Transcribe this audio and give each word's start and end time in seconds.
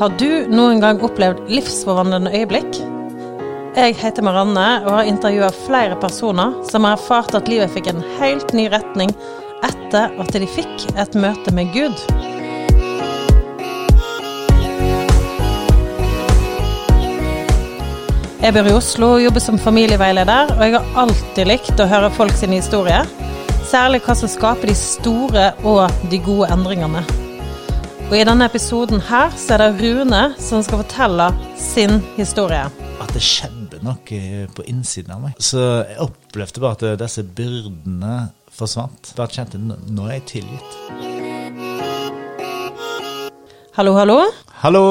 Har 0.00 0.14
du 0.16 0.46
noen 0.48 0.78
gang 0.80 1.02
opplevd 1.04 1.42
livsforvandlende 1.52 2.30
øyeblikk? 2.32 2.78
Jeg 3.76 3.98
heter 4.00 4.24
Marianne 4.24 4.64
og 4.86 4.94
har 4.94 5.10
intervjua 5.10 5.50
flere 5.66 5.98
personer 6.00 6.54
som 6.70 6.86
har 6.88 6.96
erfart 6.96 7.36
at 7.36 7.50
livet 7.52 7.68
fikk 7.74 7.90
en 7.92 8.00
helt 8.16 8.54
ny 8.56 8.64
retning 8.72 9.12
etter 9.60 10.16
at 10.24 10.32
de 10.32 10.48
fikk 10.48 10.86
et 10.96 11.18
møte 11.20 11.52
med 11.52 11.68
Gud. 11.76 12.00
Jeg 18.40 18.56
bor 18.56 18.72
i 18.72 18.76
Oslo 18.80 19.14
og 19.18 19.24
jobber 19.26 19.48
som 19.50 19.60
familieveileder, 19.60 20.56
og 20.56 20.64
jeg 20.64 20.78
har 20.80 21.00
alltid 21.04 21.52
likt 21.52 21.76
å 21.76 21.92
høre 21.92 22.14
folk 22.16 22.40
sine 22.40 22.64
historier. 22.64 23.04
Særlig 23.68 24.00
hva 24.08 24.16
som 24.16 24.32
skaper 24.32 24.72
de 24.72 24.80
store 24.80 25.50
og 25.60 25.90
de 26.08 26.24
gode 26.24 26.48
endringene. 26.56 27.19
Og 28.10 28.16
I 28.18 28.24
denne 28.26 28.42
episoden 28.50 28.98
her 29.06 29.30
så 29.38 29.54
er 29.54 29.60
det 29.62 29.84
Rune 29.84 30.20
som 30.42 30.64
skal 30.66 30.80
fortelle 30.80 31.28
sin 31.54 32.00
historie. 32.16 32.64
At 32.98 33.12
det 33.14 33.22
skjedde 33.22 33.78
noe 33.86 34.48
på 34.50 34.64
innsiden 34.66 35.12
av 35.14 35.20
meg. 35.22 35.36
Så 35.38 35.62
jeg 35.86 35.94
opplevde 36.02 36.58
bare 36.64 36.90
at 36.90 37.04
disse 37.04 37.22
byrdene 37.22 38.16
forsvant. 38.50 39.12
Bare 39.14 39.30
kjente 39.30 39.62
nå 39.62 40.08
er 40.08 40.16
jeg 40.16 40.26
tilgitt. 40.32 40.74
Hallo, 43.78 43.94
hallo. 43.94 44.18
Hallo! 44.64 44.84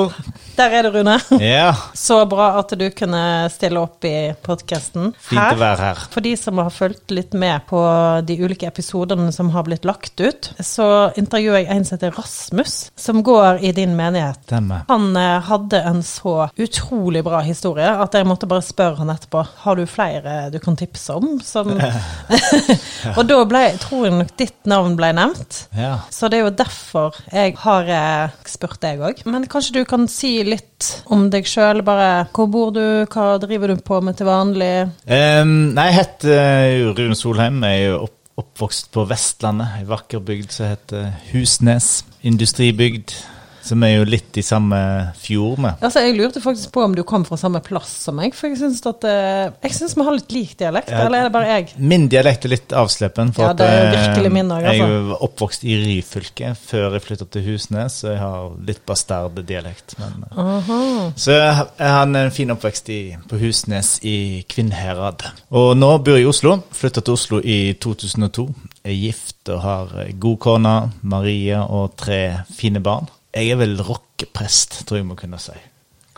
Der 0.60 0.74
er 0.76 0.84
du, 0.84 0.90
Rune. 0.92 1.16
Ja, 1.40 1.72
Så 1.94 2.18
bra 2.28 2.50
at 2.60 2.74
du 2.76 2.84
kunne 2.92 3.22
stille 3.54 3.80
opp 3.80 4.04
i 4.04 4.34
podkasten. 4.44 5.14
fint 5.24 5.40
å 5.40 5.60
være 5.60 5.86
her. 5.86 6.02
For 6.12 6.26
de 6.26 6.34
som 6.36 6.60
har 6.60 6.74
fulgt 6.74 7.14
litt 7.16 7.32
med 7.32 7.64
på 7.70 7.80
de 8.28 8.36
ulike 8.44 8.68
episodene 8.68 9.32
som 9.32 9.54
har 9.54 9.64
blitt 9.64 9.88
lagt 9.88 10.20
ut, 10.20 10.50
så 10.60 11.14
intervjuer 11.20 11.62
jeg 11.62 11.70
en 11.72 11.88
som 11.88 11.96
heter 11.96 12.12
Rasmus, 12.18 12.76
som 13.00 13.22
går 13.24 13.64
i 13.64 13.72
din 13.78 13.96
menighet. 13.96 14.42
Demme. 14.52 14.82
Han 14.90 15.16
eh, 15.16 15.38
hadde 15.48 15.80
en 15.94 16.04
så 16.04 16.50
utrolig 16.60 17.24
bra 17.24 17.40
historie 17.46 17.88
at 17.88 18.20
jeg 18.20 18.28
måtte 18.28 18.50
bare 18.50 18.66
spørre 18.66 19.00
han 19.00 19.14
etterpå 19.16 19.46
har 19.64 19.80
du 19.80 19.86
flere 19.88 20.36
du 20.52 20.60
kan 20.60 20.76
tipse 20.80 21.16
om. 21.16 21.38
Som 21.40 21.72
og 23.18 23.24
da 23.32 23.40
ble, 23.48 23.64
tror 23.80 24.10
jeg 24.10 24.18
nok 24.18 24.36
ditt 24.44 24.68
navn 24.68 25.00
ble 25.00 25.14
nevnt. 25.16 25.64
Ja. 25.78 26.02
Så 26.12 26.28
det 26.28 26.42
er 26.42 26.50
jo 26.50 26.54
derfor 26.66 27.24
jeg 27.32 27.56
har 27.64 27.96
eh, 27.96 28.38
spurt 28.50 28.84
deg 28.84 29.08
òg. 29.08 29.24
Men 29.30 29.48
kanskje 29.48 29.80
du 29.80 29.84
kan 29.88 30.10
si 30.12 30.36
litt 30.50 30.90
om 31.14 31.28
deg 31.32 31.48
sjøl, 31.50 31.84
bare 31.86 32.28
hvor 32.36 32.50
bor 32.52 32.72
du, 32.76 32.84
hva 33.10 33.32
driver 33.42 33.74
du 33.74 33.84
på 33.86 34.00
med 34.06 34.20
til 34.20 34.30
vanlig? 34.30 34.72
Um, 35.06 35.74
nei, 35.76 35.90
jeg 35.90 36.00
heter 36.00 36.94
Rune 36.98 37.18
Solheim. 37.18 37.62
Jeg 37.66 37.84
er 37.84 37.92
jo 37.92 38.00
opp, 38.08 38.16
oppvokst 38.40 38.92
på 38.96 39.04
Vestlandet, 39.10 39.80
ei 39.80 39.90
vakker 39.90 40.24
bygd 40.24 40.56
som 40.56 40.72
heter 40.72 41.12
Husnes. 41.34 41.92
Industribygd. 42.28 43.16
Som 43.62 43.84
er 43.84 43.98
jo 43.98 44.06
litt 44.08 44.38
i 44.38 44.42
samme 44.46 44.78
fjord 45.20 45.60
med. 45.60 45.74
Altså, 45.82 46.00
Jeg 46.06 46.16
lurte 46.18 46.42
faktisk 46.42 46.72
på 46.72 46.84
om 46.84 46.96
du 46.96 47.04
kom 47.04 47.26
fra 47.26 47.38
samme 47.38 47.60
plass 47.62 47.90
som 48.06 48.16
meg, 48.16 48.34
for 48.34 48.48
jeg 48.50 48.58
syns 48.58 48.82
eh, 48.86 49.52
vi 49.96 50.04
har 50.06 50.14
litt 50.16 50.32
lik 50.32 50.58
dialekt, 50.58 50.90
Ja. 50.90 51.06
eller 51.06 51.20
er 51.20 51.24
det 51.24 51.32
bare 51.34 51.48
jeg? 51.48 51.74
Min 51.78 52.08
dialekt 52.10 52.46
er 52.46 52.50
litt 52.50 52.70
avsleppen. 52.74 53.34
For 53.34 53.44
Ja, 53.44 53.54
det 53.54 53.68
er 53.68 53.86
eh, 53.86 53.92
virkelig 53.98 54.32
min 54.32 54.50
også, 54.52 54.62
Jeg 54.64 54.80
er 54.80 54.86
altså. 54.86 55.18
oppvokst 55.28 55.64
i 55.64 55.76
Ryfylke 55.84 56.56
før 56.56 56.92
jeg 56.94 57.02
flytta 57.02 57.26
til 57.32 57.42
Husnes, 57.50 57.94
så 58.02 58.08
jeg 58.14 58.20
har 58.20 58.52
litt 58.66 58.86
bastarddialekt. 58.86 59.96
Men, 60.00 60.24
eh, 60.32 60.38
Aha. 60.38 61.12
så 61.16 61.32
jeg 61.32 61.54
har- 61.56 61.70
en 61.80 62.32
fin 62.32 62.50
oppvekst 62.52 62.90
i, 62.90 63.18
på 63.28 63.38
Husnes 63.40 64.00
i 64.04 64.46
Kvinnherad. 64.50 65.24
Og 65.52 65.76
nå 65.78 65.98
bor 66.04 66.16
jeg 66.16 66.24
i 66.24 66.30
Oslo. 66.30 66.64
Flytta 66.72 67.02
til 67.04 67.14
Oslo 67.14 67.42
i 67.44 67.74
2002. 67.80 68.48
Jeg 68.86 68.94
er 68.94 69.02
gift 69.12 69.50
og 69.50 69.62
har 69.62 69.88
god 70.20 70.38
kone, 70.40 70.92
Maria, 71.04 71.64
og 71.64 71.96
tre 71.98 72.40
fine 72.56 72.80
barn. 72.80 73.08
Jeg 73.36 73.54
er 73.54 73.60
vel 73.60 73.76
rockeprest, 73.86 74.84
tror 74.90 75.02
jeg 75.02 75.08
må 75.10 75.18
kunne 75.20 75.38
si. 75.42 75.56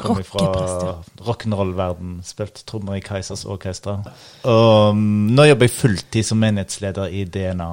Kommer 0.01 0.23
fra 0.25 0.45
rock'n'roll-verden. 1.27 2.21
Spilte 2.25 2.63
trommer 2.65 2.97
i 2.97 3.03
Keisers 3.05 3.43
Orkester. 3.45 4.01
Og 4.47 4.95
mm, 4.95 5.33
nå 5.35 5.47
jobber 5.49 5.67
jeg 5.67 5.75
fulltid 5.75 6.25
som 6.25 6.39
menighetsleder 6.41 7.11
i 7.11 7.25
DNA 7.29 7.69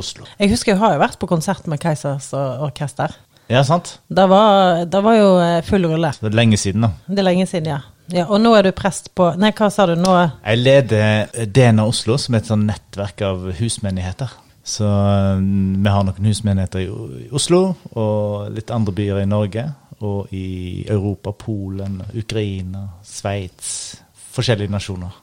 Oslo. 0.00 0.26
Jeg 0.40 0.50
husker 0.54 0.72
jeg 0.72 0.80
har 0.80 0.96
jo 0.96 1.02
vært 1.02 1.20
på 1.20 1.28
konsert 1.30 1.68
med 1.70 1.80
Keisers 1.82 2.32
orkester. 2.32 3.14
Ja, 3.50 3.62
sant? 3.66 3.98
Det 4.08 4.26
var, 4.30 4.84
det 4.86 5.00
var 5.02 5.16
jo 5.18 5.30
eh, 5.42 5.56
full 5.66 5.88
rulle. 5.90 6.12
Det 6.20 6.30
er 6.30 6.36
lenge 6.38 6.58
siden, 6.60 6.86
da. 6.86 6.92
Det 7.10 7.18
er 7.18 7.26
lenge 7.26 7.48
siden, 7.50 7.72
ja. 7.72 7.80
ja. 8.14 8.28
Og 8.30 8.38
nå 8.40 8.54
er 8.56 8.68
du 8.68 8.70
prest 8.76 9.10
på 9.18 9.32
Nei, 9.40 9.50
hva 9.58 9.68
sa 9.74 9.88
du 9.90 9.96
nå? 9.98 10.14
Jeg 10.40 10.62
leder 10.62 11.48
DNA 11.50 11.86
Oslo, 11.90 12.16
som 12.22 12.38
er 12.38 12.44
et 12.44 12.50
sånn 12.50 12.64
nettverk 12.70 13.26
av 13.26 13.50
husmenigheter. 13.58 14.32
Så 14.70 14.86
mm, 14.86 15.82
vi 15.82 15.90
har 15.90 16.04
noen 16.06 16.28
husmenigheter 16.30 16.84
i 16.84 16.90
i 17.24 17.28
Oslo, 17.34 17.74
og 17.98 18.52
litt 18.54 18.70
andre 18.70 18.94
byer 18.94 19.22
i 19.24 19.30
Norge. 19.30 19.66
Og 20.00 20.30
i 20.32 20.86
Europa, 20.88 21.32
Polen, 21.36 21.98
Ukraina, 22.16 22.86
Sveits. 23.04 23.98
Forskjellige 24.32 24.72
nasjoner. 24.72 25.18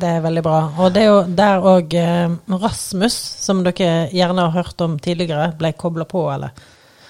Det 0.00 0.08
er 0.16 0.24
veldig 0.24 0.42
bra. 0.42 0.58
Og 0.82 0.94
det 0.94 1.04
er 1.04 1.10
jo 1.10 1.20
der 1.38 1.66
òg 1.66 1.94
eh, 1.98 2.32
Rasmus, 2.62 3.14
som 3.44 3.62
dere 3.66 4.08
gjerne 4.14 4.46
har 4.48 4.56
hørt 4.56 4.82
om 4.82 4.96
tidligere, 5.02 5.52
ble 5.58 5.72
kobla 5.78 6.06
på, 6.10 6.24
eller? 6.32 6.56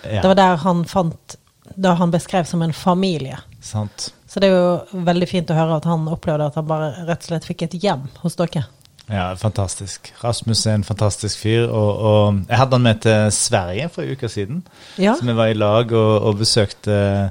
Ja, 0.03 0.21
Det 0.21 0.29
var 0.33 0.39
der 0.39 0.61
han 0.63 0.85
fant 0.89 1.37
Det 1.77 1.91
han 1.99 2.11
beskrev 2.11 2.47
som 2.49 2.63
en 2.63 2.73
familie. 2.73 3.39
sant. 3.61 4.13
Så 4.27 4.41
det 4.41 4.49
er 4.49 4.57
jo 4.57 5.03
veldig 5.07 5.29
fint 5.29 5.51
å 5.51 5.57
høre 5.59 5.77
at 5.77 5.87
han 5.91 6.09
opplevde 6.09 6.47
at 6.47 6.55
han 6.55 6.67
bare 6.67 6.93
rett 7.07 7.25
og 7.25 7.31
slett 7.33 7.47
fikk 7.49 7.63
et 7.67 7.75
hjem 7.83 8.09
hos 8.23 8.37
dere. 8.39 8.65
Ja, 9.11 9.35
fantastisk. 9.35 10.13
Rasmus 10.25 10.61
er 10.67 10.75
en 10.79 10.85
fantastisk 10.87 11.39
fyr. 11.43 11.67
Og, 11.67 11.99
og 12.11 12.41
jeg 12.49 12.59
hadde 12.61 12.77
han 12.79 12.85
med 12.85 13.01
til 13.03 13.33
Sverige 13.35 13.89
for 13.91 14.03
en 14.07 14.13
uke 14.15 14.29
siden. 14.31 14.61
Ja. 14.99 15.15
Så 15.19 15.27
vi 15.27 15.35
var 15.37 15.51
i 15.51 15.57
lag 15.59 15.93
og, 15.93 16.13
og 16.31 16.39
besøkte 16.39 17.31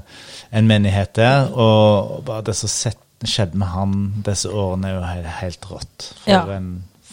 en 0.52 0.68
menighet 0.68 1.14
der. 1.16 1.48
Og 1.52 2.20
bare 2.26 2.44
det 2.50 2.56
som 2.60 2.92
skjedde 3.24 3.56
med 3.60 3.66
han 3.72 3.94
disse 4.26 4.48
årene, 4.52 4.88
er 4.88 4.98
jo 4.98 5.06
helt, 5.08 5.30
helt 5.40 5.70
rått. 5.70 6.10
For, 6.24 6.30
Ja. 6.30 6.42
en, 6.58 6.70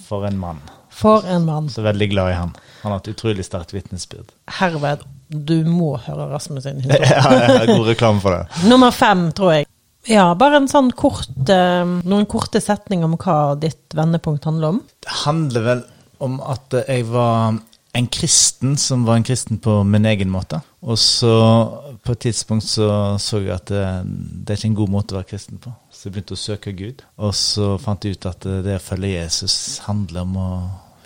for 0.09 0.25
en 0.27 0.37
mann. 0.39 0.59
For 0.97 1.23
en 1.29 1.45
mann. 1.45 1.69
Så 1.69 1.83
veldig 1.85 2.09
glad 2.11 2.31
i 2.31 2.37
han. 2.41 2.55
Han 2.83 2.91
har 2.91 2.99
et 3.03 3.11
utrolig 3.13 3.45
sterkt 3.45 3.73
vitnesbyrd. 3.75 4.31
Herved, 4.59 5.03
du 5.29 5.57
må 5.67 5.93
høre 6.07 6.27
Rasmus 6.31 6.63
sin 6.63 6.79
historie. 6.83 7.07
ja, 7.07 7.33
jeg 7.39 7.59
har 7.59 7.71
god 7.75 7.87
reklame 7.91 8.21
for 8.23 8.35
det. 8.35 8.67
Nummer 8.71 8.91
fem, 8.95 9.27
tror 9.37 9.51
jeg. 9.59 9.66
Ja, 10.07 10.31
bare 10.39 10.61
en 10.61 10.69
sånn 10.71 10.93
kort, 10.95 11.49
eh, 11.51 11.83
noen 11.83 12.27
korte 12.31 12.61
setninger 12.63 13.09
om 13.09 13.17
hva 13.19 13.57
ditt 13.59 13.95
vendepunkt 13.95 14.47
handler 14.47 14.75
om. 14.75 14.83
Det 15.03 15.15
handler 15.25 15.65
vel 15.65 15.81
om 16.23 16.39
at 16.41 16.73
jeg 16.87 17.05
var 17.11 17.57
en 17.97 18.07
kristen 18.07 18.77
som 18.77 19.05
var 19.07 19.17
en 19.17 19.25
kristen 19.25 19.59
på 19.59 19.83
min 19.83 20.05
egen 20.05 20.29
måte. 20.29 20.61
Og 20.81 20.99
så 21.01 21.33
på 22.05 22.13
et 22.13 22.23
tidspunkt 22.27 22.67
så 22.69 23.17
så 23.19 23.41
jeg 23.41 23.55
at 23.55 23.71
det, 23.71 23.83
det 24.45 24.53
er 24.53 24.59
ikke 24.61 24.71
en 24.71 24.81
god 24.81 24.93
måte 24.93 25.15
å 25.15 25.19
være 25.19 25.31
kristen 25.33 25.59
på. 25.61 25.73
Så 25.91 26.07
jeg 26.07 26.15
begynte 26.15 26.37
å 26.37 26.43
søke 26.43 26.75
Gud. 26.77 27.03
Og 27.17 27.33
så 27.35 27.73
fant 27.81 28.05
jeg 28.05 28.17
ut 28.17 28.29
at 28.29 28.47
det 28.65 28.77
å 28.77 28.83
følge 28.83 29.15
Jesus 29.17 29.57
handler 29.87 30.27
om 30.27 30.37
å 30.37 30.49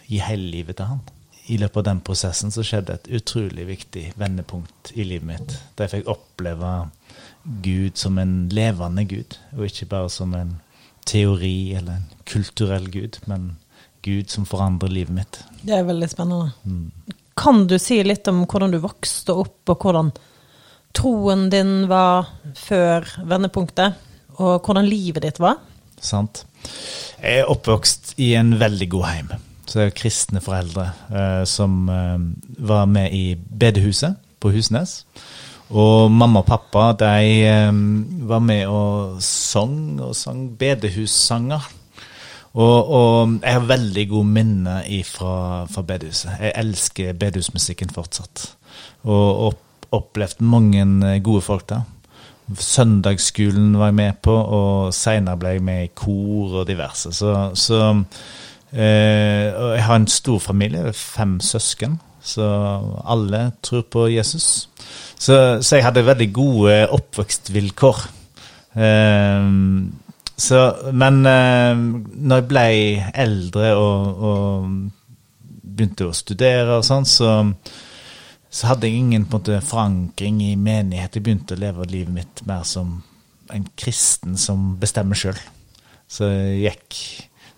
gi 0.06 0.20
hele 0.22 0.52
livet 0.52 0.78
til 0.78 0.92
han. 0.92 1.02
I 1.52 1.58
løpet 1.58 1.82
av 1.82 1.88
den 1.90 2.04
prosessen 2.06 2.54
så 2.54 2.64
skjedde 2.64 3.00
et 3.00 3.10
utrolig 3.18 3.66
viktig 3.68 4.12
vendepunkt 4.20 4.92
i 4.94 5.08
livet 5.08 5.28
mitt. 5.28 5.56
Der 5.76 5.88
jeg 5.88 6.02
fikk 6.02 6.12
oppleve 6.14 6.74
Gud 7.44 7.98
som 7.98 8.18
en 8.22 8.50
levende 8.54 9.06
Gud, 9.10 9.38
og 9.58 9.66
ikke 9.68 9.90
bare 9.92 10.10
som 10.14 10.36
en 10.38 10.56
teori 11.08 11.74
eller 11.78 12.00
en 12.00 12.10
kulturell 12.30 12.88
Gud, 12.92 13.18
men 13.26 13.56
Gud 14.06 14.30
som 14.34 14.46
forandrer 14.50 14.94
livet 14.94 15.16
mitt. 15.16 15.42
Det 15.62 15.76
er 15.78 15.88
veldig 15.88 16.10
spennende. 16.10 16.52
Kan 17.38 17.66
du 17.70 17.78
si 17.82 18.02
litt 18.06 18.28
om 18.30 18.44
hvordan 18.46 18.74
du 18.74 18.80
vokste 18.84 19.36
opp, 19.38 19.62
og 19.70 19.86
hvordan 19.86 20.12
troen 20.98 21.48
din 21.52 21.88
var 21.90 22.30
før 22.58 23.08
vendepunktet, 23.26 24.00
og 24.42 24.66
hvordan 24.66 24.90
livet 24.90 25.26
ditt 25.26 25.40
var? 25.42 25.62
Sant? 26.02 26.46
Jeg 27.22 27.44
er 27.44 27.50
oppvokst 27.50 28.16
i 28.22 28.34
en 28.38 28.56
veldig 28.60 28.90
god 28.90 29.08
heim. 29.10 29.32
Så 29.70 29.80
er 29.80 29.92
har 29.92 29.96
kristne 29.96 30.42
foreldre 30.44 30.90
eh, 31.14 31.44
som 31.48 31.86
eh, 31.90 32.18
var 32.60 32.90
med 32.92 33.14
i 33.16 33.36
bedehuset 33.38 34.18
på 34.42 34.52
Husnes. 34.52 35.04
Og 35.72 36.12
mamma 36.12 36.42
og 36.42 36.50
pappa 36.50 36.90
de 37.00 37.28
eh, 37.48 37.70
var 38.28 38.42
med 38.44 38.66
og 38.68 39.22
sang, 39.24 40.02
og 40.04 40.16
sang 40.16 40.50
bedehussanger. 40.60 41.70
Og, 42.52 42.92
og 42.92 43.38
jeg 43.40 43.54
har 43.56 43.68
veldig 43.70 44.04
gode 44.10 44.28
minner 44.28 44.88
fra, 45.08 45.64
fra 45.72 45.84
bedehuset. 45.88 46.34
Jeg 46.42 46.52
elsker 46.60 47.16
bedehusmusikken 47.16 47.94
fortsatt. 47.96 48.50
Og 49.08 49.46
opp, 49.48 49.62
opplevd 49.96 50.44
mange 50.44 50.84
gode 51.24 51.46
folk 51.46 51.70
der. 51.70 51.88
Søndagsskolen 52.52 53.78
var 53.80 53.94
jeg 53.94 53.96
med 53.96 54.20
på, 54.24 54.34
og 54.36 54.94
seinere 54.96 55.40
ble 55.40 55.56
jeg 55.56 55.64
med 55.64 55.86
i 55.86 55.92
kor 55.96 56.58
og 56.62 56.68
diverse. 56.68 57.14
Så, 57.16 57.32
så 57.56 57.80
eh, 58.74 59.48
jeg 59.48 59.86
har 59.88 59.96
en 59.96 60.08
stor 60.12 60.40
familie, 60.40 60.92
fem 60.94 61.40
søsken, 61.40 62.00
så 62.22 62.50
alle 63.08 63.52
tror 63.64 63.88
på 63.88 64.10
Jesus. 64.12 64.68
Så, 65.22 65.36
så 65.62 65.78
jeg 65.78 65.86
hadde 65.86 66.06
veldig 66.08 66.30
gode 66.34 66.78
oppvekstvilkår. 66.98 68.02
Um, 68.74 69.92
så, 70.42 70.62
men 70.98 71.22
eh, 71.30 71.78
når 71.78 72.40
jeg 72.40 72.48
ble 72.50 72.66
eldre 73.26 73.74
og, 73.78 74.26
og 74.26 74.70
begynte 75.62 76.08
å 76.10 76.16
studere 76.18 76.80
og 76.80 76.88
sånn, 76.88 77.06
så 77.06 77.34
så 78.52 78.68
hadde 78.68 78.90
jeg 78.90 79.00
ingen 79.00 79.26
måte 79.32 79.62
forankring 79.64 80.42
i 80.44 80.54
menighet. 80.60 81.16
Jeg 81.16 81.24
begynte 81.24 81.56
å 81.56 81.62
leve 81.62 81.88
livet 81.88 82.12
mitt 82.12 82.42
mer 82.50 82.66
som 82.68 82.98
en 83.52 83.68
kristen 83.80 84.36
som 84.40 84.74
bestemmer 84.80 85.18
sjøl. 85.18 85.40
Så 86.12 86.28
jeg 86.28 86.64
gikk 86.68 87.04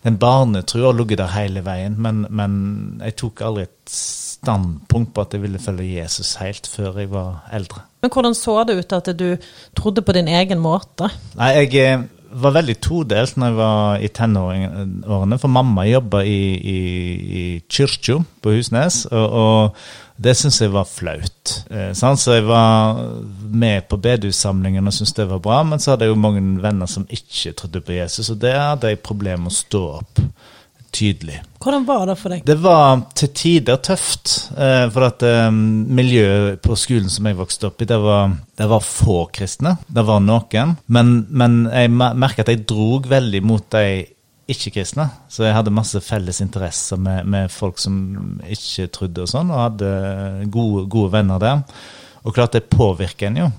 Den 0.04 0.18
barnetrua 0.20 0.90
har 0.90 0.98
ligget 0.98 1.22
der 1.22 1.32
hele 1.32 1.62
veien, 1.64 1.94
men, 1.96 2.26
men 2.28 2.56
jeg 3.00 3.16
tok 3.22 3.42
aldri 3.48 3.64
et 3.64 3.94
standpunkt 4.44 5.14
på 5.16 5.24
at 5.24 5.36
jeg 5.36 5.46
ville 5.46 5.62
følge 5.62 6.02
Jesus 6.02 6.36
helt 6.42 6.68
før 6.70 7.00
jeg 7.02 7.12
var 7.14 7.48
eldre. 7.56 7.86
Men 8.04 8.12
hvordan 8.12 8.36
så 8.36 8.60
det 8.68 8.78
ut 8.82 8.98
at 8.98 9.14
du 9.18 9.30
trodde 9.78 10.04
på 10.04 10.16
din 10.16 10.28
egen 10.28 10.60
måte? 10.60 11.08
Nei, 11.40 11.54
jeg 11.64 11.80
eh, 11.80 12.06
var 12.44 12.56
veldig 12.58 12.78
todelt 12.84 13.38
når 13.40 13.52
jeg 13.52 13.58
var 13.58 14.04
i 14.04 14.10
tenårene, 14.14 15.40
for 15.40 15.54
mamma 15.54 15.86
jobba 15.88 16.24
i, 16.28 16.40
i, 16.58 16.80
i 17.42 17.44
kirka 17.70 18.20
på 18.44 18.58
Husnes. 18.58 19.06
og, 19.12 19.38
og 19.44 19.78
det 20.24 20.36
syns 20.38 20.60
jeg 20.62 20.72
var 20.74 20.86
flaut. 20.88 21.54
Eh, 21.74 21.92
så 21.94 22.36
jeg 22.36 22.46
var 22.46 23.00
med 23.50 23.88
på 23.90 23.98
bedehussamlingen 23.98 24.88
og 24.88 24.94
syntes 24.94 25.16
det 25.18 25.30
var 25.30 25.42
bra, 25.44 25.64
men 25.64 25.82
så 25.82 25.94
hadde 25.94 26.06
jeg 26.06 26.14
jo 26.14 26.22
mange 26.22 26.44
venner 26.62 26.90
som 26.90 27.08
ikke 27.10 27.56
trodde 27.58 27.82
på 27.82 27.96
Jesus, 27.98 28.30
og 28.30 28.42
det 28.42 28.54
hadde 28.54 28.94
jeg 28.94 29.02
problemer 29.04 29.48
med 29.48 29.54
å 29.54 29.58
stå 29.58 29.84
opp 29.98 30.22
tydelig. 30.94 31.42
Hvordan 31.64 31.86
var 31.88 32.06
det 32.10 32.16
for 32.20 32.34
deg? 32.34 32.44
Det 32.46 32.56
var 32.62 33.04
til 33.18 33.32
tider 33.36 33.80
tøft. 33.84 34.34
Eh, 34.58 34.86
for 34.94 35.08
at 35.08 35.26
eh, 35.28 35.50
miljøet 35.54 36.62
på 36.64 36.78
skolen 36.80 37.12
som 37.12 37.28
jeg 37.30 37.40
vokste 37.40 37.70
opp 37.70 37.84
i, 37.84 37.90
det 37.90 38.00
var, 38.04 38.36
det 38.60 38.68
var 38.72 38.86
få 38.86 39.24
kristne. 39.34 39.78
Det 39.88 40.06
var 40.08 40.24
noen. 40.24 40.76
Men, 40.86 41.14
men 41.30 41.64
jeg 41.72 41.94
merka 41.94 42.46
at 42.46 42.52
jeg 42.54 42.66
drog 42.70 43.10
veldig 43.12 43.44
mot 43.46 43.66
de 43.74 43.86
ikke-kristne. 44.54 45.08
Så 45.32 45.48
jeg 45.48 45.56
hadde 45.56 45.74
masse 45.74 46.00
felles 46.04 46.42
interesser 46.44 47.00
med, 47.00 47.28
med, 47.30 47.52
folk 47.52 47.80
som 47.82 48.40
ikke 48.44 48.90
trodde 48.94 49.24
og 49.24 49.32
sånn, 49.32 49.52
og 49.54 49.66
hadde 49.68 49.92
gode, 50.52 50.88
gode 50.92 51.14
venner 51.16 51.42
der. 51.42 51.64
Og 52.24 52.36
klart 52.36 52.56
det 52.56 52.68
påvirker 52.72 53.30
en 53.30 53.44
jo. 53.46 53.52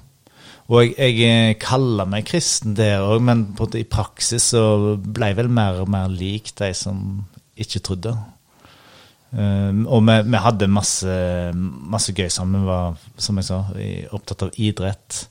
Og 0.73 0.95
jeg, 0.95 1.17
jeg 1.21 1.59
kaller 1.61 2.09
meg 2.09 2.25
kristen 2.29 2.77
der 2.79 3.05
òg, 3.05 3.21
men 3.27 3.47
i 3.77 3.85
praksis 3.85 4.53
så 4.55 4.97
ble 4.97 5.33
jeg 5.33 5.41
vel 5.43 5.51
mer 5.53 5.83
og 5.83 5.91
mer 5.93 6.09
lik 6.09 6.55
de 6.57 6.71
som 6.77 7.25
ikke 7.61 7.83
trodde. 7.85 8.15
Um, 9.35 9.85
og 9.91 10.07
vi, 10.07 10.17
vi, 10.31 10.41
hadde 10.41 10.71
masse, 10.71 11.15
masse 11.55 12.15
gøy 12.17 12.31
sammen. 12.33 12.63
Vi 12.63 12.71
var, 12.71 12.99
som 13.21 13.41
jeg 13.41 13.49
sa, 13.51 13.61
opptatt 14.17 14.47
av 14.47 14.57
idrett 14.63 15.25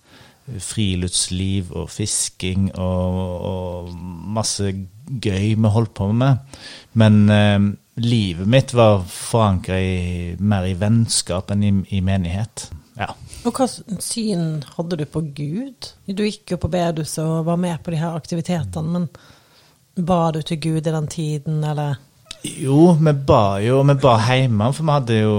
friluftsliv 0.44 1.71
og 1.71 1.88
fisking 1.91 2.68
og, 2.75 3.19
og, 3.47 3.94
masse 4.35 4.68
gøy 5.24 5.53
vi 5.56 5.71
holdt 5.75 5.94
på 5.95 6.09
med. 6.15 6.57
Men 7.00 7.24
eh, 7.31 7.69
livet 8.03 8.50
mitt 8.50 8.74
var 8.75 9.06
forankra 9.07 9.80
mer 10.44 10.68
i 10.68 10.75
vennskap 10.80 11.53
enn 11.53 11.63
i, 11.63 11.74
i 11.95 12.01
menighet. 12.03 12.68
Ja. 12.97 13.13
Og 13.44 13.51
Hva 13.51 13.66
syn 13.68 14.63
hadde 14.78 14.98
du 15.01 15.04
på 15.10 15.22
Gud? 15.36 15.90
Du 16.07 16.24
gikk 16.24 16.54
jo 16.54 16.60
på 16.63 16.72
bedehuset 16.72 17.24
og 17.25 17.50
var 17.50 17.60
med 17.60 17.81
på 17.84 17.92
de 17.92 18.00
her 18.00 18.16
aktivitetene, 18.16 18.88
men 18.94 20.06
ba 20.07 20.31
du 20.31 20.40
til 20.42 20.62
Gud 20.63 20.88
i 20.88 20.94
den 20.94 21.07
tiden, 21.12 21.63
eller? 21.63 22.00
Jo, 22.44 22.94
vi 23.00 23.13
ba 23.28 23.60
jo, 23.63 23.81
vi 23.88 23.95
ba 24.00 24.13
hjemme, 24.19 24.69
for 24.75 24.88
vi 24.88 24.95
hadde 24.95 25.18
jo 25.19 25.36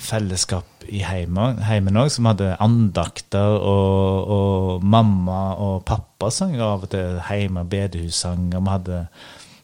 fellesskap 0.00 0.86
i 0.88 1.02
heimen 1.04 2.00
òg, 2.00 2.08
som 2.12 2.28
hadde 2.28 2.54
andakter, 2.60 3.56
og, 3.56 4.32
og, 4.36 4.84
mamma 4.84 5.42
og 5.60 5.84
pappa 5.88 6.32
sang 6.32 6.56
av 6.60 6.88
og 6.88 6.92
til 6.92 7.20
hjemme 7.28 7.64
bedehussanger. 7.68 8.60
Vi 8.60 8.74
hadde 8.74 9.02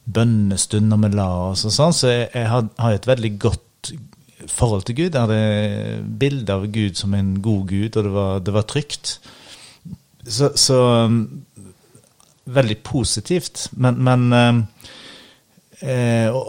bønnestunder 0.06 1.00
vi 1.02 1.12
la 1.16 1.30
oss 1.50 1.64
og 1.66 1.74
sånn, 1.74 1.96
så 1.96 2.12
jeg, 2.12 2.28
jeg 2.36 2.52
har, 2.52 2.68
har 2.78 2.96
et 2.96 3.08
veldig 3.10 3.32
godt 3.42 3.92
forhold 4.52 4.86
til 4.86 4.96
Gud. 4.98 5.10
Jeg 5.10 5.26
hadde 5.26 6.04
bilde 6.20 6.52
av 6.52 6.68
Gud 6.72 6.98
som 6.98 7.14
en 7.14 7.34
god 7.42 7.66
Gud, 7.72 7.96
og 7.96 8.04
det 8.04 8.12
var, 8.14 8.38
det 8.44 8.54
var 8.54 8.68
trygt. 8.70 9.18
Så, 10.26 10.52
så 10.58 10.78
um, 11.06 11.20
veldig 12.46 12.78
positivt. 12.86 13.68
Men, 13.76 14.00
men 14.06 14.66
eh, 15.82 16.30
å 16.30 16.40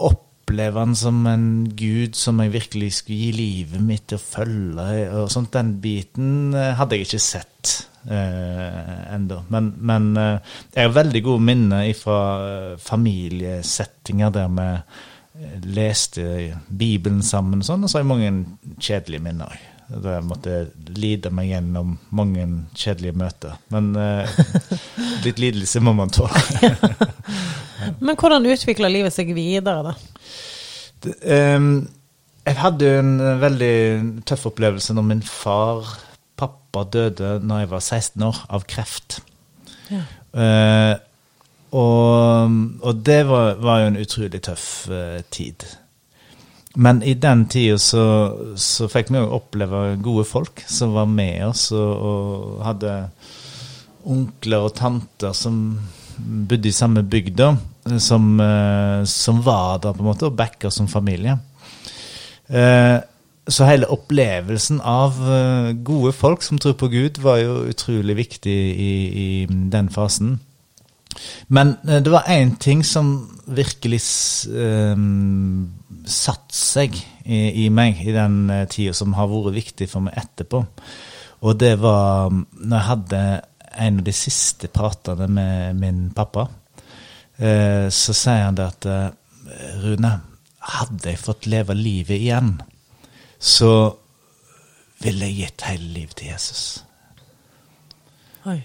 oppleve 0.48 0.80
han 0.80 0.94
som 0.96 1.20
en 1.28 1.48
gud 1.76 2.16
som 2.16 2.40
jeg 2.42 2.54
virkelig 2.54 2.92
skulle 3.00 3.18
gi 3.18 3.32
livet 3.36 3.84
mitt 3.84 4.06
til 4.08 4.20
å 4.20 4.24
følge. 4.24 4.88
og 5.20 5.30
sånt. 5.32 5.52
Den 5.54 5.76
biten 5.82 6.54
eh, 6.56 6.74
hadde 6.78 6.96
jeg 6.96 7.08
ikke 7.08 7.22
sett 7.22 7.74
eh, 8.08 9.14
ennå. 9.14 9.42
Men, 9.52 9.72
men 9.78 10.10
eh, 10.16 10.56
jeg 10.74 10.88
har 10.88 10.96
veldig 10.96 11.22
gode 11.26 11.44
minner 11.50 11.92
fra 11.98 12.18
eh, 12.46 12.74
familiesettinger 12.82 14.34
der 14.34 14.60
eh, 14.64 15.04
leste 15.62 16.58
Bibelen 16.68 17.22
sammen, 17.22 17.62
og 17.62 17.68
sånn, 17.68 17.84
og 17.84 17.90
så 17.90 17.98
har 17.98 18.04
jeg 18.04 18.10
mange 18.10 18.78
kjedelige 18.82 19.24
minner. 19.24 19.58
Da 19.88 20.18
jeg 20.18 20.26
måtte 20.28 20.56
lide 21.00 21.30
meg 21.32 21.48
gjennom 21.48 21.94
mange 22.12 22.44
kjedelige 22.76 23.16
møter. 23.16 23.54
Men 23.72 23.94
eh, 23.96 24.40
litt 25.24 25.40
lidelse 25.40 25.80
må 25.80 25.94
man 25.96 26.12
tåle. 26.12 26.42
Men 28.04 28.18
hvordan 28.18 28.48
utvikler 28.50 28.92
livet 28.92 29.14
seg 29.14 29.30
videre, 29.36 29.94
da? 29.94 29.94
Um, 31.24 31.86
jeg 32.44 32.58
hadde 32.58 32.92
en 32.98 33.14
veldig 33.40 33.74
tøff 34.28 34.48
opplevelse 34.50 34.96
når 34.96 35.06
min 35.06 35.24
far, 35.24 35.86
pappa, 36.38 36.84
døde 36.84 37.38
når 37.46 37.62
jeg 37.62 37.70
var 37.72 37.84
16 37.84 38.28
år, 38.28 38.44
av 38.58 38.66
kreft. 38.68 39.20
Ja. 39.88 40.04
Uh, 40.36 40.94
og, 41.70 42.54
og, 42.80 43.02
det 43.04 43.20
var, 43.28 43.58
var, 43.60 43.82
jo 43.82 43.90
en 43.90 44.00
utrolig 44.00 44.40
tøff 44.44 44.88
uh, 44.88 45.20
tid. 45.30 45.66
Men 46.78 47.02
i 47.02 47.14
den 47.18 47.44
tida 47.50 47.76
så, 47.82 48.04
så 48.56 48.88
fikk 48.88 49.12
vi 49.12 49.20
jo 49.20 49.34
oppleve 49.36 49.98
gode 50.04 50.24
folk 50.28 50.62
som 50.68 50.94
var 50.96 51.08
med 51.10 51.48
oss, 51.50 51.68
og, 51.76 51.92
og 51.92 52.64
hadde 52.64 52.94
onkler 54.08 54.68
og 54.68 54.76
tanter 54.78 55.36
som 55.36 55.60
bodde 56.18 56.70
i 56.70 56.74
samme 56.74 57.04
bygda 57.04 57.52
som, 58.00 58.32
uh, 58.40 59.04
som, 59.04 59.44
var 59.44 59.82
der, 59.84 59.92
på 59.92 60.04
en 60.04 60.10
måte, 60.10 60.28
og 60.28 60.36
backa 60.38 60.72
som 60.72 60.88
familie. 60.88 61.36
Uh, 62.48 63.00
så 63.48 63.64
hele 63.64 63.88
opplevelsen 63.88 64.82
av 64.84 65.16
gode 65.80 66.10
folk 66.12 66.42
som 66.44 66.58
tror 66.60 66.74
på 66.76 66.90
Gud, 66.92 67.16
var 67.24 67.38
jo 67.40 67.62
utrolig 67.70 68.18
viktig 68.18 68.56
i, 68.76 68.90
i 69.08 69.28
den 69.48 69.88
fasen. 69.88 70.34
Men 71.48 71.76
det 71.84 72.12
var 72.12 72.28
én 72.30 72.56
ting 72.60 72.84
som 72.86 73.12
virkelig 73.48 74.00
um, 74.52 75.68
satt 76.08 76.52
seg 76.54 76.96
i, 77.24 77.64
i, 77.64 77.68
meg 77.72 78.02
i 78.04 78.14
den 78.14 78.40
tida, 78.70 78.94
som 78.96 79.16
har 79.16 79.30
vært 79.30 79.56
viktig 79.56 79.88
for 79.90 80.04
meg 80.04 80.18
etterpå. 80.20 80.62
Og 81.46 81.58
det 81.58 81.76
var 81.80 82.32
når 82.32 82.74
jeg 82.76 82.88
hadde 82.90 83.22
en 83.78 84.00
av 84.00 84.06
de 84.06 84.14
siste 84.16 84.70
pratene 84.72 85.28
med 85.30 85.78
min 85.78 86.08
pappa. 86.16 86.48
Uh, 87.38 87.86
så 87.94 88.14
sier 88.16 88.48
han 88.48 88.58
det 88.58 88.66
at 88.66 88.88
uh, 88.90 89.08
Rune, 89.84 90.12
hadde 90.68 91.12
jeg 91.12 91.20
fått 91.22 91.46
leve 91.48 91.76
livet 91.78 92.18
igjen, 92.18 92.56
så 93.38 93.70
ville 95.02 95.28
jeg 95.28 95.44
gitt 95.44 95.66
hele 95.68 95.92
livet 95.94 96.18
til 96.18 96.32
Jesus. 96.32 96.64
Oi. 98.48 98.58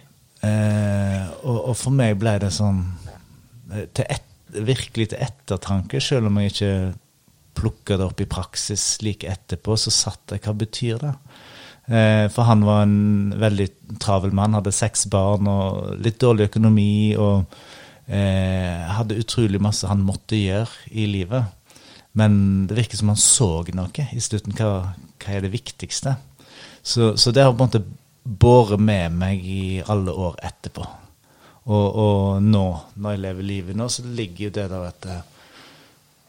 Eh, 0.43 1.23
og, 1.43 1.57
og, 1.69 1.75
for 1.79 1.95
meg 1.95 2.17
ble 2.19 2.35
det 2.43 2.51
sånn 2.51 2.83
eh, 3.71 3.87
til 3.95 4.07
et, 4.09 4.29
Virkelig 4.53 5.07
til 5.09 5.21
ettertanke, 5.25 5.97
selv 5.97 6.29
om 6.29 6.35
jeg 6.37 6.51
ikke 6.51 6.73
plukka 7.57 7.95
det 7.97 8.05
opp 8.05 8.19
i 8.21 8.27
praksis 8.29 8.83
like 9.01 9.25
etterpå, 9.25 9.73
så 9.81 9.89
satt 9.89 10.35
jeg 10.35 10.43
Hva 10.45 10.53
betyr 10.59 10.99
det? 11.01 11.13
Eh, 11.89 12.27
for 12.29 12.45
han 12.45 12.61
var 12.67 12.83
en 12.85 13.33
veldig 13.41 13.65
travel 14.03 14.35
mann, 14.35 14.53
hadde 14.53 14.75
seks 14.75 15.07
barn 15.09 15.49
og 15.49 15.95
litt 16.05 16.19
dårlig 16.21 16.51
økonomi. 16.51 17.15
og 17.17 17.49
eh, 18.07 18.93
hadde 18.97 19.19
utrolig 19.19 19.61
masse 19.63 19.87
han 19.87 20.03
måtte 20.05 20.39
gjøre 20.39 20.91
i 20.91 21.07
livet. 21.09 21.49
Men 22.13 22.67
det 22.69 22.77
virker 22.77 22.99
som 22.99 23.09
han 23.13 23.19
så 23.19 23.49
noe 23.73 24.07
i 24.13 24.21
slutten. 24.21 24.53
Hva, 24.57 24.93
hva 25.23 25.33
er 25.33 25.45
det 25.45 25.53
viktigste? 25.53 26.15
Så, 26.83 27.13
så, 27.17 27.31
det 27.31 27.43
har 27.43 27.53
på 27.55 27.63
en 27.63 27.69
måte 27.71 27.85
båret 28.23 28.79
med 28.79 29.15
meg 29.19 29.43
i 29.45 29.81
alle 29.87 30.13
år 30.15 30.37
etterpå. 30.43 30.85
Og, 31.63 31.85
og, 31.95 32.43
nå, 32.43 32.63
når 32.99 33.15
jeg 33.15 33.23
lever 33.23 33.47
livet 33.47 33.77
nå, 33.79 33.87
så 33.91 34.03
ligger 34.03 34.49
jo 34.49 34.55
det 34.57 34.65
der 34.71 34.87
at 34.89 35.07
ja, 35.07 35.19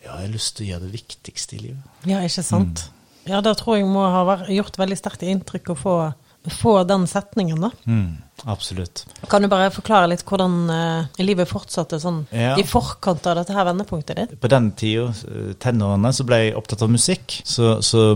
jeg 0.05 0.13
har 0.13 0.35
lyst 0.35 0.57
til 0.57 0.67
å 0.67 0.69
gjøre 0.73 0.87
det 0.87 0.95
viktigste 0.95 1.57
i 1.57 1.63
livet. 1.63 1.97
Ja, 2.07 2.21
ikke 2.23 2.45
sant? 2.47 2.85
Mm. 2.85 3.01
Ja, 3.33 3.41
det 3.41 3.55
tror 3.59 3.79
jeg 3.79 3.89
må 3.89 4.05
ha 4.05 4.37
gjort 4.53 4.79
veldig 4.79 4.99
sterkt 5.01 5.25
inntrykk 5.25 5.73
å 5.73 5.79
få 5.81 5.97
få 6.51 6.85
den 6.85 7.07
setningen, 7.07 7.61
da. 7.61 7.71
Mm, 7.89 8.17
absolutt. 8.45 9.05
Kan 9.31 9.43
du 9.43 9.49
bare 9.49 9.71
forklare 9.73 10.11
litt 10.13 10.25
hvordan 10.29 10.57
uh, 10.69 11.23
livet 11.25 11.49
fortsatte 11.49 11.97
sånn 12.03 12.25
ja. 12.35 12.53
i 12.61 12.65
forkant 12.69 13.25
av 13.31 13.39
dette 13.41 13.57
her 13.57 13.65
vendepunktet 13.71 14.21
ditt? 14.21 14.35
På 14.41 14.51
den 14.53 14.71
tida, 14.77 15.07
eh, 15.09 15.55
tenårene, 15.61 16.13
så 16.13 16.27
ble 16.29 16.41
jeg 16.43 16.57
opptatt 16.59 16.85
av 16.85 16.93
musikk. 16.93 17.39
Så, 17.49 17.79
så 17.85 18.11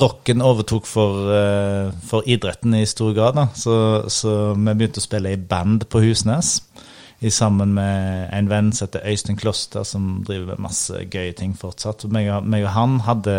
rocken 0.00 0.44
overtok 0.44 0.88
for, 0.88 1.28
uh, 1.28 1.92
for, 2.08 2.24
idretten 2.24 2.78
i 2.78 2.86
stor 2.88 3.12
grad. 3.16 3.36
Da. 3.36 3.48
Så, 3.56 3.76
så, 4.12 4.54
vi 4.54 4.72
begynte 4.72 5.02
å 5.02 5.08
spille 5.08 5.36
i 5.36 5.42
band 5.52 5.88
på 5.92 6.04
Husnes. 6.06 6.60
i 7.24 7.30
sammen 7.32 7.70
med 7.72 8.28
en 8.36 8.48
venn 8.48 8.72
som 8.76 8.86
heter 8.86 9.06
Øystein 9.08 9.38
Kloster, 9.40 9.84
som 9.88 10.22
driver 10.26 10.50
med 10.50 10.66
masse 10.66 10.98
gøye 11.08 11.32
ting 11.32 11.54
fortsatt. 11.56 12.04
Og 12.04 12.12
meg, 12.12 12.28
og- 12.28 12.44
meg 12.44 12.64
og 12.64 12.74
han 12.74 13.00
hadde 13.00 13.36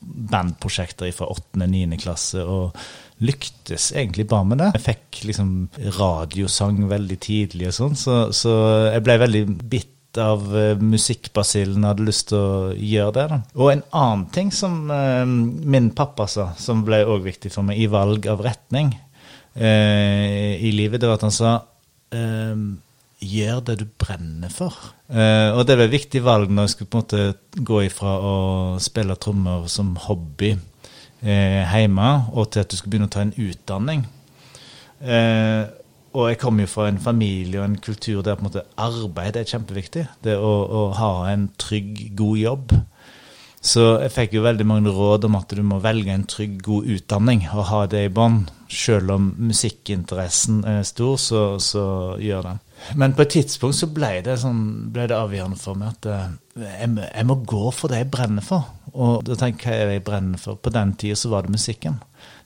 bandprosjekter 0.00 1.12
fra 1.12 1.28
8. 1.28 1.62
og 1.62 1.68
9. 1.68 1.98
klasse, 2.00 2.44
og 2.44 2.76
lyktes 3.20 3.90
egentlig 3.92 4.26
bare 4.30 4.48
med 4.48 4.62
det. 4.62 4.70
Jeg 4.78 4.86
fikk 4.88 5.22
liksom 5.28 5.54
radiosang 5.98 6.84
veldig 6.90 7.18
tidlig 7.20 7.70
og 7.70 7.76
sånn, 7.76 7.96
så, 7.98 8.18
så 8.36 8.52
jeg 8.94 9.04
ble 9.06 9.18
veldig 9.24 9.42
bitt 9.70 10.18
av 10.18 10.42
uh, 10.50 10.74
musikkbasillen 10.82 11.86
hadde 11.86 12.08
lyst 12.08 12.30
til 12.32 12.40
å 12.40 12.72
gjøre 12.74 13.14
det. 13.18 13.26
da. 13.30 13.40
Og 13.60 13.72
en 13.74 13.84
annen 13.94 14.26
ting 14.34 14.50
som 14.54 14.90
eh, 14.90 15.22
min 15.24 15.92
pappa 15.94 16.26
sa, 16.26 16.48
som 16.58 16.82
ble 16.86 17.04
òg 17.06 17.22
viktig 17.28 17.52
for 17.54 17.68
meg 17.68 17.78
i 17.78 17.86
valg 17.90 18.26
av 18.30 18.42
retning 18.42 18.90
eh, 19.54 20.58
i 20.58 20.72
livet, 20.74 20.98
det 20.98 21.10
var 21.10 21.20
at 21.20 21.28
han 21.28 21.36
sa 21.36 21.52
eh, 22.10 22.64
gjør 23.20 23.62
det 23.68 23.76
du 23.82 23.86
brenner 24.00 24.52
for. 24.52 24.74
Eh, 25.12 25.52
og 25.52 25.62
det 25.68 25.76
et 25.78 25.92
viktig 25.92 26.24
valg 26.24 26.50
når 26.50 26.66
jeg 26.66 26.74
skulle 26.74 26.90
på 26.90 26.98
en 26.98 27.04
måte 27.04 27.62
gå 27.70 27.82
ifra 27.86 28.16
å 28.18 28.34
spille 28.82 29.18
trommer 29.20 29.66
som 29.70 29.94
hobby 30.08 30.54
eh, 31.22 31.74
hjemme, 31.74 32.08
og 32.32 32.50
til 32.52 32.64
at 32.64 32.70
du 32.70 32.78
skal 32.78 32.92
begynne 32.92 33.10
å 33.10 33.14
ta 33.14 33.24
en 33.24 33.36
utdanning. 33.36 34.06
Eh, 35.00 35.64
og 36.10 36.26
jeg 36.26 36.40
kommer 36.42 36.66
jo 36.66 36.72
fra 36.72 36.88
en 36.90 36.98
familie 36.98 37.60
og 37.60 37.68
en 37.68 37.78
kultur 37.78 38.22
der 38.26 38.34
på 38.34 38.42
en 38.42 38.48
måte 38.48 38.66
arbeid 38.80 39.38
er 39.38 39.46
kjempeviktig. 39.46 40.08
Det 40.24 40.34
å, 40.36 40.54
å 40.66 40.86
ha 40.98 41.12
en 41.30 41.50
trygg, 41.60 42.08
god 42.18 42.40
jobb. 42.40 42.74
Så 43.60 43.82
jeg 44.00 44.12
fikk 44.14 44.34
jo 44.38 44.42
veldig 44.46 44.64
mange 44.64 44.92
råd 44.96 45.26
om 45.28 45.36
at 45.36 45.52
du 45.52 45.60
må 45.62 45.82
velge 45.84 46.14
en 46.14 46.24
trygg, 46.24 46.56
god 46.64 46.88
utdanning 46.96 47.44
og 47.52 47.66
ha 47.68 47.82
det 47.92 48.06
i 48.08 48.12
bånn. 48.16 48.46
Selv 48.70 49.12
om 49.12 49.30
musikkinteressen 49.36 50.62
er 50.64 50.82
stor, 50.88 51.18
så, 51.20 51.42
så 51.60 51.84
gjør 52.22 52.48
det. 52.48 52.54
Men 52.96 53.14
på 53.14 53.26
et 53.26 53.34
tidspunkt 53.36 53.76
så 53.76 53.90
ble 53.92 54.14
det, 54.24 54.38
sånn, 54.40 54.62
ble 54.94 55.04
det 55.10 55.18
avgjørende 55.18 55.60
for 55.60 55.76
meg 55.76 55.92
at 55.92 56.08
eh, 56.08 56.30
jeg, 56.64 56.90
jeg 57.04 57.28
må 57.28 57.36
gå 57.44 57.66
for 57.76 57.92
det 57.92 58.00
jeg 58.00 58.10
brenner 58.14 58.46
for. 58.46 58.70
Og 58.92 59.24
da 59.26 59.36
tenker 59.38 59.74
jeg 59.74 59.86
hva 59.88 59.96
jeg 59.96 60.04
brenner 60.06 60.40
for? 60.40 60.58
På 60.60 60.72
den 60.74 60.94
tida 60.98 61.18
så 61.18 61.30
var 61.32 61.46
det 61.46 61.54
musikken. 61.54 62.00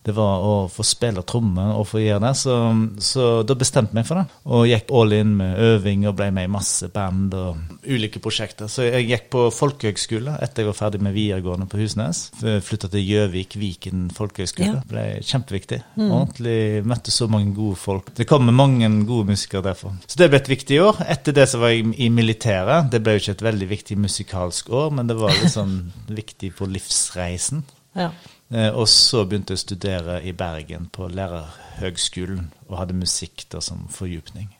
Det 0.04 0.12
var 0.12 0.42
å 0.44 0.54
få 0.68 0.84
spille 0.84 1.23
trommer 1.25 1.73
og 1.78 1.87
få 1.88 2.02
gjøre 2.02 2.20
det. 2.26 2.32
Så, 2.37 2.54
så 3.00 3.28
da 3.46 3.56
bestemte 3.56 3.94
jeg 3.94 4.00
meg 4.02 4.08
for 4.08 4.20
det. 4.20 4.40
Og 4.52 4.66
gikk 4.68 4.92
all 5.00 5.14
in 5.16 5.30
med 5.38 5.61
øving 5.64 6.04
og 6.11 6.16
ble 6.18 6.28
med 6.34 6.49
i 6.49 6.52
masse 6.52 6.90
band 6.92 7.32
og 7.38 7.87
ulike 7.88 8.20
prosjekter. 8.25 8.68
Så 8.68 8.84
jeg 8.84 9.08
gikk 9.08 9.30
på 9.32 9.46
folkehøgskole 9.54 10.37
etter 10.44 10.64
jeg 10.64 10.70
var 10.70 10.78
ferdig 10.78 11.00
med 11.04 11.16
videregående 11.16 11.68
på 11.70 11.80
Husnes. 11.80 12.26
Flytta 12.37 12.90
til 12.92 13.06
Gjøvik, 13.08 13.56
Viken 13.61 14.11
folkehøgskole. 14.14 14.82
Ja. 14.82 14.84
Ble 14.90 15.06
kjempeviktig. 15.25 15.80
Ordentlig 15.96 16.84
møtte 16.84 17.14
så 17.14 17.28
mange 17.32 17.54
gode 17.56 17.80
folk. 17.80 18.12
Det 18.16 18.28
kommer 18.28 18.52
mange 18.56 18.90
gode 19.08 19.32
musikere 19.32 19.64
derfra. 19.70 19.94
Så 20.04 20.20
det 20.20 20.28
ble 20.32 20.42
et 20.42 20.52
viktig 20.52 20.82
år. 20.84 21.00
Etter 21.16 21.37
det 21.37 21.49
så 21.50 21.62
var 21.62 21.73
jeg 21.73 21.94
i 21.96 22.11
militæret. 22.12 22.90
Det 22.92 23.00
ble 23.04 23.16
jo 23.16 23.25
ikke 23.25 23.38
et 23.38 23.49
veldig 23.49 23.70
viktig 23.73 23.99
musikalsk 24.04 24.68
år, 24.75 24.92
men 24.99 25.08
det 25.08 25.16
var 25.18 25.32
litt 25.40 25.54
sånn 25.54 25.78
viktig 26.20 26.52
på 26.58 26.68
livsreisen. 26.68 27.64
Ja. 27.96 28.11
Eh, 28.52 28.70
og 28.70 28.88
så 28.90 29.24
begynte 29.24 29.54
jeg 29.54 29.62
å 29.62 29.64
studere 29.64 30.20
i 30.26 30.34
Bergen 30.36 30.90
på 30.92 31.08
lærerhøgskolen 31.08 32.50
og 32.68 32.78
hadde 32.82 32.98
musikk 32.98 33.46
da 33.52 33.62
som 33.64 33.86
fordypning. 33.92 34.50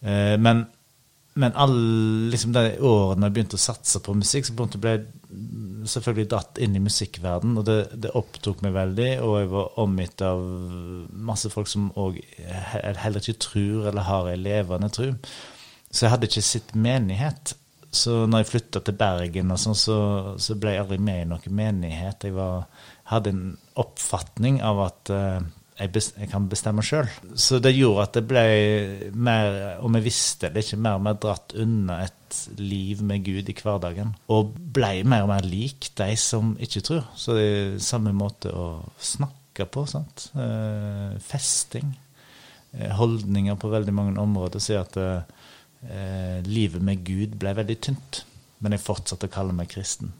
Eh, 0.00 0.36
men 0.40 0.66
men 1.40 1.54
alle 1.54 2.30
liksom 2.32 2.52
de 2.52 2.64
årene 2.84 3.28
jeg 3.28 3.34
begynte 3.36 3.56
å 3.56 3.62
satse 3.62 4.00
på 4.02 4.16
musikk, 4.18 4.48
så 4.48 4.66
ble 4.82 4.94
jeg 4.96 5.04
selvfølgelig 5.88 6.30
dratt 6.32 6.58
inn 6.60 6.74
i 6.76 6.82
musikkverden, 6.82 7.54
og 7.56 7.68
det, 7.68 7.76
det 8.02 8.10
opptok 8.18 8.64
meg 8.66 8.74
veldig. 8.74 9.08
Og 9.24 9.36
jeg 9.38 9.50
var 9.52 9.78
omgitt 9.80 10.24
av 10.26 10.42
masse 11.30 11.52
folk 11.52 11.70
som 11.70 11.86
òg 11.94 12.18
heller 12.74 13.22
ikke 13.22 13.38
tror 13.46 13.88
eller 13.92 14.08
har 14.08 14.28
ei 14.32 14.36
levende 14.42 14.90
tro. 14.92 15.12
Så 15.90 16.04
jeg 16.04 16.12
hadde 16.12 16.28
ikke 16.28 16.44
sitt 16.44 16.74
menighet. 16.74 17.54
Så 17.90 18.24
når 18.30 18.44
jeg 18.44 18.50
flytta 18.52 18.82
til 18.86 18.94
Bergen, 18.98 19.50
og 19.50 19.58
sånn, 19.58 19.78
så, 19.78 20.00
så 20.38 20.54
ble 20.58 20.76
jeg 20.76 20.84
aldri 20.84 21.00
med 21.02 21.24
i 21.24 21.30
noen 21.32 21.56
menighet. 21.58 22.28
Jeg 22.28 22.36
var, 22.36 22.68
hadde 23.10 23.32
en 23.34 23.46
oppfatning 23.82 24.60
av 24.62 24.82
at 24.84 25.10
uh, 25.10 25.40
jeg, 25.80 25.90
best, 25.96 26.14
jeg 26.20 26.30
kan 26.30 26.46
bestemme 26.50 26.84
sjøl. 26.86 27.10
Så 27.34 27.58
det 27.62 27.74
gjorde 27.74 28.04
at 28.06 28.18
det 28.18 28.22
ble 28.30 28.44
mer, 29.16 29.58
om 29.82 29.98
jeg 29.98 30.06
visste 30.06 30.52
det, 30.54 30.62
ikke 30.62 30.78
mer 30.84 31.00
og 31.00 31.04
mer 31.08 31.18
dratt 31.22 31.56
unna 31.58 31.98
et 32.04 32.38
liv 32.62 33.02
med 33.02 33.26
Gud 33.26 33.50
i 33.50 33.56
hverdagen. 33.58 34.14
Og 34.30 34.54
ble 34.54 34.92
mer 35.02 35.26
og 35.26 35.32
mer 35.32 35.50
lik 35.50 35.90
de 35.98 36.12
som 36.20 36.54
ikke 36.62 36.84
tror. 36.86 37.10
Så 37.18 37.34
det 37.34 37.48
er 37.48 37.82
samme 37.82 38.14
måte 38.14 38.54
å 38.54 38.68
snakke 39.02 39.66
på. 39.66 39.82
sant? 39.90 40.30
Uh, 40.38 41.18
festing. 41.26 41.90
Eh, 42.70 42.92
holdninger 42.94 43.56
på 43.58 43.72
veldig 43.72 43.92
mange 43.96 44.20
områder 44.22 44.62
sier 44.62 44.84
at 44.84 44.94
eh, 45.88 46.40
livet 46.46 46.82
med 46.82 47.04
Gud 47.06 47.36
ble 47.40 47.54
veldig 47.56 47.78
tynt. 47.86 48.24
Men 48.60 48.76
jeg 48.76 48.84
fortsatte 48.84 49.28
å 49.30 49.32
kalle 49.32 49.56
meg 49.56 49.70
kristen. 49.72 50.12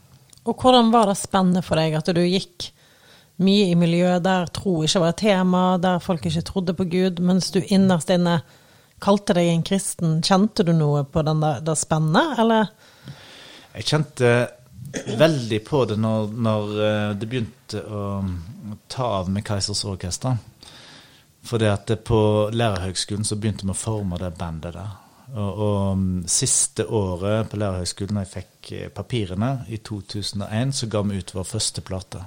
Og 0.49 0.57
hvordan 0.57 0.93
var 0.95 1.11
det 1.11 1.19
spennende 1.21 1.63
for 1.65 1.77
deg 1.77 1.99
at 1.99 2.09
du 2.17 2.23
gikk 2.25 2.71
mye 3.45 3.71
i 3.73 3.77
miljøet 3.79 4.25
der 4.25 4.49
tro 4.53 4.81
ikke 4.85 5.03
var 5.03 5.15
et 5.15 5.23
tema, 5.23 5.65
der 5.81 6.01
folk 6.05 6.25
ikke 6.29 6.45
trodde 6.49 6.77
på 6.77 6.87
Gud, 6.93 7.21
mens 7.25 7.51
du 7.53 7.61
innerst 7.61 8.13
inne 8.13 8.41
kalte 9.01 9.37
deg 9.37 9.51
en 9.51 9.67
kristen? 9.67 10.19
Kjente 10.25 10.65
du 10.65 10.73
noe 10.77 11.05
på 11.09 11.25
den 11.27 11.43
der, 11.45 11.61
det 11.65 11.77
spennet, 11.81 12.41
eller? 12.41 12.73
Jeg 13.77 13.89
kjente 13.93 14.33
veldig 15.21 15.61
på 15.65 15.85
det 15.87 15.97
når, 16.01 16.33
når 16.35 16.73
eh, 16.87 17.11
det 17.21 17.29
begynte 17.31 17.83
å 17.85 18.07
ta 18.91 19.11
av 19.21 19.31
med 19.31 19.45
Keisers 19.47 19.85
Orkester. 19.89 20.41
For 21.47 21.61
det 21.63 21.71
at 21.73 21.93
på 22.05 22.51
lærerhøgskolen 22.53 23.25
så 23.25 23.39
begynte 23.41 23.65
vi 23.65 23.73
å 23.73 23.79
forme 23.79 24.19
det 24.21 24.35
bandet 24.37 24.77
der. 24.77 25.00
Og, 25.31 25.51
og 25.51 25.99
mm, 25.99 26.23
siste 26.31 26.87
året 26.87 27.51
på 27.51 27.59
lærerhøgskolen, 27.61 28.19
da 28.19 28.25
jeg 28.25 28.33
fikk 28.35 28.73
eh, 28.77 28.89
papirene, 28.95 29.51
i 29.71 29.79
2001, 29.87 30.75
så 30.81 30.89
ga 30.91 31.03
vi 31.07 31.21
ut 31.21 31.35
vår 31.37 31.47
første 31.47 31.85
plate. 31.87 32.25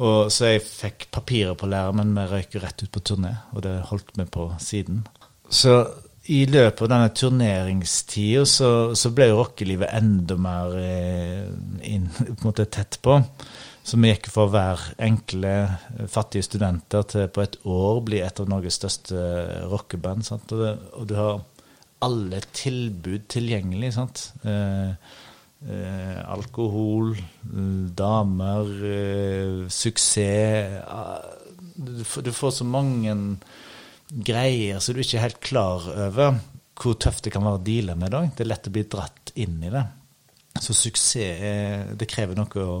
Og 0.00 0.30
så 0.32 0.54
jeg 0.54 0.62
fikk 0.64 1.08
papirer 1.12 1.56
på 1.58 1.68
lærer, 1.68 1.96
men 1.96 2.14
vi 2.16 2.28
røyk 2.30 2.54
rett 2.62 2.84
ut 2.84 2.92
på 2.94 3.02
turné, 3.10 3.34
og 3.52 3.64
det 3.66 3.74
holdt 3.90 4.14
vi 4.16 4.28
på 4.30 4.46
siden. 4.62 5.02
Så 5.50 5.82
i 6.30 6.44
løpet 6.46 6.84
av 6.84 6.92
denne 6.92 7.10
turneringstida 7.16 8.44
så, 8.46 8.70
så 8.94 9.10
ble 9.14 9.30
jo 9.30 9.40
rockelivet 9.40 9.90
enda 9.98 10.36
mer 10.38 10.76
eh, 10.78 11.50
inn, 11.90 12.06
på 12.16 12.30
en 12.36 12.46
måte 12.46 12.68
tett 12.70 13.00
på. 13.02 13.18
Så 13.82 13.98
vi 13.98 14.10
gikk 14.12 14.28
fra 14.30 14.44
å 14.44 14.52
være 14.52 14.94
enkle, 15.02 15.52
fattige 16.12 16.46
studenter 16.46 17.06
til 17.10 17.30
på 17.32 17.42
et 17.42 17.56
år 17.66 18.02
bli 18.06 18.20
et 18.22 18.42
av 18.42 18.50
Norges 18.50 18.76
største 18.78 19.22
rockeband. 19.72 20.22
Sant? 20.26 20.52
Og, 20.54 20.60
det, 20.62 20.74
og 21.00 21.08
du 21.10 21.16
har 21.18 21.40
alle 22.06 22.40
tilbud 22.56 23.26
tilgjengelig. 23.32 23.90
Sant? 23.96 24.22
Eh, 24.44 24.92
eh, 25.68 26.20
alkohol, 26.32 27.12
eh, 27.18 27.84
damer, 27.98 28.70
eh, 28.94 29.68
suksess 29.68 30.80
ah, 30.88 31.20
du, 31.76 32.02
får- 32.04 32.24
du 32.28 32.32
får 32.32 32.50
så 32.60 32.64
mange 32.68 33.14
greier 34.10 34.80
så 34.82 34.92
du 34.96 35.00
ikke 35.04 35.18
er 35.20 35.26
helt 35.28 35.40
klar 35.44 35.84
over 36.08 36.40
hvor 36.80 36.96
tøft 36.96 37.26
det 37.26 37.32
kan 37.34 37.44
være 37.44 37.58
å 37.60 37.64
deale 37.64 37.94
med 38.00 38.10
det. 38.14 38.20
Det 38.38 38.44
er 38.46 38.48
lett 38.54 38.68
å 38.70 38.72
bli 38.72 38.82
dratt 38.88 39.32
inn 39.36 39.58
i 39.62 39.70
det. 39.72 39.82
Så 40.64 40.72
suksess 40.74 41.18
er, 41.44 41.82
det 41.94 42.08
krever 42.10 42.34
noe 42.40 42.64
å, 42.64 42.78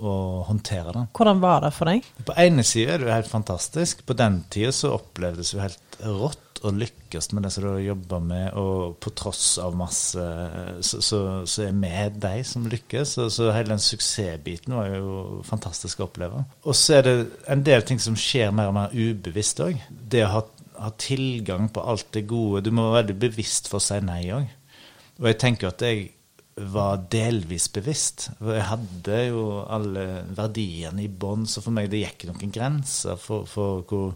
å 0.00 0.14
håndtere 0.48 0.90
det. 0.96 1.02
Hvordan 1.14 1.42
var 1.44 1.60
det 1.66 1.70
for 1.76 1.90
deg? 1.92 2.08
På 2.26 2.34
ene 2.40 2.64
siden 2.66 2.94
er 2.96 2.98
det 3.04 3.06
jo 3.10 3.12
helt 3.14 3.30
fantastisk. 3.30 4.00
På 4.08 4.16
den 4.18 4.40
tida 4.50 4.72
så 4.74 4.94
opplevdes 4.96 5.52
det 5.52 5.58
jo 5.58 5.62
helt 5.62 6.00
rått 6.16 6.42
å 6.68 6.74
lykkes 6.74 7.30
med 7.34 7.46
det 7.46 7.52
som 7.54 7.64
du 7.66 7.70
jobba 7.84 8.18
med, 8.22 8.46
og 8.58 8.96
på 9.02 9.12
tross 9.18 9.56
av 9.62 9.76
masse 9.78 10.24
Så, 10.84 11.00
så, 11.04 11.20
så 11.48 11.66
er 11.66 11.76
vi 11.76 11.92
de 12.22 12.34
som 12.46 12.66
lykkes. 12.70 13.14
Så, 13.16 13.28
så 13.32 13.50
hele 13.54 13.74
den 13.74 13.82
suksessbiten 13.82 14.76
var 14.76 14.90
jo 14.92 15.40
fantastisk 15.46 16.00
å 16.00 16.08
oppleve. 16.08 16.44
Og 16.64 16.76
så 16.76 16.98
er 16.98 17.06
det 17.06 17.16
en 17.52 17.64
del 17.66 17.86
ting 17.86 18.02
som 18.02 18.18
skjer 18.18 18.52
mer 18.54 18.72
og 18.72 18.76
mer 18.78 18.94
ubevisst 18.94 19.62
òg. 19.64 19.80
Det 19.88 20.24
å 20.26 20.32
ha, 20.34 20.44
ha 20.82 20.92
tilgang 21.00 21.70
på 21.72 21.84
alt 21.84 22.10
det 22.16 22.26
gode. 22.30 22.66
Du 22.66 22.74
må 22.74 22.90
være 22.90 23.02
veldig 23.02 23.18
bevisst 23.28 23.70
for 23.72 23.80
å 23.80 23.86
si 23.86 24.00
nei 24.04 24.24
òg. 24.34 24.52
Og 25.20 25.30
jeg 25.30 25.40
tenker 25.40 25.72
at 25.72 25.84
jeg 25.86 26.10
var 26.56 27.02
delvis 27.12 27.68
bevisst. 27.72 28.30
For 28.38 28.56
jeg 28.56 28.68
hadde 28.70 29.22
jo 29.28 29.46
alle 29.62 30.06
verdiene 30.36 31.04
i 31.04 31.12
bånn, 31.12 31.44
så 31.48 31.62
for 31.64 31.76
meg 31.76 31.90
det 31.92 32.02
gikk 32.04 32.28
noen 32.30 32.52
grenser 32.52 33.20
for, 33.20 33.48
for 33.50 33.84
hvor, 33.88 34.14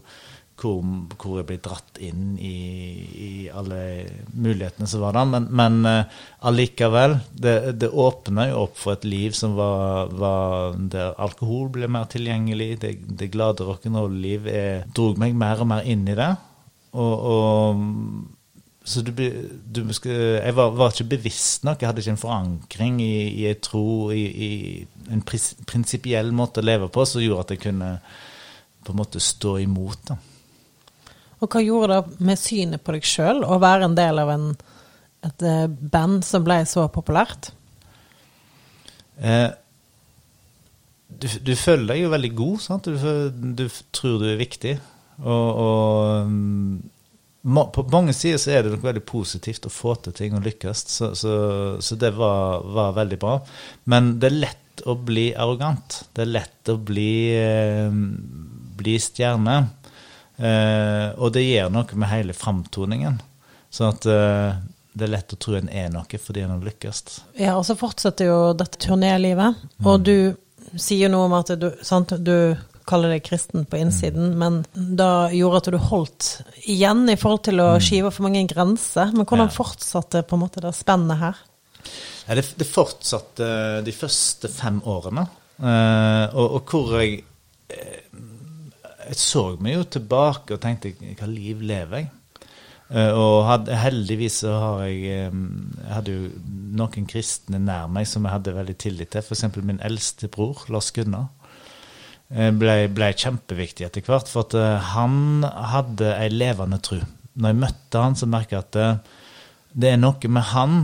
hvor, 0.61 0.81
hvor 1.17 1.39
jeg 1.39 1.47
ble 1.49 1.57
dratt 1.63 1.99
inn 2.03 2.35
i, 2.37 2.55
i 3.25 3.31
alle 3.49 3.79
mulighetene 4.33 4.89
som 4.89 5.03
var 5.03 5.17
der. 5.17 5.29
Men, 5.31 5.47
men 5.57 5.79
uh, 5.87 6.19
allikevel, 6.47 7.17
det, 7.33 7.55
det 7.81 7.89
åpna 7.89 8.47
jo 8.51 8.65
opp 8.67 8.77
for 8.79 8.95
et 8.95 9.07
liv 9.07 9.35
som 9.37 9.55
var, 9.57 10.13
var 10.13 10.77
der 10.93 11.17
alkohol 11.21 11.71
ble 11.73 11.89
mer 11.91 12.09
tilgjengelig. 12.11 12.69
Det, 12.83 12.93
det 13.21 13.31
glade 13.33 13.65
rock'n'roll-liv 13.67 14.47
eh, 14.51 14.85
drog 14.93 15.19
meg 15.21 15.35
mer 15.37 15.63
og 15.63 15.71
mer 15.73 15.89
inn 15.89 16.05
i 16.11 16.17
det. 16.17 16.31
Og, 16.91 17.27
og 17.33 17.83
så 18.83 19.03
du, 19.05 19.11
du 19.13 19.83
jeg 19.85 20.55
var, 20.57 20.73
var 20.73 20.91
ikke 20.91 21.11
bevisst 21.13 21.65
nok. 21.67 21.81
Jeg 21.81 21.89
hadde 21.89 22.01
ikke 22.01 22.15
en 22.15 22.23
forankring 22.23 22.97
i, 23.03 23.13
i 23.43 23.47
en 23.51 23.61
tro, 23.61 23.85
i, 24.13 24.25
i 24.25 25.11
en 25.13 25.21
prinsipiell 25.23 26.33
måte 26.35 26.63
å 26.63 26.65
leve 26.65 26.89
på, 26.91 27.05
som 27.05 27.21
gjorde 27.21 27.45
at 27.45 27.55
jeg 27.55 27.65
kunne 27.67 27.93
på 28.81 28.93
en 28.93 28.97
måte 28.97 29.21
stå 29.21 29.59
imot. 29.61 30.09
Da. 30.09 30.17
Og 31.41 31.49
hva 31.49 31.63
gjorde 31.63 31.97
det 31.97 32.27
med 32.27 32.39
synet 32.39 32.83
på 32.85 32.93
deg 32.95 33.07
sjøl 33.07 33.41
å 33.45 33.57
være 33.61 33.89
en 33.89 33.97
del 33.97 34.21
av 34.21 34.29
en, 34.33 34.51
et 35.25 35.45
eh, 35.47 35.65
band 35.67 36.21
som 36.25 36.45
ble 36.45 36.59
så 36.69 36.85
populært? 36.93 37.49
Eh, 39.21 39.49
du, 41.09 41.27
du, 41.41 41.53
føler 41.57 41.93
deg 41.93 42.03
jo 42.03 42.13
veldig 42.13 42.31
god, 42.37 42.61
sant? 42.63 42.89
Du, 42.89 43.53
du 43.57 43.65
tror 43.93 44.21
du 44.21 44.29
er 44.29 44.39
viktig. 44.41 44.77
Og, 45.21 45.49
og 45.65 46.29
um, 46.29 46.79
på 47.73 47.85
mange 47.93 48.13
sider 48.17 48.41
så 48.41 48.53
er 48.53 48.63
det 48.65 48.73
noe 48.73 48.85
veldig 48.85 49.03
positivt 49.05 49.67
å 49.67 49.73
få 49.73 49.95
til 50.01 50.15
ting 50.17 50.37
og 50.37 50.45
lykkes, 50.45 50.85
så, 50.93 51.11
så, 51.17 51.35
så 51.81 51.97
det 52.01 52.13
var, 52.17 52.65
var, 52.65 52.95
veldig 52.97 53.19
bra. 53.21 53.35
Men 53.89 54.15
det 54.21 54.31
er 54.31 54.41
lett 54.45 54.85
å 54.89 54.95
bli 54.97 55.29
arrogant. 55.37 56.03
Det 56.13 56.25
er 56.25 56.33
lett 56.37 56.71
å 56.73 56.77
bli, 56.81 57.13
eh, 57.37 57.93
bli 58.81 58.97
stjerne. 59.01 59.59
Eh, 60.41 61.07
og 61.21 61.33
det 61.35 61.43
gjør 61.45 61.69
noe 61.73 61.97
med 61.99 62.09
hele 62.09 62.33
framtoningen. 62.33 63.19
Sånn 63.71 63.93
at 63.93 64.07
eh, 64.09 64.61
det 64.91 65.05
er 65.05 65.13
lett 65.13 65.35
å 65.35 65.39
tro 65.39 65.55
en 65.55 65.69
er 65.69 65.91
noe 65.93 66.19
fordi 66.19 66.43
en 66.43 66.55
har 66.55 66.65
lykkes. 66.65 67.03
Ja, 67.39 67.55
og 67.59 67.65
så 67.67 67.77
fortsetter 67.79 68.31
jo 68.31 68.39
dette 68.57 68.81
turnélivet. 68.81 69.61
Mm. 69.77 69.87
Og 69.87 70.07
du 70.07 70.17
sier 70.79 71.11
noe 71.11 71.29
om 71.29 71.37
at 71.37 71.53
du, 71.59 71.69
sant, 71.85 72.13
du 72.17 72.57
kaller 72.89 73.13
deg 73.13 73.23
kristen 73.23 73.67
på 73.69 73.77
innsiden, 73.79 74.33
mm. 74.33 74.41
men 74.41 74.95
da 74.97 75.29
gjorde 75.31 75.61
at 75.61 75.69
du 75.71 75.77
holdt 75.91 76.29
igjen 76.65 77.05
i 77.11 77.17
forhold 77.19 77.45
til 77.47 77.61
å 77.61 77.69
mm. 77.75 77.85
skive 77.85 78.11
for 78.11 78.25
mange 78.27 78.43
grenser. 78.49 79.13
Men 79.13 79.27
hvordan 79.27 79.47
ja. 79.51 79.55
fortsatte 79.55 80.25
på 80.27 80.37
en 80.37 80.43
måte 80.43 80.63
det 80.63 80.73
spennet 80.75 81.21
her? 81.21 81.45
Ja, 82.27 82.37
det, 82.37 82.49
det, 82.57 82.67
fortsatte 82.69 83.45
de 83.85 83.93
første 83.95 84.49
fem 84.51 84.81
årene. 84.89 85.27
eh, 85.61 86.25
og, 86.33 86.57
og, 86.57 86.73
hvor 86.73 86.97
jeg 86.99 87.21
jeg 89.11 89.19
så 89.19 89.43
meg 89.59 89.75
jo 89.75 89.85
tilbake 89.97 90.55
og 90.55 90.61
tenkte 90.63 90.93
hva 91.19 91.27
liv 91.27 91.63
lever 91.67 92.03
jeg? 92.03 92.11
Uh, 92.91 93.11
og 93.15 93.35
hadde, 93.47 93.75
heldigvis 93.79 94.41
så 94.43 94.51
har 94.59 94.81
jeg 94.83 95.03
Jeg 95.05 95.93
hadde 95.93 96.15
jo 96.15 96.31
noen 96.75 97.05
kristne 97.07 97.59
nær 97.63 97.87
meg 97.91 98.07
som 98.09 98.25
jeg 98.27 98.35
hadde 98.35 98.55
veldig 98.55 98.75
tillit 98.79 99.13
til. 99.13 99.23
F.eks. 99.23 99.45
min 99.63 99.79
eldste 99.83 100.27
bror, 100.31 100.65
Lars 100.71 100.91
Gunnar. 100.95 101.29
Uh, 102.31 102.49
ble, 102.55 102.89
ble, 102.91 103.11
kjempeviktig 103.15 103.87
etter 103.87 104.03
hvert, 104.07 104.31
for 104.31 104.43
at 104.43 104.57
uh, 104.59 104.91
han 104.91 105.43
hadde 105.43 106.11
ei 106.17 106.27
levende 106.31 106.81
tro. 106.83 106.99
Når 107.35 107.53
jeg 107.53 107.61
møtte 107.63 108.03
han, 108.03 108.19
så 108.19 108.27
merka 108.27 108.57
jeg 108.57 108.65
at 108.65 109.07
det 109.71 109.93
er 109.93 109.99
noe 109.99 110.27
med 110.27 110.49
han 110.51 110.81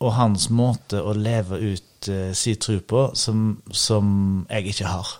og 0.00 0.14
hans 0.16 0.48
måte 0.52 1.02
å 1.04 1.12
leve 1.12 1.60
ut 1.60 2.08
si 2.36 2.54
tro 2.60 2.78
på 2.80 3.02
som, 3.16 3.58
som 3.72 4.08
jeg 4.48 4.72
ikke 4.72 4.88
har. 4.88 5.10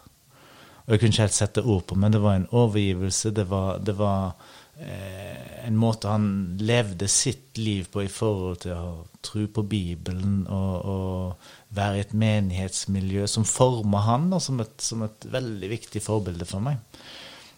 Og 0.87 0.95
jeg 0.95 1.01
kunne 1.01 1.15
ikke 1.15 1.27
helt 1.27 1.35
sette 1.35 1.65
ord 1.67 1.83
på, 1.91 1.99
men 1.99 2.15
det 2.15 2.23
var 2.23 2.39
en 2.39 2.49
overgivelse. 2.55 3.33
Det 3.35 3.49
var, 3.51 3.81
det 3.83 3.97
var 3.99 4.37
eh, 4.79 5.67
en 5.67 5.79
måte 5.83 6.13
han 6.13 6.29
levde 6.63 7.09
sitt 7.11 7.59
liv 7.59 7.89
på 7.91 8.05
i 8.05 8.13
forhold 8.13 8.61
til 8.63 8.77
å 8.79 8.91
tro 9.27 9.49
på 9.51 9.65
Bibelen 9.67 10.45
og, 10.47 10.75
og 10.87 11.77
være 11.77 11.99
i 11.99 12.05
et 12.05 12.15
menighetsmiljø 12.15 13.27
som 13.31 13.47
forma 13.49 14.05
han 14.07 14.31
og 14.37 14.45
som, 14.45 14.63
et, 14.63 14.77
som, 14.83 15.03
et, 15.09 15.27
veldig 15.33 15.73
viktig 15.75 16.03
forbilde 16.05 16.47
for 16.47 16.63
meg. 16.63 16.79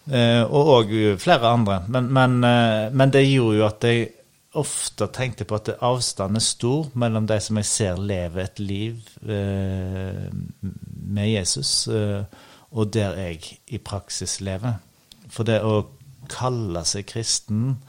Eh, 0.09 0.41
og 0.41 0.73
òg 0.79 0.95
flere 1.21 1.53
andre. 1.53 1.83
Men, 1.87 2.09
men, 2.15 2.39
eh, 2.49 2.89
men, 2.89 3.13
det 3.13 3.27
gjorde 3.27 3.59
jo 3.59 3.67
at 3.67 3.89
jeg 3.91 4.09
ofte 4.57 5.05
tenkte 5.13 5.45
på 5.45 5.59
at 5.59 5.75
avstanden 5.85 6.39
er 6.39 6.45
stor 6.49 6.89
mellom 6.97 7.27
de 7.29 7.37
som 7.45 7.59
jeg 7.61 7.69
ser 7.69 7.99
lever 8.01 8.47
et 8.47 8.61
liv 8.63 9.11
eh, 9.21 10.29
med 10.63 11.29
Jesus. 11.29 11.85
Eh, 11.93 12.23
og 12.71 12.91
der 12.93 13.17
jeg 13.17 13.57
i 13.67 13.79
praksis 13.81 14.39
lever. 14.45 14.77
For 15.29 15.47
det 15.47 15.61
å 15.65 15.87
kalle 16.29 16.83
seg 16.85 17.07
kristen 17.09 17.79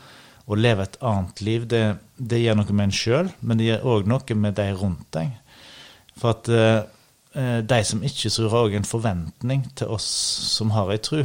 og 0.50 0.58
leve 0.58 0.86
et 0.86 0.96
annet 1.04 1.42
liv, 1.44 1.66
det, 1.70 1.84
det 2.16 2.40
gjør 2.40 2.60
noe 2.60 2.74
med 2.74 2.88
en 2.88 2.96
sjøl, 2.96 3.28
men 3.40 3.60
det 3.60 3.68
gjør 3.68 3.86
òg 3.92 4.08
noe 4.10 4.38
med 4.38 4.56
de 4.58 4.66
rundt 4.76 5.06
deg. 5.14 5.36
For 6.18 6.34
at 6.34 6.50
eh, 6.50 7.60
de 7.62 7.80
som 7.86 8.02
ikke 8.04 8.32
tror, 8.32 8.50
har 8.50 8.66
òg 8.66 8.80
en 8.80 8.88
forventning 8.88 9.68
til 9.78 9.92
oss 9.94 10.08
som 10.56 10.74
har 10.74 10.90
ei 10.92 11.00
tru. 11.04 11.22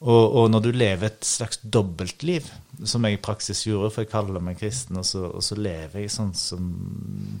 Og, 0.00 0.32
og, 0.32 0.46
når 0.48 0.62
du 0.64 0.70
lever 0.72 1.10
et 1.10 1.26
slags 1.28 1.58
dobbeltliv, 1.60 2.46
som 2.88 3.04
jeg 3.04 3.18
i 3.18 3.20
praksis 3.20 3.66
gjorde, 3.66 3.90
for 3.92 4.06
jeg 4.06 4.12
kaller 4.14 4.40
meg 4.40 4.56
kristen, 4.56 4.96
og 4.96 5.04
så, 5.04 5.26
og 5.28 5.44
så 5.44 5.58
lever 5.60 6.00
jeg 6.00 6.12
sånn 6.14 6.32
som 6.38 6.70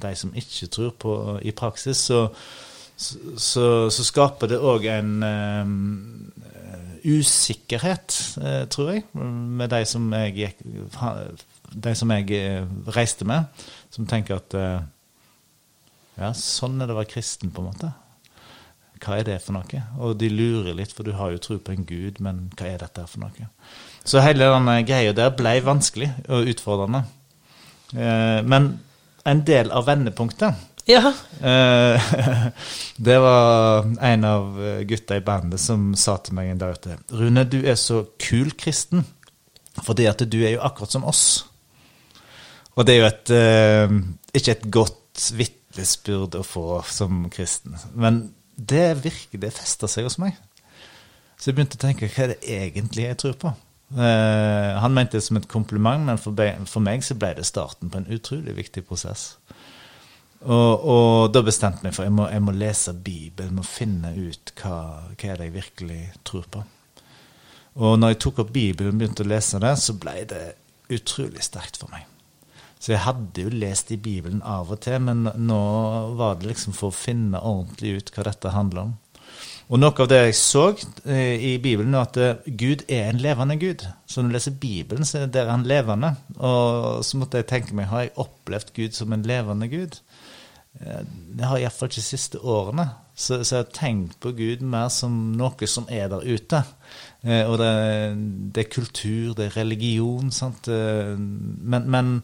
de 0.02 0.10
som 0.18 0.34
ikke 0.36 0.68
tror 0.74 0.90
på 1.00 1.14
i 1.40 1.54
praksis, 1.56 2.04
så, 2.10 2.26
så, 3.00 3.64
så 3.88 4.04
skaper 4.04 4.50
det 4.50 4.60
òg 4.60 4.84
en 4.92 5.12
um, 5.24 5.74
usikkerhet, 7.00 8.16
uh, 8.42 8.64
tror 8.72 8.92
jeg, 8.92 9.04
med 9.14 9.72
de 9.72 9.80
som 9.88 10.10
jeg, 10.12 10.52
de 11.70 11.94
som 11.96 12.12
jeg 12.12 12.28
eh, 12.36 12.66
reiste 12.92 13.24
med, 13.28 13.64
som 13.94 14.08
tenker 14.10 14.36
at 14.36 14.56
uh, 14.58 14.82
ja, 16.20 16.32
sånn 16.36 16.80
er 16.80 16.90
det 16.90 16.96
å 16.96 17.00
være 17.00 17.12
kristen, 17.14 17.52
på 17.54 17.62
en 17.62 17.70
måte. 17.70 17.92
Hva 19.00 19.16
er 19.16 19.24
det 19.30 19.38
for 19.40 19.56
noe? 19.56 19.80
Og 20.04 20.18
de 20.20 20.28
lurer 20.28 20.76
litt, 20.76 20.92
for 20.92 21.08
du 21.08 21.14
har 21.16 21.32
jo 21.32 21.40
tro 21.40 21.56
på 21.56 21.72
en 21.72 21.86
gud, 21.88 22.20
men 22.20 22.50
hva 22.58 22.68
er 22.68 22.82
dette 22.82 23.06
for 23.08 23.24
noe? 23.24 23.48
Så 24.04 24.20
hele 24.20 24.50
denne 24.50 24.82
greia 24.84 25.14
der 25.16 25.32
ble 25.32 25.54
vanskelig 25.64 26.10
og 26.28 26.50
utfordrende. 26.52 27.06
Men 27.92 28.68
en 29.28 29.40
del 29.48 29.72
av 29.72 29.88
vendepunktet 29.88 30.69
ja. 30.90 31.12
Eh, 31.40 32.10
det 33.08 33.18
var 33.22 33.86
en 34.00 34.24
av 34.24 34.58
gutta 34.88 35.16
i 35.16 35.24
bandet 35.24 35.62
som 35.62 35.92
sa 35.98 36.16
til 36.20 36.36
meg 36.36 36.50
en 36.50 36.60
dag 36.60 36.76
ute 36.76 36.98
Rune, 37.16 37.44
du 37.48 37.60
er 37.62 37.78
så 37.80 38.02
kul 38.20 38.52
kristen, 38.58 39.04
fordi 39.84 40.08
at 40.10 40.24
du 40.26 40.40
er 40.42 40.56
jo 40.56 40.64
akkurat 40.66 40.92
som 40.92 41.06
oss. 41.08 41.24
Og 42.76 42.86
det 42.86 42.96
er 42.96 43.00
jo 43.00 43.08
et, 43.08 43.32
eh, 43.36 43.96
ikke 44.40 44.56
et 44.56 44.68
godt 44.72 45.30
vitnesbyrd 45.36 46.38
å 46.38 46.44
få 46.46 46.82
som 46.88 47.26
kristen. 47.32 47.78
Men 47.94 48.22
det 48.56 49.02
virker, 49.04 49.40
det 49.40 49.54
fester 49.56 49.90
seg 49.90 50.08
hos 50.08 50.20
meg. 50.20 50.36
Så 51.40 51.50
jeg 51.50 51.56
begynte 51.56 51.80
å 51.80 51.84
tenke 51.86 52.08
hva 52.08 52.24
er 52.26 52.34
det 52.34 52.40
egentlig 52.44 53.06
jeg 53.06 53.20
tror 53.22 53.36
på? 53.40 53.56
Han 53.90 54.92
mente 54.94 55.16
det 55.16 55.24
som 55.24 55.38
et 55.40 55.48
kompliment, 55.50 56.04
men 56.06 56.20
for, 56.20 56.82
meg 56.84 57.02
så 57.02 57.16
ble 57.18 57.32
det 57.34 57.46
starten 57.48 57.90
på 57.90 57.98
en 57.98 58.12
utrolig 58.12 58.52
viktig 58.54 58.84
prosess. 58.86 59.32
Og, 60.40 60.84
og 60.88 61.32
da 61.34 61.42
bestemte 61.44 61.82
jeg 61.82 61.90
meg 61.90 61.96
for 61.96 62.06
jeg 62.06 62.14
må, 62.16 62.26
jeg 62.32 62.44
må 62.44 62.54
lese 62.56 62.94
Bibelen, 62.96 63.58
må 63.58 63.64
finne 63.66 64.14
ut 64.16 64.54
hva, 64.60 64.76
hva 65.12 65.32
er 65.32 65.40
det 65.40 65.50
jeg 65.50 65.56
virkelig 65.58 66.00
tror 66.24 66.46
på. 66.52 66.62
Og 67.80 67.98
når 68.00 68.14
jeg 68.14 68.22
tok 68.24 68.40
opp 68.44 68.54
Bibelen 68.54 68.94
og 68.94 69.02
begynte 69.02 69.26
å 69.26 69.30
lese 69.30 69.60
det, 69.62 69.74
så 69.78 69.94
ble 70.00 70.16
det 70.30 70.46
utrolig 70.90 71.44
sterkt 71.44 71.78
for 71.80 71.92
meg. 71.92 72.08
Så 72.80 72.94
jeg 72.94 73.04
hadde 73.04 73.44
jo 73.44 73.52
lest 73.52 73.92
i 73.92 74.00
Bibelen 74.00 74.40
av 74.40 74.72
og 74.72 74.80
til, 74.80 74.96
men 75.04 75.28
nå 75.36 75.60
var 76.16 76.40
det 76.40 76.48
liksom 76.48 76.74
for 76.76 76.88
å 76.88 76.96
finne 76.96 77.42
ordentlig 77.44 77.98
ut 77.98 78.12
hva 78.14 78.24
dette 78.30 78.54
handler 78.56 78.88
om. 78.88 78.96
Og 79.70 79.78
noe 79.78 79.94
av 80.02 80.08
det 80.10 80.16
jeg 80.18 80.34
så 80.34 80.62
eh, 81.04 81.36
i 81.46 81.50
Bibelen, 81.62 81.92
er 81.94 82.08
at 82.08 82.16
eh, 82.18 82.48
Gud 82.58 82.82
er 82.90 83.12
en 83.12 83.20
levende 83.22 83.54
Gud. 83.60 83.84
Så 84.08 84.18
når 84.18 84.32
du 84.32 84.34
leser 84.34 84.56
Bibelen, 84.64 85.06
så 85.06 85.20
er 85.28 85.52
han 85.52 85.68
levende. 85.68 86.14
Og 86.40 87.04
så 87.06 87.20
måtte 87.20 87.38
jeg 87.38 87.46
tenke 87.52 87.76
meg, 87.78 87.86
har 87.92 88.08
jeg 88.08 88.16
opplevd 88.24 88.72
Gud 88.74 88.98
som 88.98 89.14
en 89.14 89.28
levende 89.28 89.68
Gud? 89.70 90.00
Eh, 90.78 91.02
det 91.36 91.48
har 91.48 91.58
iallfall 91.58 91.90
ikke 91.90 92.02
de 92.02 92.06
siste 92.06 92.40
årene. 92.40 92.86
Så, 93.14 93.42
så, 93.44 93.56
jeg 93.56 93.64
har 93.64 93.74
tenkt 93.76 94.20
på 94.22 94.32
Gud 94.36 94.62
mer 94.64 94.88
som 94.94 95.16
noe 95.36 95.68
som 95.68 95.88
er 95.92 96.08
der 96.12 96.24
ute. 96.24 96.62
Eh, 97.26 97.42
og 97.44 97.58
det, 97.60 97.74
det, 98.54 98.64
er 98.64 98.72
kultur, 98.72 99.34
det 99.36 99.50
er 99.50 99.58
religion. 99.58 100.30
Sant? 100.32 100.70
Eh, 100.70 101.16
men, 101.18 101.90
men 101.90 102.14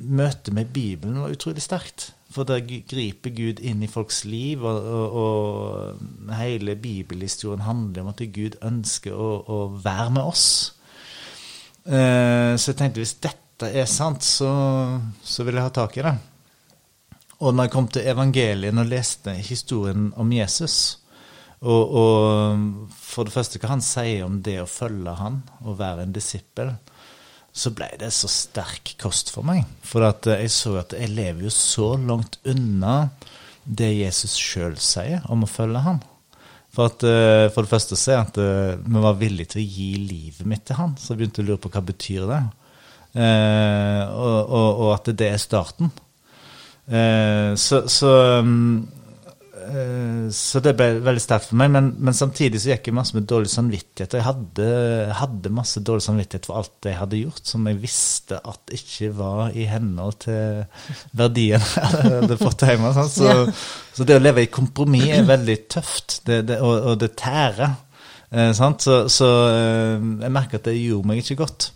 møtet 0.00 0.54
med 0.54 0.72
Bibelen 0.72 1.20
var 1.20 1.34
utrolig 1.34 1.64
sterkt. 1.64 2.12
For 2.30 2.46
der 2.46 2.62
griper 2.62 3.32
Gud 3.34 3.58
inn 3.66 3.82
i 3.82 3.90
folks 3.90 4.22
liv, 4.24 4.62
og, 4.62 4.84
og, 4.86 5.16
og 5.18 6.34
hele 6.38 6.76
bibelhistorien 6.78 7.64
handler 7.66 8.04
om 8.04 8.12
at 8.12 8.22
Gud 8.30 8.54
ønsker 8.62 9.16
å, 9.18 9.30
å 9.42 9.58
være 9.82 10.12
med 10.14 10.22
oss. 10.22 10.46
Eh, 11.90 12.54
så 12.54 12.70
jeg 12.70 12.78
tenkte 12.78 13.02
hvis 13.02 13.18
dette 13.18 13.72
er 13.74 13.90
sant, 13.90 14.22
så, 14.22 14.50
så 15.26 15.44
vil 15.44 15.58
jeg 15.58 15.66
ha 15.66 15.74
tak 15.74 15.98
i 15.98 16.06
det. 16.06 16.14
Og 17.40 17.54
når 17.54 17.66
jeg 17.66 17.72
kom 17.72 17.86
til 17.88 18.08
evangelien 18.10 18.80
og 18.82 18.90
leste 18.90 19.32
historien 19.40 20.10
om 20.20 20.32
Jesus, 20.32 21.00
og, 21.60 21.92
og, 21.92 22.90
for 22.96 23.28
det 23.28 23.34
første 23.34 23.60
hva 23.60 23.74
han 23.74 23.84
sier 23.84 24.24
om 24.24 24.38
det 24.44 24.58
å 24.62 24.68
følge 24.68 25.12
han 25.18 25.42
og 25.64 25.78
være 25.80 26.06
en 26.06 26.14
disippel, 26.16 26.72
så 27.52 27.72
ble 27.74 27.88
det 28.00 28.12
så 28.14 28.30
sterk 28.30 28.94
kost 29.00 29.32
for 29.34 29.44
meg. 29.46 29.64
For 29.84 30.04
jeg 30.04 30.52
så 30.54 30.76
at 30.80 30.94
jeg 30.96 31.12
lever 31.12 31.48
jo 31.48 31.52
så 31.52 31.94
langt 31.98 32.38
unna 32.48 33.10
det 33.64 33.90
Jesus 33.98 34.36
sjøl 34.40 34.78
sier 34.80 35.26
om 35.32 35.44
å 35.44 35.50
følge 35.50 35.82
han. 35.84 36.00
For, 36.70 36.86
at, 36.86 37.02
eh, 37.02 37.48
for 37.50 37.66
det 37.66 37.72
første 37.72 37.98
sier 37.98 38.20
han 38.20 38.30
at 38.30 38.38
eh, 38.40 38.78
vi 38.78 39.02
var 39.02 39.18
villige 39.18 39.56
til 39.56 39.64
å 39.64 39.70
gi 39.74 39.90
livet 39.98 40.46
mitt 40.48 40.64
til 40.68 40.78
han. 40.78 40.94
Så 40.96 41.12
jeg 41.12 41.22
begynte 41.22 41.42
å 41.42 41.48
lure 41.48 41.62
på 41.64 41.72
hva 41.72 41.82
det 41.82 41.90
betyr 41.90 42.28
det. 42.30 42.40
Eh, 43.18 44.04
og, 44.06 44.38
og, 44.46 44.68
og 44.86 44.92
at 44.94 45.10
det 45.18 45.32
er 45.32 45.42
starten. 45.42 45.90
Eh, 46.90 47.54
så, 47.54 47.84
så 47.88 48.08
um, 48.42 48.88
eh, 49.54 50.30
så 50.34 50.58
det 50.62 50.72
ble 50.74 50.88
veldig 51.04 51.22
sterkt 51.22 51.50
for 51.50 51.58
meg. 51.60 51.70
Men, 51.74 51.92
men, 52.02 52.16
samtidig 52.16 52.62
så 52.62 52.72
gikk 52.72 52.90
jeg 52.90 52.96
masse 52.96 53.14
med 53.16 53.28
dårlig 53.30 53.52
samvittighet. 53.52 54.14
Og 54.14 54.18
jeg 54.18 54.26
hadde, 54.26 54.70
hadde, 55.20 55.52
masse 55.54 55.82
dårlig 55.86 56.04
samvittighet 56.06 56.48
for 56.50 56.60
alt 56.60 56.90
jeg 56.90 56.98
hadde 56.98 57.22
gjort, 57.22 57.44
som 57.52 57.68
jeg 57.70 57.80
visste 57.82 58.40
at 58.40 58.74
ikke 58.76 59.12
var 59.20 59.54
i 59.54 59.68
henhold 59.70 60.18
til 60.26 60.64
verdien 61.18 61.62
jeg 61.76 62.16
hadde 62.16 62.40
fått 62.40 62.66
hjemme. 62.66 62.94
Sånn. 62.96 63.12
Så, 63.14 63.30
ja. 63.30 63.58
så, 63.94 64.08
det 64.08 64.18
å 64.18 64.24
leve 64.24 64.46
i 64.46 64.52
kompromiss 64.52 65.12
er 65.14 65.28
veldig 65.30 65.60
tøft, 65.70 66.20
det, 66.26 66.42
det, 66.50 66.58
og, 66.64 66.74
og, 66.92 66.98
det 67.02 67.14
tærer. 67.20 67.78
Eh, 68.30 68.50
så, 68.56 69.02
så 69.10 69.34
jeg 69.50 70.34
merker 70.34 70.58
at 70.58 70.72
det 70.72 70.80
gjorde 70.80 71.12
meg 71.12 71.22
ikke 71.22 71.44
godt. 71.44 71.70